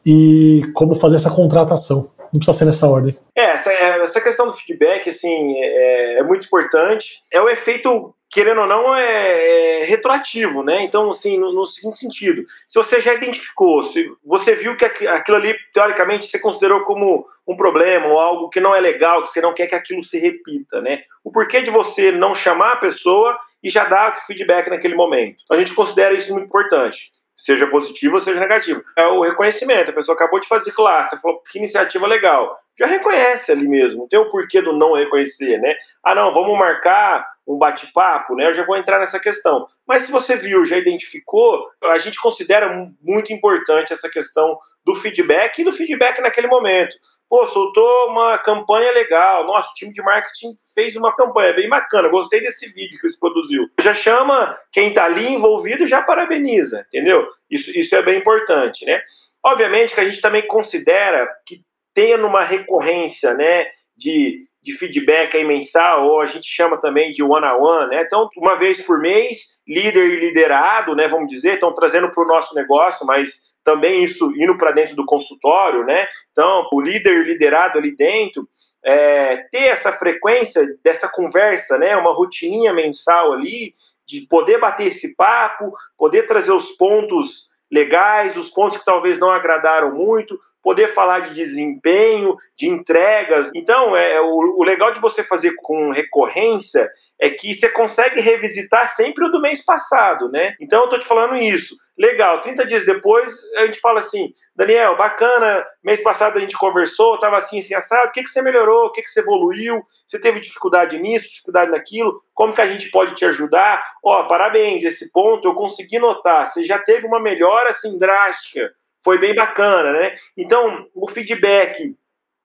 e 0.06 0.62
como 0.74 0.94
fazer 0.94 1.16
essa 1.16 1.30
contratação. 1.30 2.08
Não 2.32 2.38
precisa 2.38 2.56
ser 2.56 2.64
nessa 2.64 2.88
ordem. 2.88 3.14
É, 3.36 3.54
essa, 3.54 3.70
é, 3.70 3.79
essa 4.11 4.20
questão 4.20 4.46
do 4.46 4.53
feedback 4.53 5.09
assim, 5.09 5.55
é, 5.59 6.18
é 6.18 6.23
muito 6.23 6.46
importante. 6.46 7.23
É 7.33 7.40
o 7.40 7.49
efeito 7.49 8.14
querendo 8.31 8.61
ou 8.61 8.66
não, 8.66 8.94
é, 8.94 9.81
é 9.81 9.85
retroativo, 9.85 10.62
né? 10.62 10.83
Então, 10.85 11.11
assim, 11.11 11.37
no, 11.37 11.53
no, 11.53 11.66
seguinte 11.66 11.96
sentido, 11.96 12.44
se 12.64 12.79
você 12.79 13.01
já 13.01 13.12
identificou, 13.12 13.83
se 13.83 14.09
você 14.25 14.55
viu 14.55 14.77
que 14.77 14.85
aquilo 14.85 15.37
ali, 15.37 15.57
teoricamente, 15.75 16.27
você 16.27 16.38
considerou 16.38 16.83
como 16.83 17.25
um 17.46 17.57
problema 17.57 18.07
ou 18.07 18.20
algo 18.20 18.49
que 18.49 18.61
não 18.61 18.75
é 18.75 18.81
legal, 18.81 19.25
que 19.25 19.31
você 19.31 19.40
não 19.40 19.53
quer 19.53 19.66
que 19.66 19.75
aquilo 19.75 20.03
se 20.03 20.18
repita, 20.18 20.81
né? 20.81 21.03
O 21.25 21.33
porquê 21.33 21.61
de 21.61 21.70
você 21.70 22.12
não 22.12 22.35
chamar 22.35 22.75
a 22.75 22.77
pessoa 22.77 23.37
e 23.62 23.68
já 23.68 23.85
dar 23.85 24.16
o 24.16 24.27
feedback 24.27 24.70
naquele 24.70 24.94
momento. 24.94 25.42
A 25.51 25.57
gente 25.57 25.75
considera 25.75 26.14
isso 26.14 26.33
muito 26.33 26.46
importante 26.46 27.11
seja 27.40 27.66
positivo 27.66 28.14
ou 28.14 28.20
seja 28.20 28.38
negativo. 28.38 28.83
É 28.96 29.07
o 29.07 29.23
reconhecimento. 29.23 29.90
A 29.90 29.94
pessoa 29.94 30.14
acabou 30.14 30.40
de 30.40 30.46
fazer 30.46 30.73
classe, 30.73 31.20
falou 31.20 31.42
que 31.51 31.59
iniciativa 31.59 32.07
legal. 32.07 32.55
Já 32.80 32.86
reconhece 32.86 33.52
ali 33.52 33.68
mesmo. 33.68 34.00
Não 34.00 34.08
tem 34.08 34.18
o 34.18 34.30
porquê 34.30 34.62
do 34.62 34.72
não 34.72 34.94
reconhecer, 34.94 35.58
né? 35.58 35.76
Ah, 36.02 36.14
não, 36.14 36.32
vamos 36.32 36.58
marcar 36.58 37.26
um 37.46 37.58
bate-papo, 37.58 38.34
né? 38.34 38.46
Eu 38.46 38.54
já 38.54 38.64
vou 38.64 38.74
entrar 38.74 38.98
nessa 38.98 39.20
questão. 39.20 39.66
Mas 39.86 40.04
se 40.04 40.10
você 40.10 40.34
viu, 40.34 40.64
já 40.64 40.78
identificou, 40.78 41.66
a 41.84 41.98
gente 41.98 42.18
considera 42.18 42.90
muito 43.02 43.34
importante 43.34 43.92
essa 43.92 44.08
questão 44.08 44.58
do 44.82 44.94
feedback 44.94 45.58
e 45.58 45.64
do 45.64 45.74
feedback 45.74 46.22
naquele 46.22 46.46
momento. 46.46 46.96
Pô, 47.28 47.46
soltou 47.46 48.08
uma 48.08 48.38
campanha 48.38 48.90
legal. 48.92 49.44
Nossa, 49.44 49.68
o 49.68 49.74
time 49.74 49.92
de 49.92 50.00
marketing 50.00 50.56
fez 50.74 50.96
uma 50.96 51.14
campanha 51.14 51.52
bem 51.52 51.68
bacana. 51.68 52.08
Gostei 52.08 52.40
desse 52.40 52.66
vídeo 52.72 52.98
que 52.98 53.10
você 53.10 53.18
produziu. 53.18 53.68
Já 53.78 53.92
chama 53.92 54.58
quem 54.72 54.88
está 54.88 55.04
ali 55.04 55.28
envolvido 55.28 55.86
já 55.86 56.00
parabeniza, 56.00 56.86
entendeu? 56.88 57.28
Isso, 57.50 57.70
isso 57.78 57.94
é 57.94 58.02
bem 58.02 58.20
importante, 58.20 58.86
né? 58.86 59.02
Obviamente 59.44 59.94
que 59.94 60.00
a 60.00 60.04
gente 60.04 60.20
também 60.22 60.46
considera 60.46 61.28
que 61.46 61.62
tenha 61.94 62.16
numa 62.16 62.44
recorrência, 62.44 63.35
né, 63.35 63.66
de, 63.96 64.46
de 64.62 64.72
feedback 64.72 65.37
aí 65.37 65.44
mensal, 65.44 66.07
ou 66.07 66.20
a 66.20 66.26
gente 66.26 66.46
chama 66.46 66.76
também 66.79 67.11
de 67.12 67.22
one-on-one, 67.22 67.59
-on 67.59 67.81
-one, 67.83 67.88
né? 67.88 68.03
Então, 68.03 68.29
uma 68.37 68.57
vez 68.57 68.81
por 68.83 68.98
mês, 68.98 69.38
líder 69.66 70.05
e 70.05 70.20
liderado, 70.20 70.94
né, 70.94 71.09
vamos 71.09 71.29
dizer, 71.29 71.55
estão 71.55 71.74
trazendo 71.74 72.11
para 72.11 72.22
o 72.22 72.26
nosso 72.26 72.55
negócio, 72.55 73.07
mas 73.07 73.50
também 73.64 74.03
isso 74.03 74.33
indo 74.37 74.57
para 74.57 74.72
dentro 74.72 74.96
do 74.96 75.05
consultório, 75.05 75.85
né? 75.85 76.07
Então, 76.33 76.66
o 76.72 76.81
líder 76.81 77.26
liderado 77.26 77.79
ali 77.79 77.94
dentro, 77.94 78.48
é, 78.83 79.37
ter 79.50 79.64
essa 79.64 79.92
frequência 79.92 80.66
dessa 80.83 81.09
conversa, 81.09 81.76
né? 81.76 81.96
Uma 81.96 82.14
rotininha 82.14 82.72
mensal 82.72 83.33
ali, 83.33 83.74
de 84.07 84.22
poder 84.22 84.59
bater 84.59 84.88
esse 84.88 85.14
papo, 85.14 85.72
poder 85.96 86.26
trazer 86.26 86.53
os 86.53 86.72
pontos 86.72 87.48
legais, 87.70 88.37
os 88.37 88.48
pontos 88.48 88.79
que 88.79 88.85
talvez 88.85 89.18
não 89.18 89.31
agradaram 89.31 89.94
muito, 89.94 90.38
poder 90.62 90.88
falar 90.88 91.20
de 91.20 91.35
desempenho, 91.35 92.37
de 92.57 92.68
entregas. 92.68 93.51
Então, 93.55 93.96
é 93.96 94.20
o, 94.20 94.59
o 94.59 94.62
legal 94.62 94.92
de 94.92 95.01
você 95.01 95.23
fazer 95.23 95.55
com 95.57 95.90
recorrência 95.90 96.88
é 97.18 97.31
que 97.31 97.55
você 97.55 97.68
consegue 97.68 98.20
revisitar 98.20 98.88
sempre 98.94 99.25
o 99.25 99.31
do 99.31 99.40
mês 99.40 99.64
passado, 99.64 100.31
né? 100.31 100.55
Então, 100.61 100.85
eu 100.85 100.88
tô 100.88 100.99
te 100.99 101.07
falando 101.07 101.37
isso. 101.37 101.77
Legal, 101.99 102.40
30 102.40 102.64
dias 102.64 102.87
depois, 102.87 103.31
a 103.57 103.66
gente 103.66 103.79
fala 103.79 104.01
assim, 104.01 104.33
Daniel, 104.57 104.96
bacana, 104.96 105.62
mês 105.85 106.03
passado 106.03 106.38
a 106.38 106.40
gente 106.40 106.57
conversou, 106.57 107.18
tava 107.18 107.37
assim, 107.37 107.59
assim, 107.59 107.75
assado, 107.75 108.09
o 108.09 108.12
que, 108.12 108.23
que 108.23 108.31
você 108.31 108.40
melhorou, 108.40 108.87
o 108.87 108.92
que, 108.92 109.03
que 109.03 109.11
você 109.11 109.20
evoluiu, 109.20 109.83
você 110.07 110.18
teve 110.18 110.40
dificuldade 110.40 110.99
nisso, 110.99 111.29
dificuldade 111.29 111.70
naquilo, 111.70 112.23
como 112.33 112.55
que 112.55 112.61
a 112.62 112.68
gente 112.70 112.90
pode 112.90 113.14
te 113.14 113.27
ajudar? 113.27 113.85
Ó, 114.03 114.23
parabéns, 114.23 114.83
esse 114.83 115.12
ponto 115.12 115.46
eu 115.46 115.55
consegui 115.55 115.99
notar, 115.99 116.46
você 116.46 116.64
já 116.64 116.79
teve 116.79 117.07
uma 117.07 117.20
melhora, 117.20 117.68
assim, 117.68 117.99
drástica, 117.99 118.73
foi 119.02 119.18
bem 119.18 119.34
bacana, 119.34 119.92
né? 119.92 120.14
Então, 120.36 120.86
o 120.94 121.08
feedback, 121.08 121.94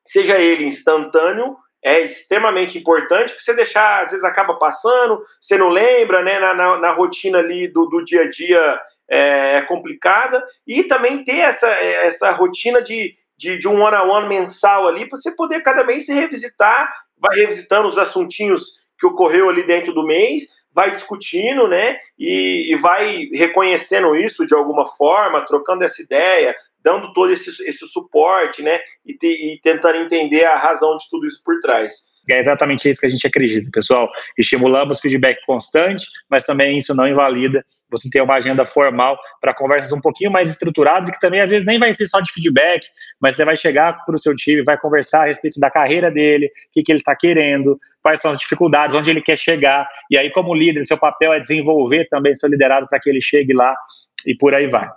seja 0.06 0.38
ele 0.38 0.66
instantâneo, 0.66 1.58
é 1.84 2.02
extremamente 2.02 2.78
importante, 2.78 3.30
porque 3.30 3.44
você 3.44 3.54
deixar, 3.54 4.04
às 4.04 4.12
vezes 4.12 4.26
acaba 4.26 4.56
passando, 4.56 5.22
você 5.40 5.58
não 5.58 5.70
lembra, 5.70 6.24
né? 6.24 6.40
Na, 6.40 6.54
na, 6.54 6.78
na 6.78 6.92
rotina 6.92 7.40
ali 7.40 7.68
do, 7.68 7.86
do 7.86 8.04
dia 8.04 8.24
a 8.24 8.30
dia 8.30 8.82
é, 9.10 9.58
é 9.58 9.62
complicada, 9.62 10.44
e 10.66 10.84
também 10.84 11.24
ter 11.24 11.38
essa, 11.38 11.68
essa 11.68 12.32
rotina 12.32 12.82
de, 12.82 13.14
de, 13.38 13.58
de 13.58 13.68
um 13.68 13.82
one-on-one 13.82 14.10
-on 14.10 14.22
-one 14.22 14.28
mensal 14.28 14.88
ali, 14.88 15.08
para 15.08 15.18
você 15.18 15.32
poder 15.36 15.62
cada 15.62 15.84
mês 15.84 16.06
se 16.06 16.14
revisitar, 16.14 16.92
vai 17.18 17.38
revisitando 17.38 17.88
os 17.88 17.98
assuntinhos 17.98 18.74
que 18.98 19.06
ocorreu 19.06 19.50
ali 19.50 19.66
dentro 19.66 19.94
do 19.94 20.06
mês, 20.06 20.44
vai 20.76 20.92
discutindo, 20.92 21.70
né? 21.70 21.98
E, 22.20 22.74
e, 22.74 22.76
vai 22.76 23.30
reconhecendo 23.34 24.14
isso 24.14 24.46
de 24.46 24.54
alguma 24.54 24.86
forma, 24.86 25.46
trocando 25.46 25.86
essa 25.86 26.02
ideia, 26.02 26.54
dando 26.84 27.14
todo 27.14 27.32
esse, 27.32 27.50
esse 27.66 27.88
suporte, 27.88 28.62
né? 28.62 28.82
E, 29.06 29.18
te, 29.18 29.28
e 29.28 29.60
tentando 29.62 30.00
entender 30.00 30.44
a 30.44 30.58
razão 30.58 30.98
de 30.98 31.10
tudo 31.10 31.26
isso 31.26 31.42
por 31.44 31.62
trás. 31.62 31.94
É 32.30 32.40
exatamente 32.40 32.90
isso 32.90 33.00
que 33.00 33.06
a 33.06 33.10
gente 33.10 33.26
acredita, 33.28 33.70
pessoal. 33.72 34.10
Estimulamos 34.38 35.00
feedback 35.00 35.38
constante, 35.46 36.06
mas 36.30 36.44
também 36.44 36.78
isso 36.78 36.94
não 36.96 37.08
invalida 37.08 37.64
você 37.90 38.10
ter 38.10 38.22
uma 38.22 38.36
agenda 38.36 38.66
formal 38.66 39.18
para 39.40 39.54
conversas 39.54 39.92
um 39.92 40.00
pouquinho 40.00 40.32
mais 40.32 40.50
estruturadas, 40.50 41.12
que 41.12 41.20
também 41.20 41.42
às 41.42 41.52
vezes 41.52 41.66
nem 41.66 41.78
vai 41.78 41.94
ser 41.94 42.08
só 42.08 42.20
de 42.20 42.32
feedback, 42.32 42.88
mas 43.22 43.36
você 43.36 43.46
vai 43.46 43.56
chegar 43.56 44.04
para 44.06 44.16
o 44.16 44.18
seu 44.18 44.36
time, 44.36 44.64
vai 44.64 44.78
conversar 44.78 45.24
a 45.24 45.26
respeito 45.28 45.60
da 45.60 45.70
carreira 45.70 46.10
dele, 46.10 46.48
o 46.48 46.50
que, 46.74 46.84
que 46.84 46.92
ele 46.92 47.00
está 47.00 47.16
querendo, 47.16 47.78
quais 48.02 48.22
são 48.22 48.32
as 48.32 48.40
dificuldades, 48.40 48.96
onde 48.96 49.10
ele 49.10 49.22
quer 49.22 49.38
chegar. 49.38 49.88
E 50.10 50.18
aí, 50.18 50.32
como 50.32 50.54
líder, 50.54 50.84
seu 50.84 50.98
papel 50.98 51.34
é 51.34 51.40
desenvolver 51.40 52.08
também 52.10 52.36
seu 52.36 52.50
liderado 52.50 52.88
para 52.88 53.00
que 53.00 53.10
ele 53.10 53.22
chegue 53.22 53.54
lá 53.54 53.76
e 54.26 54.36
por 54.36 54.54
aí 54.54 54.68
vai. 54.68 54.90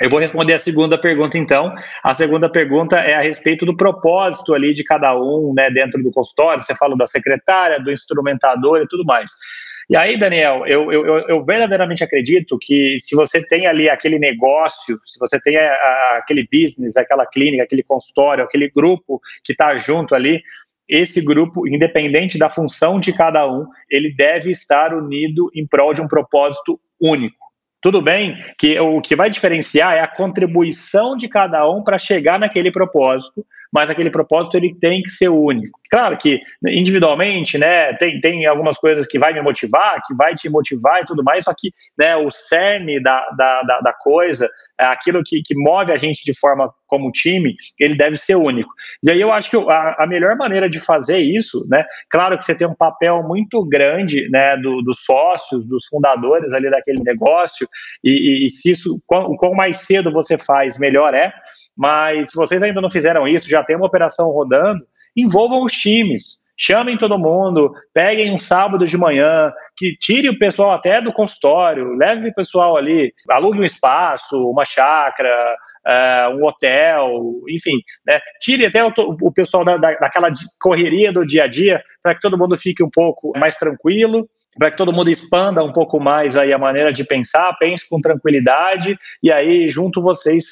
Eu 0.00 0.10
vou 0.10 0.20
responder 0.20 0.52
a 0.52 0.58
segunda 0.58 1.00
pergunta, 1.00 1.38
então. 1.38 1.74
A 2.02 2.12
segunda 2.12 2.50
pergunta 2.50 2.96
é 2.96 3.14
a 3.14 3.20
respeito 3.20 3.64
do 3.64 3.76
propósito 3.76 4.54
ali 4.54 4.74
de 4.74 4.84
cada 4.84 5.18
um, 5.18 5.54
né, 5.54 5.70
dentro 5.70 6.02
do 6.02 6.10
consultório. 6.10 6.62
Você 6.62 6.74
falou 6.74 6.96
da 6.96 7.06
secretária, 7.06 7.80
do 7.80 7.90
instrumentador 7.90 8.82
e 8.82 8.88
tudo 8.88 9.04
mais. 9.04 9.30
E 9.88 9.96
aí, 9.96 10.18
Daniel, 10.18 10.66
eu, 10.66 10.92
eu, 10.92 11.06
eu 11.28 11.40
verdadeiramente 11.44 12.02
acredito 12.02 12.58
que 12.60 12.96
se 12.98 13.14
você 13.14 13.40
tem 13.46 13.66
ali 13.66 13.88
aquele 13.88 14.18
negócio, 14.18 14.98
se 15.04 15.18
você 15.18 15.40
tem 15.40 15.56
a, 15.56 15.62
a, 15.62 16.18
aquele 16.18 16.46
business, 16.52 16.96
aquela 16.96 17.24
clínica, 17.24 17.62
aquele 17.62 17.84
consultório, 17.84 18.44
aquele 18.44 18.68
grupo 18.68 19.20
que 19.44 19.52
está 19.52 19.76
junto 19.78 20.14
ali, 20.14 20.42
esse 20.88 21.24
grupo, 21.24 21.66
independente 21.68 22.36
da 22.36 22.50
função 22.50 22.98
de 22.98 23.12
cada 23.12 23.46
um, 23.48 23.64
ele 23.88 24.12
deve 24.14 24.50
estar 24.50 24.92
unido 24.92 25.50
em 25.54 25.66
prol 25.66 25.94
de 25.94 26.02
um 26.02 26.08
propósito 26.08 26.80
único. 27.00 27.45
Tudo 27.80 28.00
bem 28.02 28.36
que 28.58 28.78
o 28.80 29.00
que 29.00 29.14
vai 29.14 29.30
diferenciar 29.30 29.94
é 29.94 30.00
a 30.00 30.08
contribuição 30.08 31.16
de 31.16 31.28
cada 31.28 31.68
um 31.68 31.84
para 31.84 31.98
chegar 31.98 32.38
naquele 32.38 32.70
propósito, 32.70 33.44
mas 33.72 33.90
aquele 33.90 34.10
propósito 34.10 34.56
ele 34.56 34.74
tem 34.74 35.02
que 35.02 35.10
ser 35.10 35.28
único. 35.28 35.78
Claro 35.90 36.16
que 36.16 36.40
individualmente, 36.66 37.58
né, 37.58 37.92
tem, 37.94 38.20
tem 38.20 38.46
algumas 38.46 38.78
coisas 38.78 39.06
que 39.06 39.18
vai 39.18 39.32
me 39.32 39.40
motivar, 39.40 40.00
que 40.06 40.14
vai 40.14 40.34
te 40.34 40.48
motivar 40.48 41.02
e 41.02 41.04
tudo 41.04 41.22
mais, 41.22 41.44
só 41.44 41.52
que 41.56 41.70
né, 41.98 42.16
o 42.16 42.30
cerne 42.30 43.00
da, 43.02 43.28
da, 43.36 43.62
da, 43.62 43.80
da 43.80 43.92
coisa, 43.92 44.48
aquilo 44.78 45.22
que, 45.24 45.42
que 45.42 45.54
move 45.54 45.92
a 45.92 45.96
gente 45.96 46.24
de 46.24 46.38
forma 46.38 46.72
como 46.86 47.10
time, 47.10 47.54
ele 47.78 47.96
deve 47.96 48.16
ser 48.16 48.36
único. 48.36 48.70
E 49.02 49.10
aí 49.10 49.20
eu 49.20 49.32
acho 49.32 49.50
que 49.50 49.56
a, 49.56 49.96
a 49.98 50.06
melhor 50.06 50.36
maneira 50.36 50.68
de 50.68 50.78
fazer 50.78 51.18
isso, 51.18 51.66
né, 51.68 51.84
claro 52.10 52.38
que 52.38 52.44
você 52.44 52.54
tem 52.54 52.66
um 52.66 52.74
papel 52.74 53.22
muito 53.22 53.62
grande, 53.64 54.28
né, 54.30 54.56
do, 54.56 54.82
dos 54.82 55.04
sócios, 55.04 55.66
dos 55.66 55.86
fundadores 55.86 56.52
ali 56.52 56.70
daquele 56.70 57.02
negócio, 57.02 57.68
e, 58.04 58.10
e, 58.10 58.46
e 58.46 58.50
se 58.50 58.70
isso, 58.70 59.00
quanto 59.06 59.36
quão 59.36 59.54
mais 59.54 59.78
cedo 59.78 60.12
você 60.12 60.38
faz, 60.38 60.78
melhor 60.78 61.14
é, 61.14 61.32
mas 61.76 62.30
se 62.30 62.36
vocês 62.36 62.62
ainda 62.62 62.80
não 62.80 62.90
fizeram 62.90 63.26
isso, 63.26 63.48
já 63.48 63.62
tem 63.64 63.76
uma 63.76 63.86
operação 63.86 64.30
rodando, 64.30 64.84
envolvam 65.16 65.62
os 65.62 65.72
times. 65.72 66.38
Chamem 66.58 66.96
todo 66.96 67.18
mundo, 67.18 67.72
peguem 67.92 68.32
um 68.32 68.36
sábado 68.36 68.86
de 68.86 68.96
manhã, 68.96 69.52
que 69.76 69.94
tire 69.98 70.28
o 70.28 70.38
pessoal 70.38 70.72
até 70.72 71.00
do 71.00 71.12
consultório, 71.12 71.94
leve 71.96 72.28
o 72.28 72.34
pessoal 72.34 72.76
ali, 72.76 73.12
alugue 73.28 73.60
um 73.60 73.64
espaço, 73.64 74.50
uma 74.50 74.64
chácara, 74.64 75.56
uh, 75.86 76.36
um 76.36 76.46
hotel, 76.46 77.20
enfim, 77.48 77.78
né? 78.06 78.20
tire 78.40 78.64
até 78.64 78.82
o, 78.82 78.92
o 79.20 79.32
pessoal 79.32 79.64
da, 79.64 79.76
da, 79.76 79.92
daquela 79.94 80.30
correria 80.58 81.12
do 81.12 81.26
dia 81.26 81.44
a 81.44 81.46
dia 81.46 81.82
para 82.02 82.14
que 82.14 82.22
todo 82.22 82.38
mundo 82.38 82.56
fique 82.56 82.82
um 82.82 82.90
pouco 82.90 83.32
mais 83.36 83.58
tranquilo, 83.58 84.26
para 84.58 84.70
que 84.70 84.78
todo 84.78 84.92
mundo 84.92 85.10
expanda 85.10 85.62
um 85.62 85.72
pouco 85.72 86.00
mais 86.00 86.36
aí 86.38 86.52
a 86.54 86.58
maneira 86.58 86.90
de 86.90 87.04
pensar, 87.04 87.54
pense 87.58 87.86
com 87.86 88.00
tranquilidade 88.00 88.98
e 89.22 89.30
aí 89.30 89.68
junto 89.68 90.00
vocês 90.00 90.44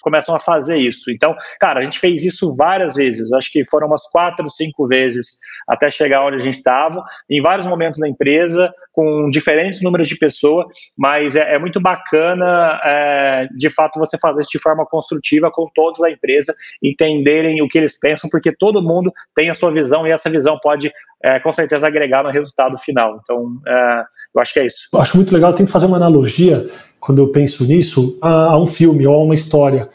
começam 0.00 0.34
a 0.34 0.40
fazer 0.40 0.78
isso. 0.78 1.10
Então, 1.10 1.34
cara, 1.60 1.80
a 1.80 1.84
gente 1.84 1.98
fez 1.98 2.24
isso 2.24 2.54
várias 2.56 2.94
vezes, 2.94 3.32
acho 3.32 3.50
que 3.50 3.64
foram 3.68 3.86
umas 3.86 4.06
quatro, 4.08 4.48
cinco 4.50 4.86
vezes 4.86 5.38
até 5.66 5.90
chegar 5.90 6.24
onde 6.24 6.36
a 6.36 6.40
gente 6.40 6.56
estava, 6.56 7.02
em 7.28 7.40
vários 7.40 7.66
momentos 7.66 8.00
da 8.00 8.08
empresa, 8.08 8.72
com 8.92 9.30
diferentes 9.30 9.80
números 9.80 10.08
de 10.08 10.16
pessoas, 10.16 10.66
mas 10.96 11.36
é, 11.36 11.54
é 11.54 11.58
muito 11.58 11.80
bacana, 11.80 12.80
é, 12.84 13.46
de 13.56 13.70
fato, 13.70 13.98
você 13.98 14.18
fazer 14.18 14.40
isso 14.40 14.50
de 14.50 14.58
forma 14.58 14.84
construtiva 14.84 15.50
com 15.52 15.66
todos 15.74 16.00
da 16.00 16.10
empresa, 16.10 16.52
entenderem 16.82 17.62
o 17.62 17.68
que 17.68 17.78
eles 17.78 17.98
pensam, 17.98 18.28
porque 18.28 18.50
todo 18.50 18.82
mundo 18.82 19.12
tem 19.34 19.50
a 19.50 19.54
sua 19.54 19.70
visão 19.70 20.04
e 20.04 20.10
essa 20.10 20.28
visão 20.28 20.58
pode, 20.60 20.90
é, 21.22 21.38
com 21.38 21.52
certeza, 21.52 21.86
agregar 21.86 22.24
no 22.24 22.30
resultado 22.30 22.76
final. 22.76 23.20
Então, 23.22 23.60
é, 23.66 24.02
eu 24.34 24.40
acho 24.40 24.52
que 24.52 24.60
é 24.60 24.66
isso. 24.66 24.88
Eu 24.92 25.00
acho 25.00 25.16
muito 25.16 25.32
legal, 25.32 25.50
eu 25.50 25.56
tento 25.56 25.70
fazer 25.70 25.86
uma 25.86 25.96
analogia, 25.96 26.66
quando 27.00 27.20
eu 27.20 27.28
penso 27.28 27.64
nisso, 27.64 28.18
a, 28.20 28.52
a 28.52 28.58
um 28.58 28.66
filme 28.66 29.06
ou 29.06 29.14
a 29.14 29.22
uma 29.22 29.34
história. 29.34 29.88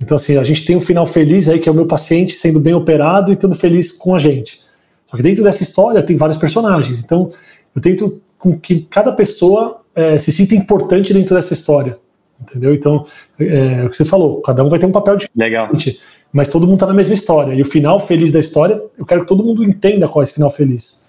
Então, 0.00 0.16
assim, 0.16 0.36
a 0.36 0.44
gente 0.44 0.64
tem 0.64 0.76
um 0.76 0.80
final 0.80 1.06
feliz 1.06 1.48
aí, 1.48 1.58
que 1.58 1.68
é 1.68 1.72
o 1.72 1.74
meu 1.74 1.86
paciente 1.86 2.34
sendo 2.34 2.60
bem 2.60 2.74
operado 2.74 3.30
e 3.30 3.34
estando 3.34 3.54
feliz 3.54 3.90
com 3.90 4.14
a 4.14 4.18
gente. 4.18 4.60
Só 5.06 5.16
que 5.16 5.22
dentro 5.22 5.42
dessa 5.42 5.62
história 5.62 6.02
tem 6.02 6.16
vários 6.16 6.36
personagens. 6.36 7.02
Então, 7.02 7.30
eu 7.74 7.80
tento 7.80 8.20
com 8.38 8.58
que 8.58 8.86
cada 8.90 9.12
pessoa 9.12 9.80
é, 9.94 10.18
se 10.18 10.30
sinta 10.30 10.54
importante 10.54 11.14
dentro 11.14 11.34
dessa 11.34 11.52
história. 11.52 11.98
Entendeu? 12.40 12.74
Então, 12.74 13.06
é, 13.40 13.80
é, 13.82 13.84
o 13.86 13.90
que 13.90 13.96
você 13.96 14.04
falou, 14.04 14.42
cada 14.42 14.62
um 14.62 14.68
vai 14.68 14.78
ter 14.78 14.86
um 14.86 14.92
papel 14.92 15.16
diferente. 15.16 15.38
Legal. 15.38 15.70
Mas 16.32 16.48
todo 16.48 16.66
mundo 16.66 16.76
está 16.76 16.86
na 16.86 16.92
mesma 16.94 17.14
história. 17.14 17.54
E 17.54 17.62
o 17.62 17.64
final 17.64 17.98
feliz 17.98 18.30
da 18.30 18.38
história, 18.38 18.82
eu 18.98 19.06
quero 19.06 19.22
que 19.22 19.26
todo 19.26 19.42
mundo 19.42 19.64
entenda 19.64 20.06
qual 20.08 20.22
é 20.22 20.24
esse 20.24 20.34
final 20.34 20.50
feliz. 20.50 21.05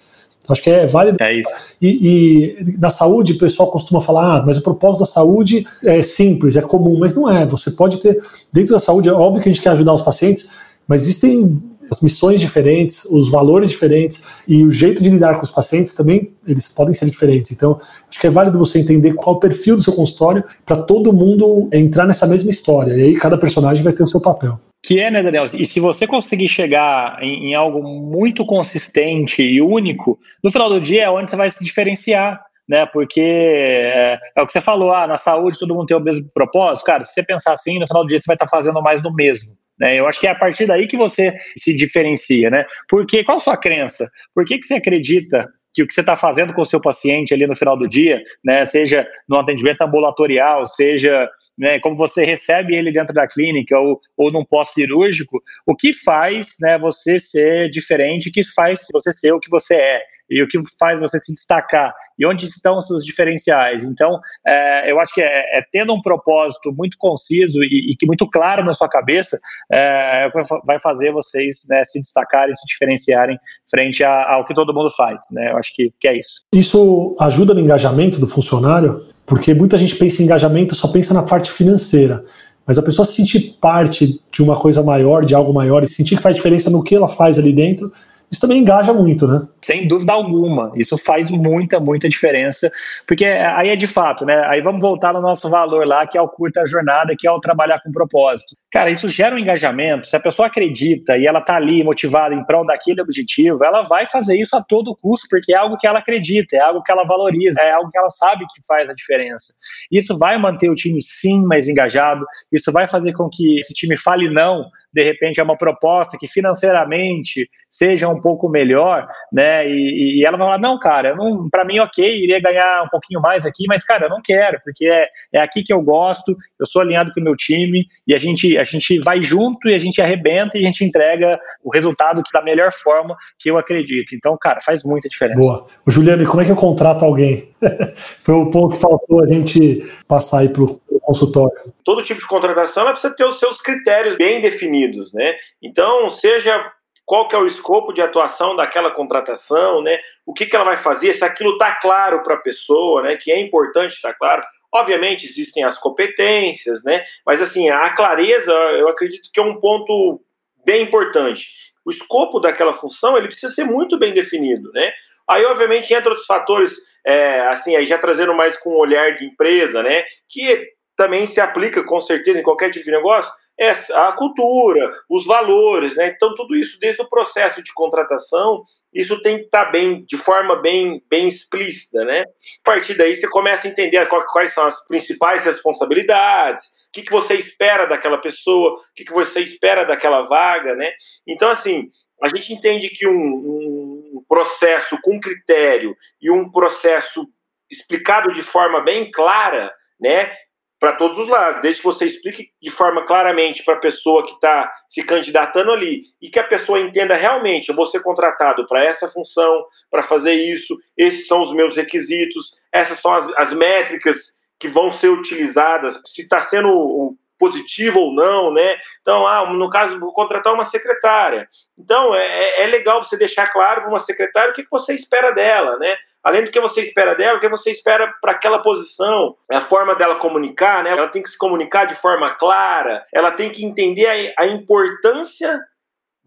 Acho 0.49 0.63
que 0.63 0.69
é 0.69 0.85
válido. 0.85 1.17
É 1.21 1.39
isso. 1.39 1.51
E, 1.81 2.57
e, 2.59 2.77
na 2.77 2.89
saúde, 2.89 3.33
o 3.33 3.37
pessoal 3.37 3.69
costuma 3.69 4.01
falar, 4.01 4.37
ah, 4.37 4.43
mas 4.45 4.57
o 4.57 4.61
propósito 4.61 5.01
da 5.01 5.05
saúde 5.05 5.65
é 5.83 6.01
simples, 6.01 6.55
é 6.55 6.61
comum, 6.61 6.97
mas 6.99 7.13
não 7.13 7.29
é. 7.29 7.45
Você 7.45 7.71
pode 7.71 7.97
ter, 7.97 8.21
dentro 8.51 8.73
da 8.73 8.79
saúde, 8.79 9.09
é 9.09 9.13
óbvio 9.13 9.41
que 9.41 9.49
a 9.49 9.51
gente 9.51 9.61
quer 9.61 9.69
ajudar 9.69 9.93
os 9.93 10.01
pacientes, 10.01 10.49
mas 10.87 11.03
existem 11.03 11.49
as 11.89 12.01
missões 12.01 12.39
diferentes, 12.39 13.05
os 13.05 13.29
valores 13.29 13.69
diferentes 13.69 14.23
e 14.47 14.63
o 14.63 14.71
jeito 14.71 15.01
de 15.01 15.09
lidar 15.09 15.35
com 15.37 15.43
os 15.43 15.51
pacientes 15.51 15.93
também, 15.93 16.33
eles 16.45 16.67
podem 16.69 16.93
ser 16.93 17.05
diferentes. 17.05 17.51
Então, 17.51 17.79
acho 18.09 18.19
que 18.19 18.27
é 18.27 18.29
válido 18.29 18.59
você 18.59 18.79
entender 18.79 19.13
qual 19.13 19.37
o 19.37 19.39
perfil 19.39 19.75
do 19.75 19.81
seu 19.81 19.93
consultório 19.93 20.43
para 20.65 20.77
todo 20.77 21.13
mundo 21.13 21.69
entrar 21.71 22.05
nessa 22.05 22.27
mesma 22.27 22.49
história. 22.49 22.93
E 22.93 23.01
aí 23.01 23.15
cada 23.15 23.37
personagem 23.37 23.83
vai 23.83 23.93
ter 23.93 24.03
o 24.03 24.07
seu 24.07 24.19
papel. 24.19 24.59
Que 24.83 24.99
é, 24.99 25.11
né, 25.11 25.21
Daniel? 25.23 25.43
E 25.43 25.65
se 25.65 25.79
você 25.79 26.05
conseguir 26.05 26.47
chegar 26.47 27.21
em, 27.21 27.49
em 27.49 27.55
algo 27.55 27.81
muito 27.83 28.45
consistente 28.45 29.41
e 29.41 29.61
único, 29.61 30.19
no 30.43 30.51
final 30.51 30.69
do 30.69 30.79
dia 30.79 31.03
é 31.03 31.09
onde 31.09 31.29
você 31.29 31.35
vai 31.35 31.49
se 31.49 31.63
diferenciar 31.63 32.39
né? 32.67 32.85
Porque 32.85 33.21
é, 33.21 34.19
é, 34.35 34.41
o 34.41 34.45
que 34.45 34.51
você 34.51 34.61
falou, 34.61 34.91
ah, 34.91 35.07
na 35.07 35.17
saúde 35.17 35.57
todo 35.57 35.73
mundo 35.73 35.85
tem 35.85 35.95
o 35.95 36.01
mesmo 36.01 36.29
propósito. 36.33 36.85
Cara, 36.85 37.03
se 37.03 37.13
você 37.13 37.23
pensar 37.23 37.53
assim, 37.53 37.79
no 37.79 37.87
final 37.87 38.03
do 38.03 38.09
dia 38.09 38.19
você 38.19 38.27
vai 38.27 38.35
estar 38.35 38.47
fazendo 38.47 38.81
mais 38.81 39.01
do 39.01 39.13
mesmo. 39.13 39.55
Né? 39.79 39.99
Eu 39.99 40.07
acho 40.07 40.19
que 40.19 40.27
é 40.27 40.31
a 40.31 40.35
partir 40.35 40.65
daí 40.65 40.87
que 40.87 40.97
você 40.97 41.33
se 41.57 41.75
diferencia, 41.75 42.49
né? 42.49 42.65
Porque 42.89 43.23
qual 43.23 43.37
a 43.37 43.39
sua 43.39 43.55
crença? 43.55 44.09
Por 44.33 44.43
que, 44.43 44.57
que 44.57 44.65
você 44.65 44.75
acredita 44.75 45.47
que 45.77 45.83
o 45.83 45.87
que 45.87 45.93
você 45.93 45.99
está 45.99 46.15
fazendo 46.15 46.53
com 46.53 46.61
o 46.61 46.65
seu 46.65 46.81
paciente 46.81 47.35
ali 47.35 47.45
no 47.45 47.55
final 47.55 47.77
do 47.77 47.87
dia, 47.87 48.19
né, 48.43 48.65
seja 48.65 49.07
no 49.29 49.37
atendimento 49.37 49.83
ambulatorial, 49.83 50.65
seja 50.65 51.29
né, 51.55 51.79
como 51.79 51.95
você 51.95 52.25
recebe 52.25 52.75
ele 52.75 52.91
dentro 52.91 53.13
da 53.13 53.27
clínica 53.27 53.77
ou, 53.77 54.01
ou 54.17 54.31
num 54.31 54.43
pós-cirúrgico, 54.43 55.39
o 55.67 55.75
que 55.75 55.93
faz 55.93 56.55
né, 56.59 56.79
você 56.79 57.19
ser 57.19 57.69
diferente, 57.69 58.29
o 58.29 58.31
que 58.31 58.41
faz 58.55 58.87
você 58.91 59.11
ser 59.11 59.33
o 59.33 59.39
que 59.39 59.51
você 59.51 59.75
é 59.75 60.01
e 60.29 60.41
o 60.41 60.47
que 60.47 60.59
faz 60.79 60.99
você 60.99 61.19
se 61.19 61.33
destacar 61.33 61.93
e 62.17 62.25
onde 62.25 62.45
estão 62.45 62.77
os 62.77 62.87
seus 62.87 63.03
diferenciais. 63.03 63.83
Então, 63.83 64.19
é, 64.45 64.91
eu 64.91 64.99
acho 64.99 65.13
que 65.13 65.21
é, 65.21 65.59
é, 65.59 65.65
tendo 65.71 65.93
um 65.93 66.01
propósito 66.01 66.71
muito 66.71 66.97
conciso 66.97 67.63
e, 67.63 67.91
e 67.91 67.95
que 67.95 68.05
muito 68.05 68.27
claro 68.29 68.63
na 68.63 68.73
sua 68.73 68.89
cabeça, 68.89 69.39
é, 69.71 70.29
vai 70.65 70.79
fazer 70.79 71.11
vocês 71.11 71.65
né, 71.69 71.83
se 71.83 71.99
destacarem, 71.99 72.53
se 72.53 72.65
diferenciarem 72.67 73.37
frente 73.69 74.03
ao 74.03 74.45
que 74.45 74.53
todo 74.53 74.73
mundo 74.73 74.89
faz. 74.89 75.23
Né? 75.31 75.51
Eu 75.51 75.57
acho 75.57 75.73
que, 75.73 75.93
que 75.99 76.07
é 76.07 76.17
isso. 76.17 76.41
Isso 76.53 77.15
ajuda 77.19 77.53
no 77.53 77.59
engajamento 77.59 78.19
do 78.19 78.27
funcionário, 78.27 79.05
porque 79.25 79.53
muita 79.53 79.77
gente 79.77 79.95
pensa 79.95 80.21
em 80.21 80.25
engajamento 80.25 80.75
só 80.75 80.87
pensa 80.87 81.13
na 81.13 81.23
parte 81.23 81.51
financeira. 81.51 82.23
Mas 82.65 82.77
a 82.77 82.83
pessoa 82.83 83.05
se 83.05 83.13
sentir 83.13 83.57
parte 83.61 84.21
de 84.29 84.43
uma 84.43 84.59
coisa 84.59 84.83
maior, 84.83 85.23
de 85.23 85.33
algo 85.33 85.53
maior, 85.53 85.83
e 85.83 85.87
sentir 85.87 86.17
que 86.17 86.21
faz 86.21 86.35
diferença 86.35 86.69
no 86.69 86.83
que 86.83 86.95
ela 86.95 87.07
faz 87.07 87.39
ali 87.39 87.53
dentro, 87.53 87.89
isso 88.29 88.41
também 88.41 88.59
engaja 88.59 88.93
muito, 88.93 89.25
né? 89.25 89.47
Sem 89.67 89.85
dúvida 89.85 90.13
alguma. 90.13 90.71
Isso 90.77 90.97
faz 90.97 91.29
muita, 91.29 91.77
muita 91.77 92.07
diferença. 92.07 92.71
Porque 93.05 93.25
aí 93.25 93.67
é 93.67 93.75
de 93.75 93.85
fato, 93.85 94.25
né? 94.25 94.45
Aí 94.47 94.61
vamos 94.61 94.79
voltar 94.79 95.11
no 95.11 95.19
nosso 95.19 95.49
valor 95.49 95.85
lá, 95.85 96.07
que 96.07 96.17
é 96.17 96.21
o 96.21 96.29
curta 96.29 96.65
jornada, 96.65 97.13
que 97.19 97.27
é 97.27 97.31
o 97.31 97.41
trabalhar 97.41 97.81
com 97.81 97.91
propósito. 97.91 98.55
Cara, 98.71 98.89
isso 98.89 99.09
gera 99.09 99.35
um 99.35 99.37
engajamento. 99.37 100.07
Se 100.07 100.15
a 100.15 100.21
pessoa 100.21 100.47
acredita 100.47 101.17
e 101.17 101.27
ela 101.27 101.41
tá 101.41 101.57
ali 101.57 101.83
motivada 101.83 102.33
em 102.33 102.45
prol 102.45 102.65
daquele 102.65 103.01
objetivo, 103.01 103.61
ela 103.61 103.81
vai 103.83 104.05
fazer 104.05 104.39
isso 104.39 104.55
a 104.55 104.63
todo 104.63 104.95
custo, 104.95 105.27
porque 105.29 105.51
é 105.51 105.57
algo 105.57 105.77
que 105.77 105.85
ela 105.85 105.99
acredita, 105.99 106.55
é 106.55 106.61
algo 106.61 106.81
que 106.81 106.91
ela 106.91 107.03
valoriza, 107.03 107.59
é 107.61 107.71
algo 107.71 107.89
que 107.89 107.97
ela 107.97 108.09
sabe 108.09 108.45
que 108.45 108.65
faz 108.65 108.89
a 108.89 108.93
diferença. 108.93 109.53
Isso 109.91 110.17
vai 110.17 110.37
manter 110.37 110.69
o 110.69 110.75
time 110.75 111.01
sim 111.01 111.45
mais 111.45 111.67
engajado, 111.67 112.25
isso 112.53 112.71
vai 112.71 112.87
fazer 112.87 113.11
com 113.11 113.27
que 113.29 113.59
esse 113.59 113.73
time 113.73 113.97
fale 113.97 114.29
não, 114.29 114.63
de 114.93 115.03
repente, 115.03 115.39
é 115.39 115.43
uma 115.43 115.55
proposta 115.55 116.17
que 116.17 116.27
financeiramente 116.27 117.47
seja 117.69 118.07
um 118.07 118.15
pouco 118.15 118.49
melhor, 118.49 119.07
né? 119.31 119.56
E, 119.65 120.19
e 120.19 120.25
ela 120.25 120.37
vai 120.37 120.47
falar, 120.47 120.59
não, 120.59 120.77
cara, 120.77 121.15
para 121.51 121.65
mim, 121.65 121.79
ok, 121.79 122.05
iria 122.05 122.39
ganhar 122.39 122.83
um 122.83 122.89
pouquinho 122.89 123.21
mais 123.21 123.45
aqui, 123.45 123.63
mas, 123.67 123.83
cara, 123.83 124.05
eu 124.05 124.09
não 124.09 124.21
quero, 124.23 124.59
porque 124.63 124.85
é, 124.85 125.07
é 125.33 125.39
aqui 125.39 125.63
que 125.63 125.73
eu 125.73 125.81
gosto, 125.81 126.35
eu 126.59 126.65
sou 126.65 126.81
alinhado 126.81 127.11
com 127.13 127.21
o 127.21 127.23
meu 127.23 127.35
time, 127.35 127.85
e 128.07 128.13
a 128.13 128.17
gente, 128.17 128.57
a 128.57 128.63
gente 128.63 128.99
vai 128.99 129.21
junto 129.21 129.69
e 129.69 129.75
a 129.75 129.79
gente 129.79 130.01
arrebenta 130.01 130.57
e 130.57 130.61
a 130.61 130.65
gente 130.65 130.83
entrega 130.83 131.39
o 131.63 131.69
resultado 131.69 132.23
que 132.23 132.31
da 132.31 132.41
melhor 132.41 132.71
forma 132.71 133.15
que 133.39 133.49
eu 133.49 133.57
acredito. 133.57 134.13
Então, 134.13 134.37
cara, 134.39 134.59
faz 134.61 134.83
muita 134.83 135.09
diferença. 135.09 135.39
Boa. 135.39 135.65
O 135.85 135.91
Juliano, 135.91 136.25
como 136.25 136.41
é 136.41 136.45
que 136.45 136.51
eu 136.51 136.55
contrato 136.55 137.05
alguém? 137.05 137.49
Foi 137.95 138.35
o 138.35 138.49
ponto 138.49 138.75
que 138.75 138.81
faltou 138.81 139.23
a 139.23 139.27
gente 139.27 139.81
passar 140.07 140.39
aí 140.39 140.49
pro 140.49 140.79
consultório. 141.07 141.73
Todo 141.85 142.03
tipo 142.03 142.19
de 142.19 142.27
contratação 142.27 142.85
precisa 142.91 143.15
ter 143.15 143.25
os 143.25 143.39
seus 143.39 143.61
critérios 143.61 144.17
bem 144.17 144.41
definidos, 144.41 145.13
né? 145.13 145.35
Então, 145.63 146.09
seja 146.09 146.71
qual 147.07 147.29
que 147.29 147.35
é 147.35 147.39
o 147.39 147.47
escopo 147.47 147.93
de 147.93 148.01
atuação 148.01 148.53
daquela 148.53 148.91
contratação, 148.91 149.81
né? 149.81 149.97
O 150.25 150.33
que, 150.33 150.45
que 150.45 150.53
ela 150.53 150.65
vai 150.65 150.75
fazer, 150.75 151.13
se 151.13 151.23
aquilo 151.23 151.53
está 151.53 151.73
claro 151.75 152.21
para 152.21 152.33
a 152.33 152.39
pessoa, 152.39 153.01
né? 153.01 153.15
Que 153.15 153.31
é 153.31 153.39
importante 153.39 153.93
estar 153.93 154.11
tá 154.11 154.19
claro. 154.19 154.43
Obviamente 154.73 155.25
existem 155.25 155.63
as 155.63 155.77
competências, 155.77 156.83
né? 156.83 157.05
Mas 157.25 157.41
assim, 157.41 157.69
a 157.69 157.89
clareza, 157.91 158.51
eu 158.51 158.89
acredito 158.89 159.29
que 159.31 159.39
é 159.39 159.43
um 159.43 159.57
ponto 159.57 160.21
bem 160.65 160.83
importante. 160.83 161.47
O 161.85 161.91
escopo 161.91 162.41
daquela 162.41 162.73
função, 162.73 163.17
ele 163.17 163.27
precisa 163.27 163.53
ser 163.53 163.63
muito 163.63 163.97
bem 163.97 164.13
definido, 164.13 164.69
né? 164.73 164.91
Aí, 165.29 165.45
obviamente, 165.45 165.93
entra 165.93 166.09
outros 166.09 166.27
fatores, 166.27 166.75
é, 167.05 167.39
assim, 167.47 167.73
aí 167.77 167.85
já 167.85 167.97
trazendo 167.97 168.33
mais 168.33 168.57
com 168.57 168.71
o 168.71 168.79
olhar 168.79 169.15
de 169.15 169.23
empresa, 169.23 169.81
né? 169.81 170.03
Que 170.27 170.73
também 170.97 171.25
se 171.25 171.39
aplica 171.39 171.81
com 171.83 172.01
certeza 172.01 172.37
em 172.37 172.43
qualquer 172.43 172.69
tipo 172.69 172.83
de 172.83 172.91
negócio, 172.91 173.31
é 173.59 173.71
a 173.93 174.11
cultura, 174.11 174.93
os 175.09 175.25
valores, 175.25 175.95
né? 175.95 176.13
Então 176.15 176.35
tudo 176.35 176.55
isso 176.55 176.79
desde 176.79 177.01
o 177.01 177.09
processo 177.09 177.63
de 177.63 177.73
contratação, 177.73 178.63
isso 178.93 179.19
tem 179.21 179.37
que 179.39 179.45
estar 179.45 179.65
tá 179.65 179.71
bem, 179.71 180.05
de 180.05 180.17
forma 180.17 180.55
bem, 180.55 181.03
bem 181.09 181.27
explícita, 181.27 182.05
né? 182.05 182.21
A 182.21 182.63
partir 182.63 182.95
daí 182.95 183.15
você 183.15 183.27
começa 183.27 183.67
a 183.67 183.71
entender 183.71 184.07
quais 184.07 184.53
são 184.53 184.65
as 184.65 184.85
principais 184.87 185.43
responsabilidades, 185.43 186.65
o 186.65 186.91
que, 186.93 187.01
que 187.01 187.11
você 187.11 187.35
espera 187.35 187.85
daquela 187.85 188.19
pessoa, 188.19 188.73
o 188.73 188.79
que, 188.95 189.03
que 189.03 189.13
você 189.13 189.41
espera 189.41 189.85
daquela 189.85 190.21
vaga, 190.23 190.75
né? 190.75 190.91
Então 191.27 191.49
assim, 191.49 191.89
a 192.21 192.27
gente 192.27 192.53
entende 192.53 192.89
que 192.89 193.07
um, 193.07 193.13
um 193.13 194.23
processo 194.27 194.99
com 195.01 195.19
critério 195.19 195.95
e 196.21 196.29
um 196.29 196.51
processo 196.51 197.27
explicado 197.69 198.31
de 198.31 198.41
forma 198.41 198.81
bem 198.81 199.11
clara, 199.11 199.73
né? 199.99 200.31
Para 200.79 200.93
todos 200.93 201.17
os 201.17 201.27
lados, 201.27 201.61
desde 201.61 201.81
que 201.81 201.87
você 201.87 202.05
explique 202.05 202.51
de 202.61 202.69
forma 202.69 203.05
claramente 203.05 203.63
para 203.63 203.75
a 203.75 203.79
pessoa 203.79 204.23
que 204.25 204.33
está 204.33 204.71
se 204.87 205.03
candidatando 205.03 205.71
ali 205.71 206.01
e 206.21 206.29
que 206.29 206.39
a 206.39 206.43
pessoa 206.43 206.79
entenda 206.79 207.15
realmente, 207.15 207.69
eu 207.69 207.75
vou 207.75 207.87
ser 207.87 208.01
contratado 208.01 208.67
para 208.67 208.83
essa 208.83 209.07
função, 209.07 209.65
para 209.89 210.03
fazer 210.03 210.33
isso, 210.33 210.77
esses 210.95 211.27
são 211.27 211.41
os 211.41 211.51
meus 211.51 211.75
requisitos, 211.75 212.51
essas 212.71 212.99
são 212.99 213.13
as, 213.13 213.27
as 213.37 213.53
métricas 213.53 214.37
que 214.59 214.67
vão 214.67 214.91
ser 214.91 215.09
utilizadas, 215.09 215.99
se 216.05 216.21
está 216.21 216.41
sendo 216.41 217.15
positivo 217.37 217.99
ou 217.99 218.13
não, 218.13 218.51
né? 218.51 218.77
Então, 219.01 219.27
ah, 219.27 219.51
no 219.51 219.69
caso, 219.69 219.99
vou 219.99 220.11
contratar 220.11 220.53
uma 220.53 220.63
secretária. 220.63 221.47
Então, 221.77 222.15
é, 222.15 222.25
é, 222.25 222.63
é 222.63 222.67
legal 222.67 223.03
você 223.03 223.15
deixar 223.15 223.51
claro 223.51 223.81
para 223.81 223.89
uma 223.89 223.99
secretária 223.99 224.51
o 224.51 224.53
que, 224.53 224.63
que 224.63 224.71
você 224.71 224.93
espera 224.93 225.31
dela, 225.31 225.77
né? 225.77 225.95
Além 226.23 226.43
do 226.43 226.51
que 226.51 226.59
você 226.59 226.81
espera 226.81 227.15
dela, 227.15 227.37
o 227.37 227.39
que 227.39 227.49
você 227.49 227.71
espera 227.71 228.13
para 228.21 228.33
aquela 228.33 228.59
posição, 228.59 229.35
a 229.51 229.61
forma 229.61 229.95
dela 229.95 230.15
comunicar, 230.15 230.83
né? 230.83 230.91
Ela 230.91 231.07
tem 231.07 231.23
que 231.23 231.29
se 231.29 231.37
comunicar 231.37 231.85
de 231.85 231.95
forma 231.95 232.31
clara, 232.35 233.05
ela 233.13 233.31
tem 233.31 233.49
que 233.49 233.65
entender 233.65 234.07
a, 234.37 234.43
a 234.43 234.47
importância 234.47 235.59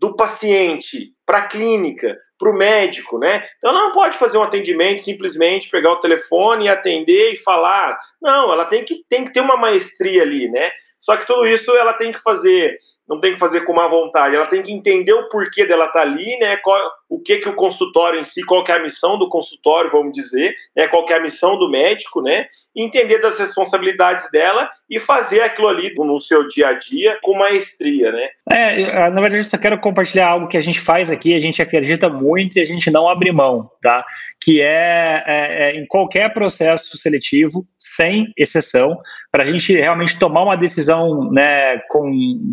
do 0.01 0.17
paciente 0.17 1.13
para 1.27 1.39
a 1.39 1.47
clínica, 1.47 2.17
para 2.39 2.51
o 2.51 2.57
médico, 2.57 3.19
né? 3.19 3.45
Então 3.59 3.71
ela 3.71 3.89
não 3.89 3.93
pode 3.93 4.17
fazer 4.17 4.39
um 4.39 4.43
atendimento 4.43 5.03
simplesmente 5.03 5.69
pegar 5.69 5.93
o 5.93 6.01
telefone 6.01 6.65
e 6.65 6.69
atender 6.71 7.33
e 7.33 7.37
falar. 7.37 7.99
Não, 8.21 8.51
ela 8.51 8.65
tem 8.65 8.83
que, 8.83 9.05
tem 9.09 9.27
que 9.27 9.33
ter 9.33 9.41
uma 9.41 9.59
maestria 9.59 10.23
ali, 10.23 10.49
né? 10.49 10.71
Só 11.01 11.17
que 11.17 11.27
tudo 11.27 11.47
isso 11.47 11.71
ela 11.77 11.95
tem 11.95 12.13
que 12.13 12.21
fazer 12.21 12.79
não 13.11 13.19
tem 13.19 13.33
que 13.33 13.41
fazer 13.41 13.63
com 13.63 13.75
má 13.75 13.89
vontade, 13.89 14.37
ela 14.37 14.47
tem 14.47 14.63
que 14.63 14.73
entender 14.73 15.13
o 15.13 15.29
porquê 15.29 15.67
dela 15.67 15.87
estar 15.87 16.03
tá 16.03 16.07
ali, 16.07 16.39
né? 16.39 16.57
Qual, 16.59 16.81
o 17.09 17.19
que 17.21 17.39
que 17.39 17.49
o 17.49 17.57
consultório 17.57 18.21
em 18.21 18.25
si, 18.25 18.41
qual 18.45 18.63
que 18.63 18.71
é 18.71 18.77
a 18.77 18.83
missão 18.83 19.19
do 19.19 19.29
consultório, 19.29 19.91
vamos 19.91 20.13
dizer, 20.13 20.55
né? 20.77 20.87
Qual 20.87 21.05
que 21.05 21.13
é 21.13 21.17
a 21.17 21.21
missão 21.21 21.59
do 21.59 21.69
médico, 21.69 22.23
né? 22.23 22.47
Entender 22.75 23.19
das 23.19 23.37
responsabilidades 23.37 24.31
dela 24.31 24.71
e 24.89 25.01
fazer 25.01 25.41
aquilo 25.41 25.67
ali 25.67 25.93
no 25.97 26.21
seu 26.21 26.47
dia 26.47 26.69
a 26.69 26.73
dia 26.75 27.19
com 27.21 27.37
maestria, 27.37 28.13
né? 28.13 28.29
É, 28.49 29.11
na 29.11 29.21
verdade, 29.21 29.39
eu 29.39 29.45
só 29.45 29.59
quero 29.59 29.81
compartilhar 29.81 30.29
algo 30.29 30.47
que 30.47 30.57
a 30.57 30.61
gente 30.61 30.79
faz 30.79 31.11
aqui, 31.11 31.35
a 31.35 31.41
gente 31.41 31.61
acredita 31.61 32.09
muito 32.09 32.59
e 32.59 32.63
a 32.63 32.65
gente 32.65 32.93
não 32.93 33.09
abre 33.09 33.33
mão, 33.33 33.69
tá? 33.83 34.05
Que 34.41 34.61
é, 34.61 35.25
é, 35.27 35.71
é 35.71 35.77
em 35.77 35.85
qualquer 35.85 36.33
processo 36.33 36.97
seletivo, 36.97 37.67
sem 37.77 38.33
exceção, 38.39 39.01
para 39.33 39.43
a 39.43 39.47
gente 39.47 39.73
realmente 39.73 40.17
tomar 40.17 40.45
uma 40.45 40.57
decisão, 40.57 40.90
né, 41.33 41.79
com 41.89 42.11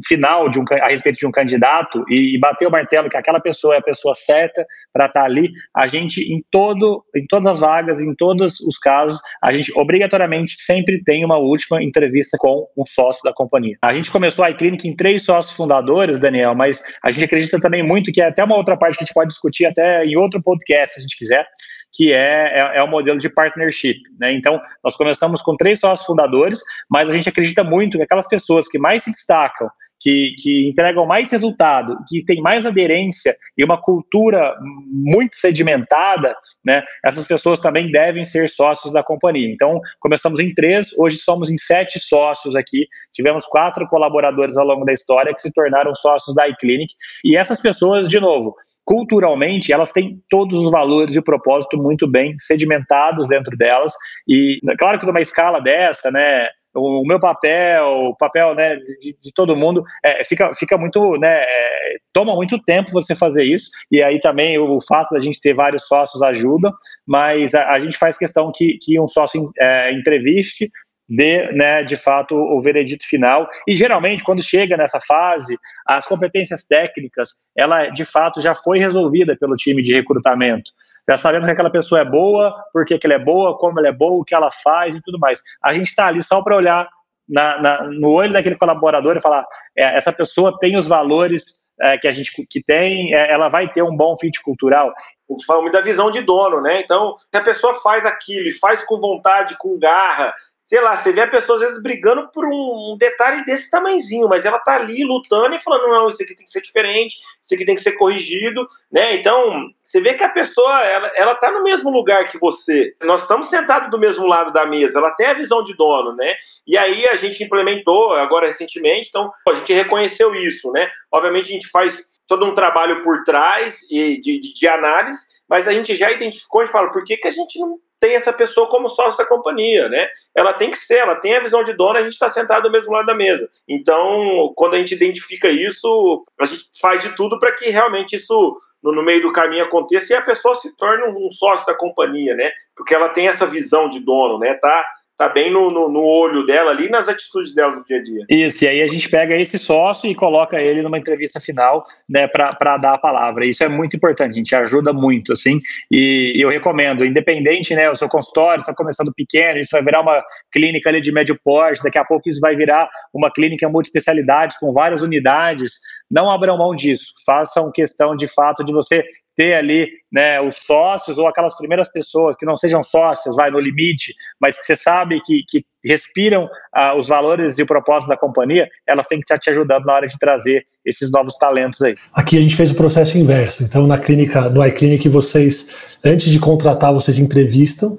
final 0.08 0.50
de 0.50 0.60
um, 0.60 0.64
a 0.82 0.90
respeito 0.90 1.18
de 1.18 1.28
um 1.28 1.32
candidato 1.32 2.04
e, 2.10 2.36
e 2.36 2.40
bater 2.40 2.68
o 2.68 2.72
martelo 2.72 3.10
que 3.10 3.18
aquela 3.18 3.40
pessoa 3.40 3.76
é 3.76 3.78
a 3.80 3.82
pessoa 3.82 4.14
certa 4.16 4.66
para 4.94 5.06
estar 5.06 5.22
tá 5.22 5.26
ali, 5.26 5.52
a 5.76 5.88
gente, 5.88 6.22
em, 6.22 6.44
todo, 6.52 7.04
em 7.16 7.24
todas 7.28 7.48
as 7.48 7.60
vagas, 7.60 8.00
em 8.00 8.14
todos 8.16 8.60
os 8.60 8.78
casos, 8.78 9.20
a 9.42 9.52
gente 9.52 9.72
obrigatoriamente 9.78 10.56
sempre 10.58 11.04
tem 11.04 11.24
uma 11.24 11.38
última 11.38 11.84
entrevista 11.84 12.38
com 12.40 12.68
um 12.78 12.86
sócio 12.86 13.24
da 13.24 13.34
companhia. 13.34 13.78
A 13.82 13.94
gente 13.94 14.12
começou 14.12 14.44
a 14.44 14.52
iClinic 14.52 14.88
em 14.88 14.96
três 14.96 15.24
sócios 15.24 15.56
fundadores, 15.56 16.20
Daniel, 16.20 16.56
mas 16.56 16.82
a 17.04 17.12
gente 17.12 17.26
acredita 17.26 17.60
também 17.60 17.84
muito 17.84 18.12
que 18.12 18.22
é 18.22 18.28
até 18.28 18.44
uma 18.44 18.56
outra 18.56 18.78
parte 18.78 18.98
que 18.98 19.04
a 19.04 19.06
gente 19.06 19.14
pode 19.14 19.30
discutir 19.30 19.66
até 19.66 20.06
em 20.06 20.16
outro 20.18 20.42
podcast, 20.42 20.96
se 20.96 21.00
a 21.00 21.04
gente 21.04 21.18
quiser, 21.18 21.48
que 21.94 22.14
é, 22.14 22.60
é, 22.60 22.78
é, 22.78 22.84
o 22.84 22.88
modelo 22.88 23.18
de 23.18 23.30
partnership. 23.30 24.02
Né? 24.20 24.34
Então, 24.34 24.62
nós 24.84 24.96
começamos 24.96 25.42
com 25.42 25.56
três 25.56 25.80
sócios 25.80 26.06
fundadores, 26.06 26.60
mas 26.90 27.10
a 27.10 27.14
gente 27.14 27.30
acredita 27.30 27.64
muito 27.64 27.98
que 27.98 28.04
aquelas 28.04 28.28
pessoas 28.28 28.68
que 28.68 28.78
mais 28.78 29.04
se 29.04 29.12
destacam 29.12 29.70
que, 30.00 30.36
que 30.38 30.68
entregam 30.70 31.06
mais 31.06 31.32
resultado, 31.32 31.98
que 32.08 32.24
tem 32.24 32.42
mais 32.42 32.66
aderência 32.66 33.36
e 33.58 33.64
uma 33.64 33.80
cultura 33.82 34.56
muito 34.92 35.36
sedimentada, 35.36 36.36
né, 36.64 36.84
essas 37.04 37.26
pessoas 37.26 37.60
também 37.60 37.92
devem 37.92 38.24
ser 38.24 38.50
sócios 38.50 38.94
da 38.94 39.04
companhia. 39.04 39.50
Então, 39.52 39.80
começamos 40.00 40.40
em 40.40 40.54
três, 40.54 40.90
hoje 40.98 41.18
somos 41.18 41.50
em 41.50 41.58
sete 41.58 42.00
sócios 42.00 42.56
aqui, 42.56 42.88
tivemos 43.14 43.46
quatro 43.46 43.88
colaboradores 43.88 44.58
ao 44.58 44.66
longo 44.66 44.86
da 44.86 44.94
história 44.94 45.34
que 45.34 45.42
se 45.42 45.52
tornaram 45.52 45.94
sócios 45.96 46.36
da 46.36 46.48
iClinic, 46.48 46.94
e 47.24 47.36
essas 47.36 47.62
pessoas, 47.62 48.10
de 48.10 48.20
novo, 48.20 48.56
culturalmente, 48.86 49.74
elas 49.74 49.92
têm 49.92 50.22
todos 50.30 50.60
os 50.60 50.72
valores 50.72 51.16
e 51.16 51.20
o 51.20 51.24
propósito 51.24 51.78
muito 51.78 52.08
bem 52.08 52.36
sedimentados 52.38 53.28
dentro 53.28 53.58
delas, 53.58 53.92
e 54.28 54.60
claro 54.78 55.00
que 55.00 55.06
numa 55.06 55.22
escala 55.22 55.60
dessa, 55.60 56.12
né, 56.12 56.48
o, 56.78 57.04
meu 57.06 57.20
papel, 57.20 57.86
o 58.10 58.16
papel 58.16 58.56
né, 58.56 58.76
de, 58.76 59.18
de 59.20 59.34
todo 59.34 59.56
mundo, 59.56 59.84
é, 60.04 60.24
fica, 60.24 60.52
fica 60.54 60.78
muito, 60.78 61.18
né, 61.18 61.42
é, 61.42 61.96
toma 62.14 62.36
muito 62.36 62.60
tempo 62.60 62.92
você 62.92 63.16
fazer 63.16 63.44
isso, 63.44 63.70
e 63.92 64.02
aí 64.02 64.20
também 64.20 64.58
o, 64.58 64.78
o 64.78 64.82
fato 64.82 65.14
da 65.14 65.20
gente 65.20 65.42
ter 65.42 65.54
vários 65.54 65.88
sócios 65.88 66.22
ajuda, 66.22 66.72
mas 67.06 67.54
a, 67.56 67.72
a 67.72 67.80
gente 67.80 67.98
faz 67.98 68.18
questão 68.18 68.52
que, 68.54 68.78
que 68.82 69.00
um 69.00 69.08
sócio 69.08 69.52
é, 69.60 69.92
entreviste, 69.94 70.72
dê, 71.10 71.52
né, 71.54 71.84
de 71.84 71.96
fato, 71.96 72.36
o 72.36 72.62
veredito 72.62 73.08
final. 73.08 73.48
E 73.66 73.76
geralmente, 73.76 74.24
quando 74.24 74.44
chega 74.44 74.76
nessa 74.76 75.00
fase, 75.00 75.58
as 75.86 76.06
competências 76.06 76.66
técnicas, 76.66 77.40
ela 77.56 77.88
de 77.88 78.04
fato 78.04 78.42
já 78.42 78.54
foi 78.54 78.80
resolvida 78.80 79.36
pelo 79.40 79.56
time 79.56 79.82
de 79.82 79.94
recrutamento 79.94 80.72
já 81.10 81.18
sabendo 81.18 81.46
que 81.46 81.52
aquela 81.52 81.70
pessoa 81.70 82.02
é 82.02 82.06
boa, 82.06 82.54
por 82.74 82.86
que 82.86 83.00
ela 83.04 83.14
é 83.14 83.20
boa, 83.20 83.58
como 83.58 83.80
ela 83.80 83.88
é 83.88 83.92
boa, 83.92 84.22
o 84.22 84.26
que 84.26 84.36
ela 84.36 84.52
faz 84.52 84.96
e 84.96 85.02
tudo 85.02 85.20
mais. 85.20 85.42
A 85.64 85.74
gente 85.74 85.88
está 85.88 86.08
ali 86.08 86.22
só 86.22 86.42
para 86.42 86.56
olhar 86.56 86.90
na, 87.28 87.62
na, 87.62 87.84
no 87.84 88.12
olho 88.12 88.34
daquele 88.34 88.58
colaborador 88.58 89.18
e 89.18 89.22
falar: 89.22 89.46
é, 89.78 89.98
essa 89.98 90.12
pessoa 90.12 90.58
tem 90.60 90.78
os 90.78 90.88
valores 90.88 91.44
é, 91.80 91.98
que 91.98 92.08
a 92.08 92.14
gente 92.14 92.32
que 92.50 92.64
tem, 92.64 93.14
é, 93.14 93.32
ela 93.32 93.50
vai 93.50 93.68
ter 93.68 93.84
um 93.84 93.96
bom 93.96 94.16
fit 94.18 94.42
cultural. 94.42 94.90
A 94.90 95.34
gente 95.34 95.46
fala 95.46 95.62
muito 95.62 95.74
da 95.74 95.82
visão 95.82 96.10
de 96.10 96.22
dono, 96.22 96.62
né? 96.62 96.82
Então, 96.82 97.16
se 97.18 97.38
a 97.38 97.44
pessoa 97.44 97.76
faz 97.76 98.06
aquilo 98.06 98.48
e 98.48 98.58
faz 98.60 98.82
com 98.84 99.00
vontade, 99.00 99.58
com 99.58 99.78
garra, 99.78 100.34
sei 100.68 100.82
lá, 100.82 100.98
você 100.98 101.14
vê 101.14 101.22
a 101.22 101.28
pessoa 101.28 101.58
às 101.58 101.64
vezes 101.64 101.82
brigando 101.82 102.28
por 102.28 102.46
um, 102.46 102.98
detalhe 103.00 103.44
desse 103.46 103.70
tamanhozinho, 103.72 104.28
mas 104.28 104.46
ela 104.46 104.60
tá 104.60 104.76
ali 104.76 105.02
lutando 105.06 105.56
e 105.56 105.60
falando, 105.60 105.88
não, 105.88 106.10
isso 106.10 106.22
aqui 106.22 106.36
tem 106.36 106.44
que 106.44 106.52
ser 106.52 106.62
diferente, 106.62 107.16
isso 107.42 107.56
aqui 107.56 107.66
tem 107.66 107.74
que 107.74 107.82
ser 107.82 107.94
corrigido, 107.94 108.68
né? 108.92 109.16
Então, 109.16 109.70
você 109.82 110.02
vê 110.02 110.14
que 110.14 110.24
a 110.26 110.30
pessoa, 110.30 110.84
ela, 110.84 111.12
ela 111.16 111.36
tá 111.36 111.50
no 111.50 111.64
mesmo 111.64 111.90
lugar 111.90 112.28
que 112.28 112.38
você. 112.38 112.94
Nós 113.02 113.22
estamos 113.22 113.50
sentados 113.50 113.90
do 113.90 113.98
mesmo 113.98 114.28
lado 114.28 114.52
da 114.52 114.66
mesa, 114.66 115.00
ela 115.00 115.12
tem 115.12 115.28
a 115.28 115.34
visão 115.34 115.64
de 115.64 115.74
dono, 115.74 116.14
né? 116.14 116.36
E 116.68 116.78
aí 116.78 117.08
a 117.08 117.16
gente 117.16 117.42
implementou 117.42 118.12
agora 118.16 118.48
recentemente, 118.48 119.08
então 119.08 119.32
a 119.48 119.54
gente 119.54 119.72
reconheceu 119.72 120.36
isso, 120.36 120.70
né? 120.74 120.92
Obviamente 121.10 121.46
a 121.46 121.54
gente 121.54 121.70
faz 121.70 122.04
todo 122.28 122.46
um 122.46 122.54
trabalho 122.54 123.04
por 123.04 123.24
trás 123.24 123.80
e 123.90 124.20
de, 124.20 124.38
de, 124.42 124.54
de 124.54 124.68
análise, 124.68 125.26
mas 125.48 125.66
a 125.66 125.72
gente 125.72 125.96
já 125.96 126.12
identificou 126.12 126.62
e 126.62 126.68
fala, 126.68 126.92
por 126.92 127.06
que, 127.06 127.16
que 127.16 127.28
a 127.28 127.32
gente 127.32 127.58
não 127.58 127.80
tem 128.00 128.16
essa 128.16 128.32
pessoa 128.32 128.68
como 128.68 128.90
sócio 128.90 129.18
da 129.18 129.26
companhia, 129.26 129.90
né? 129.90 130.08
Ela 130.36 130.54
tem 130.54 130.72
que 130.72 130.78
ser, 130.78 130.98
ela 130.98 131.16
tem 131.16 131.36
a 131.36 131.40
visão 131.40 131.64
de 131.64 131.74
dono, 131.74 131.98
a 131.98 132.02
gente 132.02 132.14
está 132.14 132.30
sentado 132.30 132.64
do 132.64 132.72
mesmo 132.72 132.92
lado 132.92 133.06
da 133.06 133.16
mesa. 133.16 133.50
Então, 133.68 134.54
quando 134.56 134.76
a 134.76 134.78
gente 134.78 134.94
identifica 134.94 135.50
isso, 135.50 136.26
a 136.40 136.46
gente 136.46 136.66
faz 136.80 137.02
de 137.02 137.16
tudo 137.16 137.40
para 137.40 137.52
que 137.54 137.70
realmente 137.70 138.16
isso 138.16 138.58
no, 138.84 139.04
meio 139.04 139.22
do 139.22 139.32
caminho 139.32 139.64
aconteça 139.64 140.14
e 140.14 140.16
a 140.16 140.22
pessoa 140.22 140.56
se 140.56 140.76
torne 140.78 141.04
um, 141.04 141.28
um 141.28 141.32
sócio 141.32 141.66
da 141.66 141.74
companhia, 141.74 142.36
né? 142.36 142.52
Porque 142.76 142.94
ela 142.94 143.10
tem 143.10 143.28
essa 143.28 143.46
visão 143.46 143.90
de 143.90 144.00
dono, 144.00 144.38
né? 144.38 144.54
Tá 144.54 144.86
tá 145.18 145.28
bem 145.28 145.52
no, 145.52 145.72
no, 145.72 145.90
no, 145.90 146.04
olho 146.04 146.46
dela 146.46 146.70
ali, 146.70 146.90
nas 146.90 147.10
atitudes 147.10 147.54
dela 147.54 147.76
do 147.76 147.84
dia 147.84 147.98
a 147.98 148.04
dia. 148.04 148.26
Isso, 148.30 148.64
e 148.64 148.68
aí 148.68 148.82
a 148.84 148.88
gente 148.88 149.10
pega 149.10 149.36
esse 149.36 149.58
sócio 149.58 150.10
e 150.10 150.14
coloca 150.14 150.62
ele 150.62 150.84
numa 150.84 150.98
entrevista 150.98 151.42
final, 151.42 151.88
né, 152.08 152.28
para 152.28 152.78
dar 152.78 152.94
a 152.94 152.98
palavra. 153.00 153.46
Isso 153.46 153.64
é 153.64 153.68
muito 153.68 153.96
importante, 153.96 154.36
gente 154.36 154.56
ajuda 154.56 154.94
muito, 154.94 155.34
assim, 155.34 155.60
e, 155.92 156.34
eu 156.38 156.50
recomendo, 156.50 157.04
independente, 157.04 157.74
né, 157.74 157.90
o 157.90 157.96
seu 157.96 158.08
consultório 158.08 158.62
está 158.62 158.76
começando 158.76 159.12
pequeno, 159.12 159.60
isso 159.60 159.72
vai 159.72 159.82
virar 159.82 160.02
uma 160.02 160.24
clínica 160.52 160.90
ali 160.90 161.02
de 161.02 161.12
médio 161.12 161.40
porte, 161.44 161.84
daqui 161.84 161.98
a 161.98 162.06
pouco 162.06 162.30
isso 162.30 162.40
vai 162.40 162.56
virar 162.56 162.88
uma 163.12 163.32
clínica 163.32 163.68
multiespecialidades 163.68 164.58
com 164.60 164.72
várias 164.72 165.02
unidades, 165.02 165.74
não 166.12 166.30
abram 166.30 166.58
mão 166.58 166.76
disso, 166.76 167.12
façam 167.26 167.72
questão 167.72 168.16
de 168.16 168.28
fato 168.28 168.64
de 168.64 168.72
você 168.72 169.04
ter 169.38 169.54
ali 169.54 169.88
né, 170.12 170.42
os 170.42 170.56
sócios 170.56 171.20
ou 171.20 171.28
aquelas 171.28 171.56
primeiras 171.56 171.90
pessoas 171.90 172.36
que 172.36 172.46
não 172.46 172.58
sejam 172.58 172.82
sócias, 172.82 173.36
vai 173.36 173.52
no 173.52 173.60
limite, 173.60 174.16
mas 174.42 174.60
que 174.60 174.66
você 174.66 174.76
sabe 174.76 175.22
que, 175.22 175.44
que 175.48 175.64
respiram 175.86 176.50
ah, 176.74 176.98
os 176.98 177.08
valores 177.08 177.60
e 177.60 177.64
o 177.64 177.68
propósito 177.68 178.10
da 178.10 178.18
companhia, 178.18 178.68
elas 178.88 179.06
têm 179.06 179.20
que 179.20 179.26
estar 179.26 179.38
te 179.38 179.52
ajudando 179.52 179.86
na 179.86 179.94
hora 179.94 180.08
de 180.08 180.18
trazer 180.18 180.66
esses 180.84 181.12
novos 181.12 181.38
talentos 181.38 181.80
aí. 181.84 181.96
Aqui 182.12 182.38
a 182.38 182.42
gente 182.42 182.56
fez 182.56 182.72
o 182.72 182.76
processo 182.76 183.18
inverso. 183.18 183.64
Então, 183.64 183.86
na 183.86 184.00
clínica, 184.00 184.50
no 184.50 184.66
iClinic, 184.66 185.08
vocês, 185.08 185.76
antes 186.04 186.32
de 186.32 186.40
contratar, 186.40 186.92
vocês 186.92 187.20
entrevistam, 187.20 187.96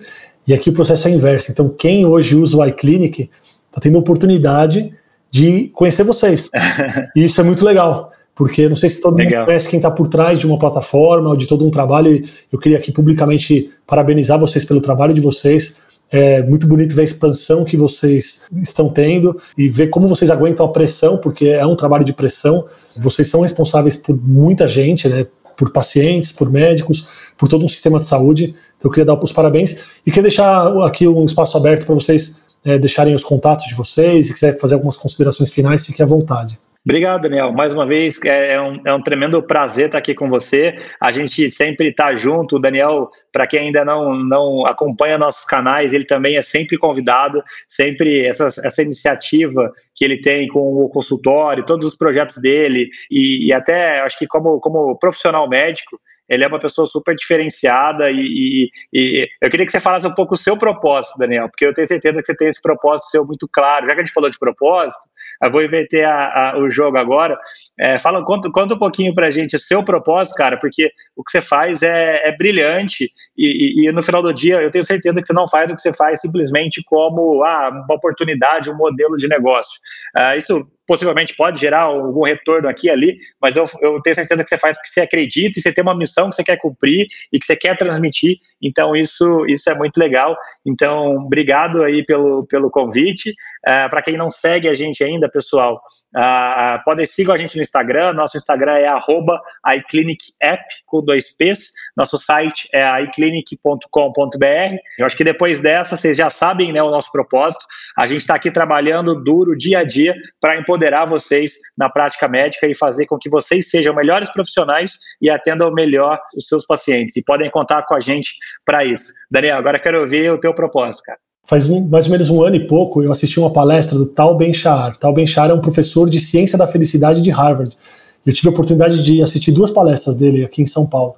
e 0.47 0.53
aqui 0.53 0.70
o 0.70 0.72
processo 0.72 1.07
é 1.07 1.12
inverso. 1.12 1.53
Então, 1.53 1.68
quem 1.68 2.05
hoje 2.05 2.34
usa 2.34 2.57
o 2.57 2.66
iClinic 2.66 3.30
está 3.68 3.80
tendo 3.80 3.99
oportunidade 3.99 4.93
de 5.30 5.68
conhecer 5.68 6.03
vocês. 6.03 6.51
e 7.14 7.24
isso 7.24 7.41
é 7.41 7.45
muito 7.45 7.64
legal 7.64 8.11
porque 8.39 8.68
não 8.68 8.76
sei 8.76 8.89
se 8.89 9.01
todo 9.01 9.16
Legal. 9.16 9.41
mundo 9.41 9.47
conhece 9.47 9.68
quem 9.68 9.80
está 9.80 9.91
por 9.91 10.07
trás 10.07 10.39
de 10.39 10.47
uma 10.47 10.57
plataforma 10.57 11.30
ou 11.30 11.36
de 11.36 11.49
todo 11.49 11.66
um 11.66 11.72
trabalho. 11.72 12.14
E 12.14 12.24
eu 12.53 12.57
queria 12.57 12.78
aqui 12.78 12.93
publicamente 12.93 13.68
parabenizar 13.84 14.39
vocês 14.39 14.64
pelo 14.64 14.80
trabalho 14.80 15.12
de 15.12 15.20
vocês. 15.20 15.80
É 16.09 16.41
muito 16.45 16.64
bonito 16.64 16.95
ver 16.95 17.01
a 17.01 17.05
expansão 17.05 17.64
que 17.64 17.76
vocês 17.76 18.47
estão 18.62 18.91
tendo 18.91 19.36
e 19.57 19.68
ver 19.68 19.89
como 19.89 20.07
vocês 20.07 20.30
aguentam 20.30 20.64
a 20.64 20.68
pressão, 20.68 21.18
porque 21.18 21.49
é 21.49 21.66
um 21.66 21.74
trabalho 21.74 22.05
de 22.05 22.12
pressão. 22.12 22.64
Vocês 22.97 23.26
são 23.26 23.41
responsáveis 23.41 23.97
por 23.97 24.16
muita 24.16 24.68
gente, 24.68 25.09
né? 25.09 25.26
Por 25.57 25.72
pacientes, 25.72 26.30
por 26.30 26.49
médicos, 26.49 27.09
por 27.36 27.49
todo 27.49 27.64
um 27.64 27.68
sistema 27.68 27.99
de 27.99 28.07
saúde. 28.07 28.55
Então 28.78 28.89
eu 28.89 28.91
queria 28.91 29.05
dar 29.05 29.20
os 29.20 29.32
parabéns 29.32 29.78
e 30.07 30.12
queria 30.12 30.22
deixar 30.22 30.68
aqui 30.84 31.09
um 31.09 31.24
espaço 31.24 31.57
aberto 31.57 31.84
para 31.84 31.95
vocês 31.97 32.41
é, 32.64 32.78
deixarem 32.78 33.16
os 33.16 33.24
contatos 33.24 33.66
de 33.66 33.74
vocês. 33.74 34.28
Se 34.28 34.32
quiser 34.32 34.61
fazer 34.61 34.74
algumas 34.74 34.97
considerações 34.97 35.51
finais, 35.51 35.84
fique 35.84 36.01
à 36.01 36.07
vontade. 36.07 36.57
Obrigado, 36.89 37.20
Daniel. 37.20 37.53
Mais 37.53 37.74
uma 37.74 37.84
vez, 37.84 38.18
é, 38.24 38.55
é 38.55 38.61
um, 38.62 38.80
é 38.82 38.95
um 38.95 39.03
tremendo 39.03 39.43
prazer 39.43 39.86
estar 39.86 39.99
aqui 39.99 40.14
com 40.14 40.30
você. 40.30 40.74
A 40.99 41.12
gente 41.12 41.51
sempre 41.51 41.89
está 41.89 42.16
junto. 42.16 42.57
O 42.57 42.59
Daniel, 42.59 43.11
para 43.30 43.47
quem 43.47 43.66
ainda 43.66 43.84
não, 43.84 44.14
não 44.14 44.64
acompanha 44.64 45.18
nossos 45.18 45.45
canais, 45.45 45.93
ele 45.93 46.07
também 46.07 46.39
é 46.39 46.43
sempre 46.43 46.78
convidado. 46.78 47.45
Sempre 47.68 48.24
essa, 48.24 48.47
essa 48.47 48.80
iniciativa 48.80 49.70
que 49.95 50.03
ele 50.03 50.18
tem 50.22 50.49
com 50.49 50.82
o 50.82 50.89
consultório, 50.89 51.66
todos 51.66 51.84
os 51.84 51.95
projetos 51.95 52.41
dele, 52.41 52.89
e, 53.11 53.49
e 53.49 53.53
até 53.53 54.01
acho 54.01 54.18
que 54.18 54.26
como, 54.26 54.59
como 54.59 54.99
profissional 54.99 55.47
médico, 55.47 56.01
ele 56.29 56.45
é 56.45 56.47
uma 56.47 56.59
pessoa 56.59 56.87
super 56.87 57.14
diferenciada 57.14 58.11
e, 58.11 58.16
e, 58.20 58.70
e, 58.93 59.29
eu 59.41 59.51
queria 59.51 59.64
que 59.64 59.72
você 59.72 59.81
falasse 59.81 60.07
um 60.07 60.14
pouco 60.14 60.35
o 60.35 60.39
seu 60.39 60.57
propósito, 60.57 61.18
Daniel, 61.18 61.49
porque 61.49 61.66
eu 61.66 61.72
tenho 61.72 61.87
certeza 61.87 62.20
que 62.20 62.26
você 62.26 62.37
tem 62.37 62.49
esse 62.49 62.61
propósito 62.61 63.11
seu 63.11 63.24
muito 63.24 63.49
claro. 63.51 63.87
Já 63.87 63.95
que 63.95 64.01
a 64.01 64.05
gente 64.05 64.12
falou 64.12 64.31
de 64.31 64.39
propósito, 64.39 65.09
eu 65.43 65.51
vou 65.51 65.62
inverter 65.62 66.07
a, 66.07 66.51
a, 66.51 66.59
o 66.59 66.70
jogo 66.70 66.99
agora. 66.99 67.39
É, 67.79 67.99
fala, 67.99 68.24
conta, 68.24 68.51
conta 68.51 68.74
um 68.74 68.79
pouquinho 68.79 69.14
pra 69.14 69.31
gente 69.31 69.57
o 69.57 69.59
seu 69.59 69.83
propósito, 69.83 70.35
cara, 70.35 70.59
porque 70.59 70.91
o 71.16 71.22
que 71.24 71.31
você 71.31 71.41
faz 71.41 71.83
é, 71.83 72.29
é 72.29 72.37
brilhante 72.37 73.11
e, 73.37 73.89
e, 73.89 73.93
no 73.93 74.03
final 74.03 74.22
do 74.22 74.33
dia 74.33 74.61
eu 74.61 74.70
tenho 74.70 74.85
certeza 74.85 75.20
que 75.20 75.26
você 75.26 75.33
não 75.33 75.47
faz 75.47 75.70
o 75.70 75.74
que 75.74 75.81
você 75.81 75.93
faz 75.93 76.20
simplesmente 76.20 76.83
como 76.85 77.43
ah, 77.45 77.70
uma 77.70 77.95
oportunidade, 77.95 78.70
um 78.70 78.76
modelo 78.76 79.16
de 79.16 79.29
negócio. 79.29 79.81
Ah, 80.14 80.37
isso 80.37 80.66
possivelmente 80.89 81.36
pode 81.36 81.61
gerar 81.61 81.82
algum 81.82 82.24
retorno 82.24 82.66
aqui 82.66 82.86
e 82.86 82.91
ali, 82.91 83.18
mas 83.41 83.57
eu, 83.57 83.66
eu, 83.82 84.01
tenho 84.01 84.14
certeza 84.14 84.43
que 84.43 84.49
você 84.49 84.57
faz 84.57 84.74
porque 84.76 84.89
você 84.89 85.03
acredita 85.03 85.59
e 85.59 85.62
você 85.62 85.70
tem 85.70 85.82
uma 85.82 85.95
missão 85.95 86.30
que 86.30 86.36
você 86.36 86.43
quer 86.43 86.57
cumprir 86.57 87.07
e 87.30 87.39
que 87.39 87.45
você 87.45 87.55
quer 87.55 87.76
transmitir, 87.76 88.39
então 88.61 88.97
isso, 88.97 89.45
isso 89.47 89.68
é 89.68 89.74
muito 89.74 89.99
legal. 89.99 90.34
Então, 90.66 91.16
obrigado 91.16 91.82
aí 91.82 92.05
pelo, 92.05 92.47
pelo 92.47 92.70
convite. 92.70 93.30
Uh, 93.66 93.91
Para 93.91 94.01
quem 94.01 94.16
não 94.16 94.30
segue 94.30 94.68
a 94.68 94.74
gente 94.74 95.05
ainda, 95.05 95.28
pessoal, 95.28 95.80
uh, 96.16 96.82
podem 96.84 97.05
seguir 97.05 97.32
a 97.32 97.36
gente 97.36 97.57
no 97.57 97.62
Instagram, 97.62 98.14
nosso 98.14 98.39
Instagram 98.39 98.78
é 98.78 98.86
arroba 98.86 99.41
iClinicApp, 99.76 100.64
com 100.86 101.05
dois 101.05 101.36
P's, 101.36 101.72
nosso 101.95 102.16
site 102.16 102.68
é 102.72 103.03
iclinic.com.br. 103.03 104.76
Eu 104.99 105.05
acho 105.05 105.16
que 105.16 105.24
depois 105.24 105.61
dessa, 105.61 105.97
vocês 105.97 106.16
já 106.16 106.30
sabem 106.30 106.72
né, 106.72 106.82
o 106.82 106.91
nosso 106.91 107.12
propósito, 107.12 107.66
a 107.97 108.07
gente 108.07 108.20
está 108.20 108.34
aqui 108.36 108.51
trabalhando 108.51 109.22
duro 109.22 109.57
dia 109.57 109.80
a 109.80 109.84
dia 109.84 110.14
para 110.41 110.59
empoderar 110.59 110.78
empoderar 110.79 111.07
vocês 111.07 111.55
na 111.76 111.91
prática 111.91 112.29
médica 112.29 112.66
e 112.66 112.74
fazer 112.74 113.07
com 113.07 113.18
que 113.18 113.29
vocês 113.29 113.68
sejam 113.68 113.95
melhores 113.95 114.31
profissionais 114.31 114.93
e 115.20 115.29
atendam 115.29 115.72
melhor 115.72 116.18
os 116.37 116.47
seus 116.47 116.64
pacientes. 116.64 117.16
E 117.16 117.22
podem 117.22 117.51
contar 117.51 117.83
com 117.83 117.95
a 117.95 118.01
gente 118.01 118.37
para 118.64 118.85
isso. 118.85 119.12
Daniel, 119.31 119.59
agora 119.59 119.79
quero 119.79 120.01
ouvir 120.01 120.31
o 120.31 120.39
teu 120.39 120.55
propósito, 120.55 121.03
cara. 121.05 121.18
Faz 121.45 121.68
um, 121.68 121.89
mais 121.89 122.05
ou 122.05 122.12
menos 122.12 122.31
um 122.31 122.43
ano 122.43 122.57
e 122.57 122.66
pouco 122.66 123.03
eu 123.03 123.11
assisti 123.11 123.41
uma 123.41 123.53
palestra 123.53 123.99
do 123.99 124.07
Tal 124.07 124.37
Ben-Shahar. 124.37 124.97
Tal 124.99 125.12
Ben-Shahar 125.12 125.51
é 125.51 125.55
um 125.55 125.61
professor 125.61 126.09
de 126.09 126.20
ciência 126.20 126.57
da 126.57 126.66
felicidade 126.66 127.22
de 127.22 127.31
Harvard. 127.31 127.76
Eu 128.24 128.33
tive 128.33 128.49
a 128.49 128.53
oportunidade 128.53 129.03
de 129.03 129.22
assistir 129.22 129.51
duas 129.51 129.70
palestras 129.70 130.14
dele 130.14 130.45
aqui 130.45 130.62
em 130.62 130.66
São 130.66 130.87
Paulo. 130.87 131.16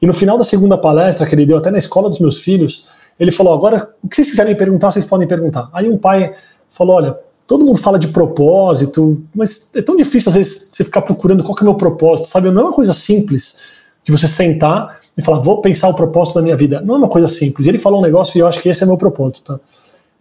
E 0.00 0.06
no 0.06 0.14
final 0.14 0.36
da 0.36 0.44
segunda 0.44 0.76
palestra, 0.76 1.26
que 1.26 1.34
ele 1.34 1.46
deu 1.46 1.56
até 1.56 1.70
na 1.70 1.78
escola 1.78 2.08
dos 2.08 2.20
meus 2.20 2.38
filhos, 2.38 2.88
ele 3.18 3.30
falou: 3.30 3.54
agora, 3.54 3.76
o 4.02 4.08
que 4.08 4.16
vocês 4.16 4.30
quiserem 4.30 4.54
perguntar, 4.54 4.90
vocês 4.90 5.04
podem 5.04 5.26
perguntar. 5.26 5.68
Aí 5.72 5.88
um 5.88 5.96
pai 5.96 6.34
falou: 6.68 6.96
olha, 6.96 7.16
todo 7.50 7.66
mundo 7.66 7.80
fala 7.80 7.98
de 7.98 8.06
propósito, 8.06 9.20
mas 9.34 9.74
é 9.74 9.82
tão 9.82 9.96
difícil 9.96 10.30
às 10.30 10.36
vezes 10.36 10.68
você 10.70 10.84
ficar 10.84 11.02
procurando 11.02 11.42
qual 11.42 11.58
é 11.58 11.62
o 11.62 11.64
meu 11.64 11.74
propósito, 11.74 12.28
sabe? 12.28 12.48
Não 12.48 12.60
é 12.60 12.64
uma 12.66 12.72
coisa 12.72 12.92
simples 12.92 13.62
de 14.04 14.12
você 14.12 14.28
sentar 14.28 15.00
e 15.18 15.20
falar, 15.20 15.40
vou 15.40 15.60
pensar 15.60 15.88
o 15.88 15.94
propósito 15.94 16.36
da 16.36 16.42
minha 16.42 16.56
vida. 16.56 16.80
Não 16.80 16.94
é 16.94 16.98
uma 16.98 17.08
coisa 17.08 17.28
simples. 17.28 17.66
Ele 17.66 17.76
falou 17.76 17.98
um 17.98 18.02
negócio 18.04 18.38
e 18.38 18.40
eu 18.40 18.46
acho 18.46 18.62
que 18.62 18.68
esse 18.68 18.84
é 18.84 18.86
meu 18.86 18.96
propósito, 18.96 19.42
tá? 19.42 19.60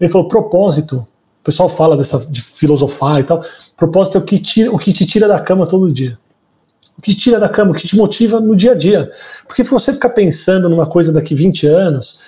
Ele 0.02 0.10
falou, 0.12 0.28
propósito, 0.28 0.96
o 0.96 1.44
pessoal 1.44 1.70
fala 1.70 1.96
dessa, 1.96 2.18
de 2.18 2.42
filosofar 2.42 3.20
e 3.20 3.24
tal, 3.24 3.46
propósito 3.78 4.18
é 4.18 4.22
o 4.22 4.24
que, 4.24 4.40
tira, 4.40 4.72
o 4.72 4.80
que 4.80 4.92
te 4.92 5.06
tira 5.06 5.28
da 5.28 5.40
cama 5.40 5.68
todo 5.68 5.94
dia. 5.94 6.18
O 6.98 7.02
que 7.04 7.14
te 7.14 7.22
tira 7.22 7.40
da 7.40 7.48
cama, 7.48 7.70
o 7.70 7.76
que 7.76 7.88
te 7.88 7.96
motiva 7.96 8.40
no 8.40 8.56
dia 8.56 8.72
a 8.72 8.76
dia. 8.76 9.08
Porque 9.48 9.64
se 9.64 9.70
você 9.70 9.94
ficar 9.94 10.10
pensando 10.10 10.68
numa 10.68 10.88
coisa 10.88 11.14
daqui 11.14 11.36
20 11.36 11.68
anos, 11.68 12.22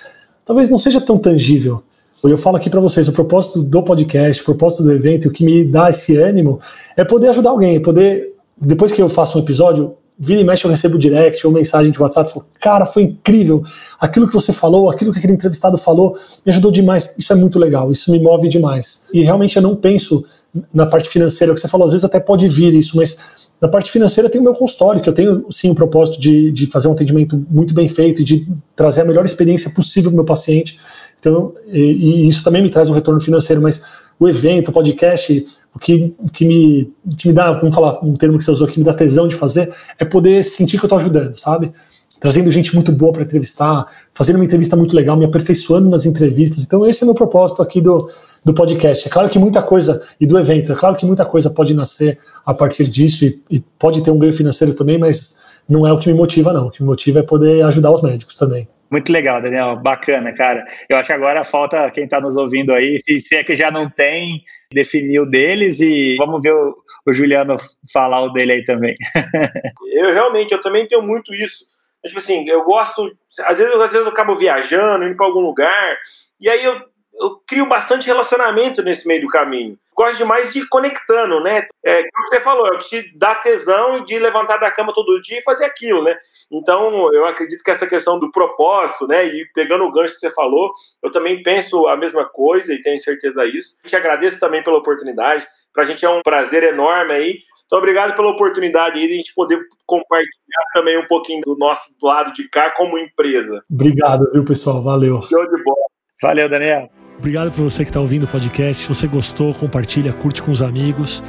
talvez 0.44 0.70
não 0.70 0.78
seja 0.78 1.00
tão 1.00 1.18
tangível. 1.18 1.82
Eu 2.24 2.38
falo 2.38 2.56
aqui 2.56 2.70
para 2.70 2.78
vocês, 2.78 3.08
o 3.08 3.12
propósito 3.12 3.62
do 3.62 3.82
podcast, 3.82 4.42
o 4.42 4.44
propósito 4.44 4.84
do 4.84 4.92
evento, 4.92 5.28
o 5.28 5.32
que 5.32 5.44
me 5.44 5.64
dá 5.64 5.90
esse 5.90 6.16
ânimo 6.16 6.60
é 6.96 7.04
poder 7.04 7.30
ajudar 7.30 7.50
alguém, 7.50 7.82
poder, 7.82 8.34
depois 8.56 8.92
que 8.92 9.02
eu 9.02 9.08
faço 9.08 9.36
um 9.38 9.42
episódio, 9.42 9.96
vira 10.16 10.40
e 10.40 10.44
mexe 10.44 10.64
eu 10.64 10.70
recebo 10.70 10.96
direct 10.98 11.44
ou 11.44 11.52
mensagem 11.52 11.90
de 11.90 12.00
WhatsApp, 12.00 12.32
falo, 12.32 12.46
cara, 12.60 12.86
foi 12.86 13.02
incrível, 13.02 13.64
aquilo 14.00 14.28
que 14.28 14.34
você 14.34 14.52
falou, 14.52 14.88
aquilo 14.88 15.12
que 15.12 15.18
aquele 15.18 15.32
entrevistado 15.32 15.76
falou, 15.76 16.16
me 16.46 16.52
ajudou 16.52 16.70
demais, 16.70 17.16
isso 17.18 17.32
é 17.32 17.36
muito 17.36 17.58
legal, 17.58 17.90
isso 17.90 18.12
me 18.12 18.20
move 18.20 18.48
demais. 18.48 19.08
E 19.12 19.22
realmente 19.22 19.56
eu 19.56 19.62
não 19.62 19.74
penso 19.74 20.24
na 20.72 20.86
parte 20.86 21.08
financeira, 21.08 21.52
o 21.52 21.56
que 21.56 21.60
você 21.60 21.66
falou, 21.66 21.86
às 21.86 21.92
vezes 21.92 22.04
até 22.04 22.20
pode 22.20 22.48
vir 22.48 22.72
isso, 22.72 22.96
mas 22.96 23.16
na 23.62 23.68
parte 23.68 23.92
financeira 23.92 24.28
tem 24.28 24.40
o 24.40 24.44
meu 24.44 24.54
consultório, 24.54 25.00
que 25.00 25.08
eu 25.08 25.12
tenho 25.12 25.46
sim 25.48 25.70
o 25.70 25.74
propósito 25.74 26.20
de, 26.20 26.50
de 26.50 26.66
fazer 26.66 26.88
um 26.88 26.92
atendimento 26.92 27.44
muito 27.48 27.72
bem 27.72 27.88
feito 27.88 28.20
e 28.20 28.24
de 28.24 28.46
trazer 28.74 29.02
a 29.02 29.04
melhor 29.04 29.24
experiência 29.24 29.70
possível 29.70 30.10
para 30.10 30.14
o 30.14 30.16
meu 30.16 30.24
paciente. 30.24 30.80
Então, 31.22 31.54
e, 31.68 31.78
e, 31.78 32.28
isso 32.28 32.42
também 32.42 32.60
me 32.60 32.68
traz 32.68 32.90
um 32.90 32.92
retorno 32.92 33.20
financeiro, 33.20 33.62
mas 33.62 33.84
o 34.18 34.28
evento, 34.28 34.68
o 34.68 34.72
podcast, 34.72 35.46
o 35.72 35.78
que, 35.78 36.12
o 36.18 36.28
que, 36.28 36.44
me, 36.44 36.92
o 37.06 37.16
que 37.16 37.28
me 37.28 37.32
dá, 37.32 37.52
vamos 37.52 37.72
falar 37.72 38.04
um 38.04 38.16
termo 38.16 38.36
que 38.36 38.44
você 38.44 38.50
usou, 38.50 38.66
que 38.66 38.76
me 38.76 38.84
dá 38.84 38.92
tesão 38.92 39.28
de 39.28 39.36
fazer, 39.36 39.72
é 40.00 40.04
poder 40.04 40.42
sentir 40.42 40.78
que 40.78 40.84
eu 40.84 40.88
estou 40.88 40.98
ajudando, 40.98 41.36
sabe? 41.36 41.72
Trazendo 42.20 42.50
gente 42.50 42.74
muito 42.74 42.90
boa 42.90 43.12
para 43.12 43.22
entrevistar, 43.22 43.86
fazendo 44.12 44.36
uma 44.36 44.44
entrevista 44.44 44.74
muito 44.74 44.96
legal, 44.96 45.16
me 45.16 45.24
aperfeiçoando 45.24 45.88
nas 45.88 46.06
entrevistas. 46.06 46.64
Então, 46.64 46.84
esse 46.84 47.02
é 47.02 47.04
o 47.04 47.06
meu 47.06 47.14
propósito 47.14 47.62
aqui 47.62 47.80
do, 47.80 48.10
do 48.44 48.52
podcast. 48.52 49.06
É 49.06 49.10
claro 49.10 49.30
que 49.30 49.38
muita 49.38 49.62
coisa, 49.62 50.04
e 50.20 50.26
do 50.26 50.36
evento, 50.36 50.72
é 50.72 50.74
claro 50.74 50.96
que 50.96 51.06
muita 51.06 51.24
coisa 51.24 51.50
pode 51.50 51.72
nascer 51.72 52.18
a 52.44 52.52
partir 52.52 52.84
disso 52.90 53.24
e, 53.24 53.40
e 53.48 53.60
pode 53.78 54.02
ter 54.02 54.10
um 54.10 54.18
ganho 54.18 54.32
financeiro 54.32 54.74
também, 54.74 54.98
mas 54.98 55.38
não 55.68 55.86
é 55.86 55.92
o 55.92 55.98
que 56.00 56.08
me 56.08 56.14
motiva, 56.14 56.52
não. 56.52 56.66
O 56.66 56.70
que 56.70 56.82
me 56.82 56.88
motiva 56.88 57.20
é 57.20 57.22
poder 57.22 57.64
ajudar 57.64 57.92
os 57.92 58.02
médicos 58.02 58.36
também. 58.36 58.68
Muito 58.92 59.10
legal, 59.10 59.40
Daniel. 59.40 59.76
Bacana, 59.76 60.34
cara. 60.34 60.66
Eu 60.86 60.98
acho 60.98 61.06
que 61.06 61.14
agora 61.14 61.42
falta 61.42 61.90
quem 61.90 62.04
está 62.04 62.20
nos 62.20 62.36
ouvindo 62.36 62.74
aí, 62.74 62.98
se, 63.00 63.18
se, 63.20 63.36
é 63.36 63.42
que 63.42 63.56
já 63.56 63.70
não 63.70 63.88
tem, 63.88 64.44
definir 64.70 65.18
o 65.18 65.24
deles 65.24 65.80
e 65.80 66.14
vamos 66.18 66.42
ver 66.42 66.52
o, 66.52 66.76
o 67.06 67.14
Juliano 67.14 67.56
falar 67.90 68.20
o 68.20 68.28
dele 68.28 68.52
aí 68.52 68.64
também. 68.64 68.94
eu 69.94 70.12
realmente, 70.12 70.52
eu 70.52 70.60
também 70.60 70.86
tenho 70.86 71.00
muito 71.00 71.34
isso. 71.34 71.64
Tipo 72.04 72.18
assim, 72.18 72.46
eu 72.46 72.64
gosto, 72.64 73.10
às 73.46 73.56
vezes, 73.56 73.72
às 73.72 73.92
vezes 73.92 74.06
eu 74.06 74.08
acabo 74.08 74.34
viajando, 74.34 75.06
indo 75.06 75.16
para 75.16 75.24
algum 75.24 75.40
lugar, 75.40 75.96
e 76.38 76.50
aí 76.50 76.62
eu 76.62 76.92
eu 77.20 77.40
crio 77.46 77.66
bastante 77.66 78.06
relacionamento 78.06 78.82
nesse 78.82 79.06
meio 79.06 79.20
do 79.20 79.28
caminho. 79.28 79.78
Gosto 79.94 80.16
demais 80.16 80.52
de 80.52 80.60
ir 80.60 80.68
conectando, 80.68 81.40
né? 81.40 81.66
É, 81.84 82.02
como 82.02 82.28
você 82.28 82.40
falou, 82.40 82.66
é 82.66 82.72
o 82.72 82.78
que 82.78 83.02
te 83.02 83.18
dá 83.18 83.34
tesão 83.34 84.04
de 84.04 84.18
levantar 84.18 84.56
da 84.58 84.70
cama 84.70 84.92
todo 84.94 85.20
dia 85.20 85.38
e 85.38 85.42
fazer 85.42 85.64
aquilo, 85.64 86.02
né? 86.02 86.16
Então, 86.50 87.12
eu 87.12 87.26
acredito 87.26 87.62
que 87.62 87.70
essa 87.70 87.86
questão 87.86 88.18
do 88.18 88.30
propósito, 88.30 89.06
né? 89.06 89.26
E 89.26 89.46
pegando 89.54 89.84
o 89.84 89.92
gancho 89.92 90.14
que 90.14 90.20
você 90.20 90.30
falou, 90.30 90.72
eu 91.02 91.10
também 91.10 91.42
penso 91.42 91.86
a 91.88 91.96
mesma 91.96 92.24
coisa 92.24 92.72
e 92.72 92.82
tenho 92.82 92.98
certeza 92.98 93.44
disso. 93.50 93.76
Te 93.84 93.94
agradeço 93.94 94.40
também 94.40 94.62
pela 94.62 94.78
oportunidade. 94.78 95.46
Para 95.72 95.84
a 95.84 95.86
gente 95.86 96.04
é 96.04 96.08
um 96.08 96.22
prazer 96.22 96.62
enorme 96.62 97.12
aí. 97.12 97.38
Então, 97.66 97.78
obrigado 97.78 98.14
pela 98.14 98.28
oportunidade 98.28 98.98
aí 98.98 99.06
de 99.06 99.14
a 99.14 99.16
gente 99.16 99.34
poder 99.34 99.58
compartilhar 99.86 100.64
também 100.74 100.98
um 100.98 101.06
pouquinho 101.06 101.40
do 101.42 101.56
nosso 101.56 101.90
lado 102.02 102.32
de 102.32 102.48
cá 102.48 102.70
como 102.70 102.98
empresa. 102.98 103.64
Obrigado, 103.70 104.30
viu, 104.32 104.44
pessoal? 104.44 104.82
Valeu. 104.82 105.22
Show 105.22 105.48
de 105.48 105.62
bola. 105.62 105.86
Valeu, 106.22 106.48
Daniel. 106.48 107.01
Obrigado 107.22 107.52
por 107.52 107.62
você 107.62 107.84
que 107.84 107.90
está 107.90 108.00
ouvindo 108.00 108.24
o 108.24 108.26
podcast. 108.26 108.82
Se 108.82 108.88
você 108.88 109.06
gostou, 109.06 109.54
compartilha, 109.54 110.12
curte 110.12 110.42
com 110.42 110.50
os 110.50 110.60
amigos. 110.60 111.22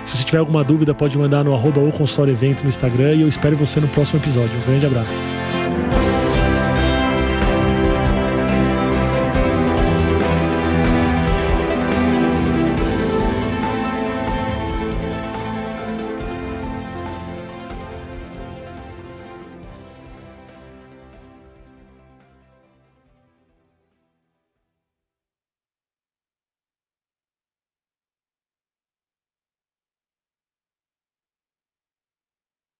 Se 0.00 0.16
você 0.16 0.22
tiver 0.22 0.38
alguma 0.38 0.62
dúvida, 0.62 0.94
pode 0.94 1.18
mandar 1.18 1.42
no 1.42 1.52
arroba 1.52 1.80
ou 1.80 1.90
consultório 1.90 2.32
evento 2.32 2.62
no 2.62 2.68
Instagram 2.68 3.14
e 3.14 3.22
eu 3.22 3.28
espero 3.28 3.56
você 3.56 3.80
no 3.80 3.88
próximo 3.88 4.20
episódio. 4.20 4.56
Um 4.60 4.64
grande 4.64 4.86
abraço. 4.86 5.12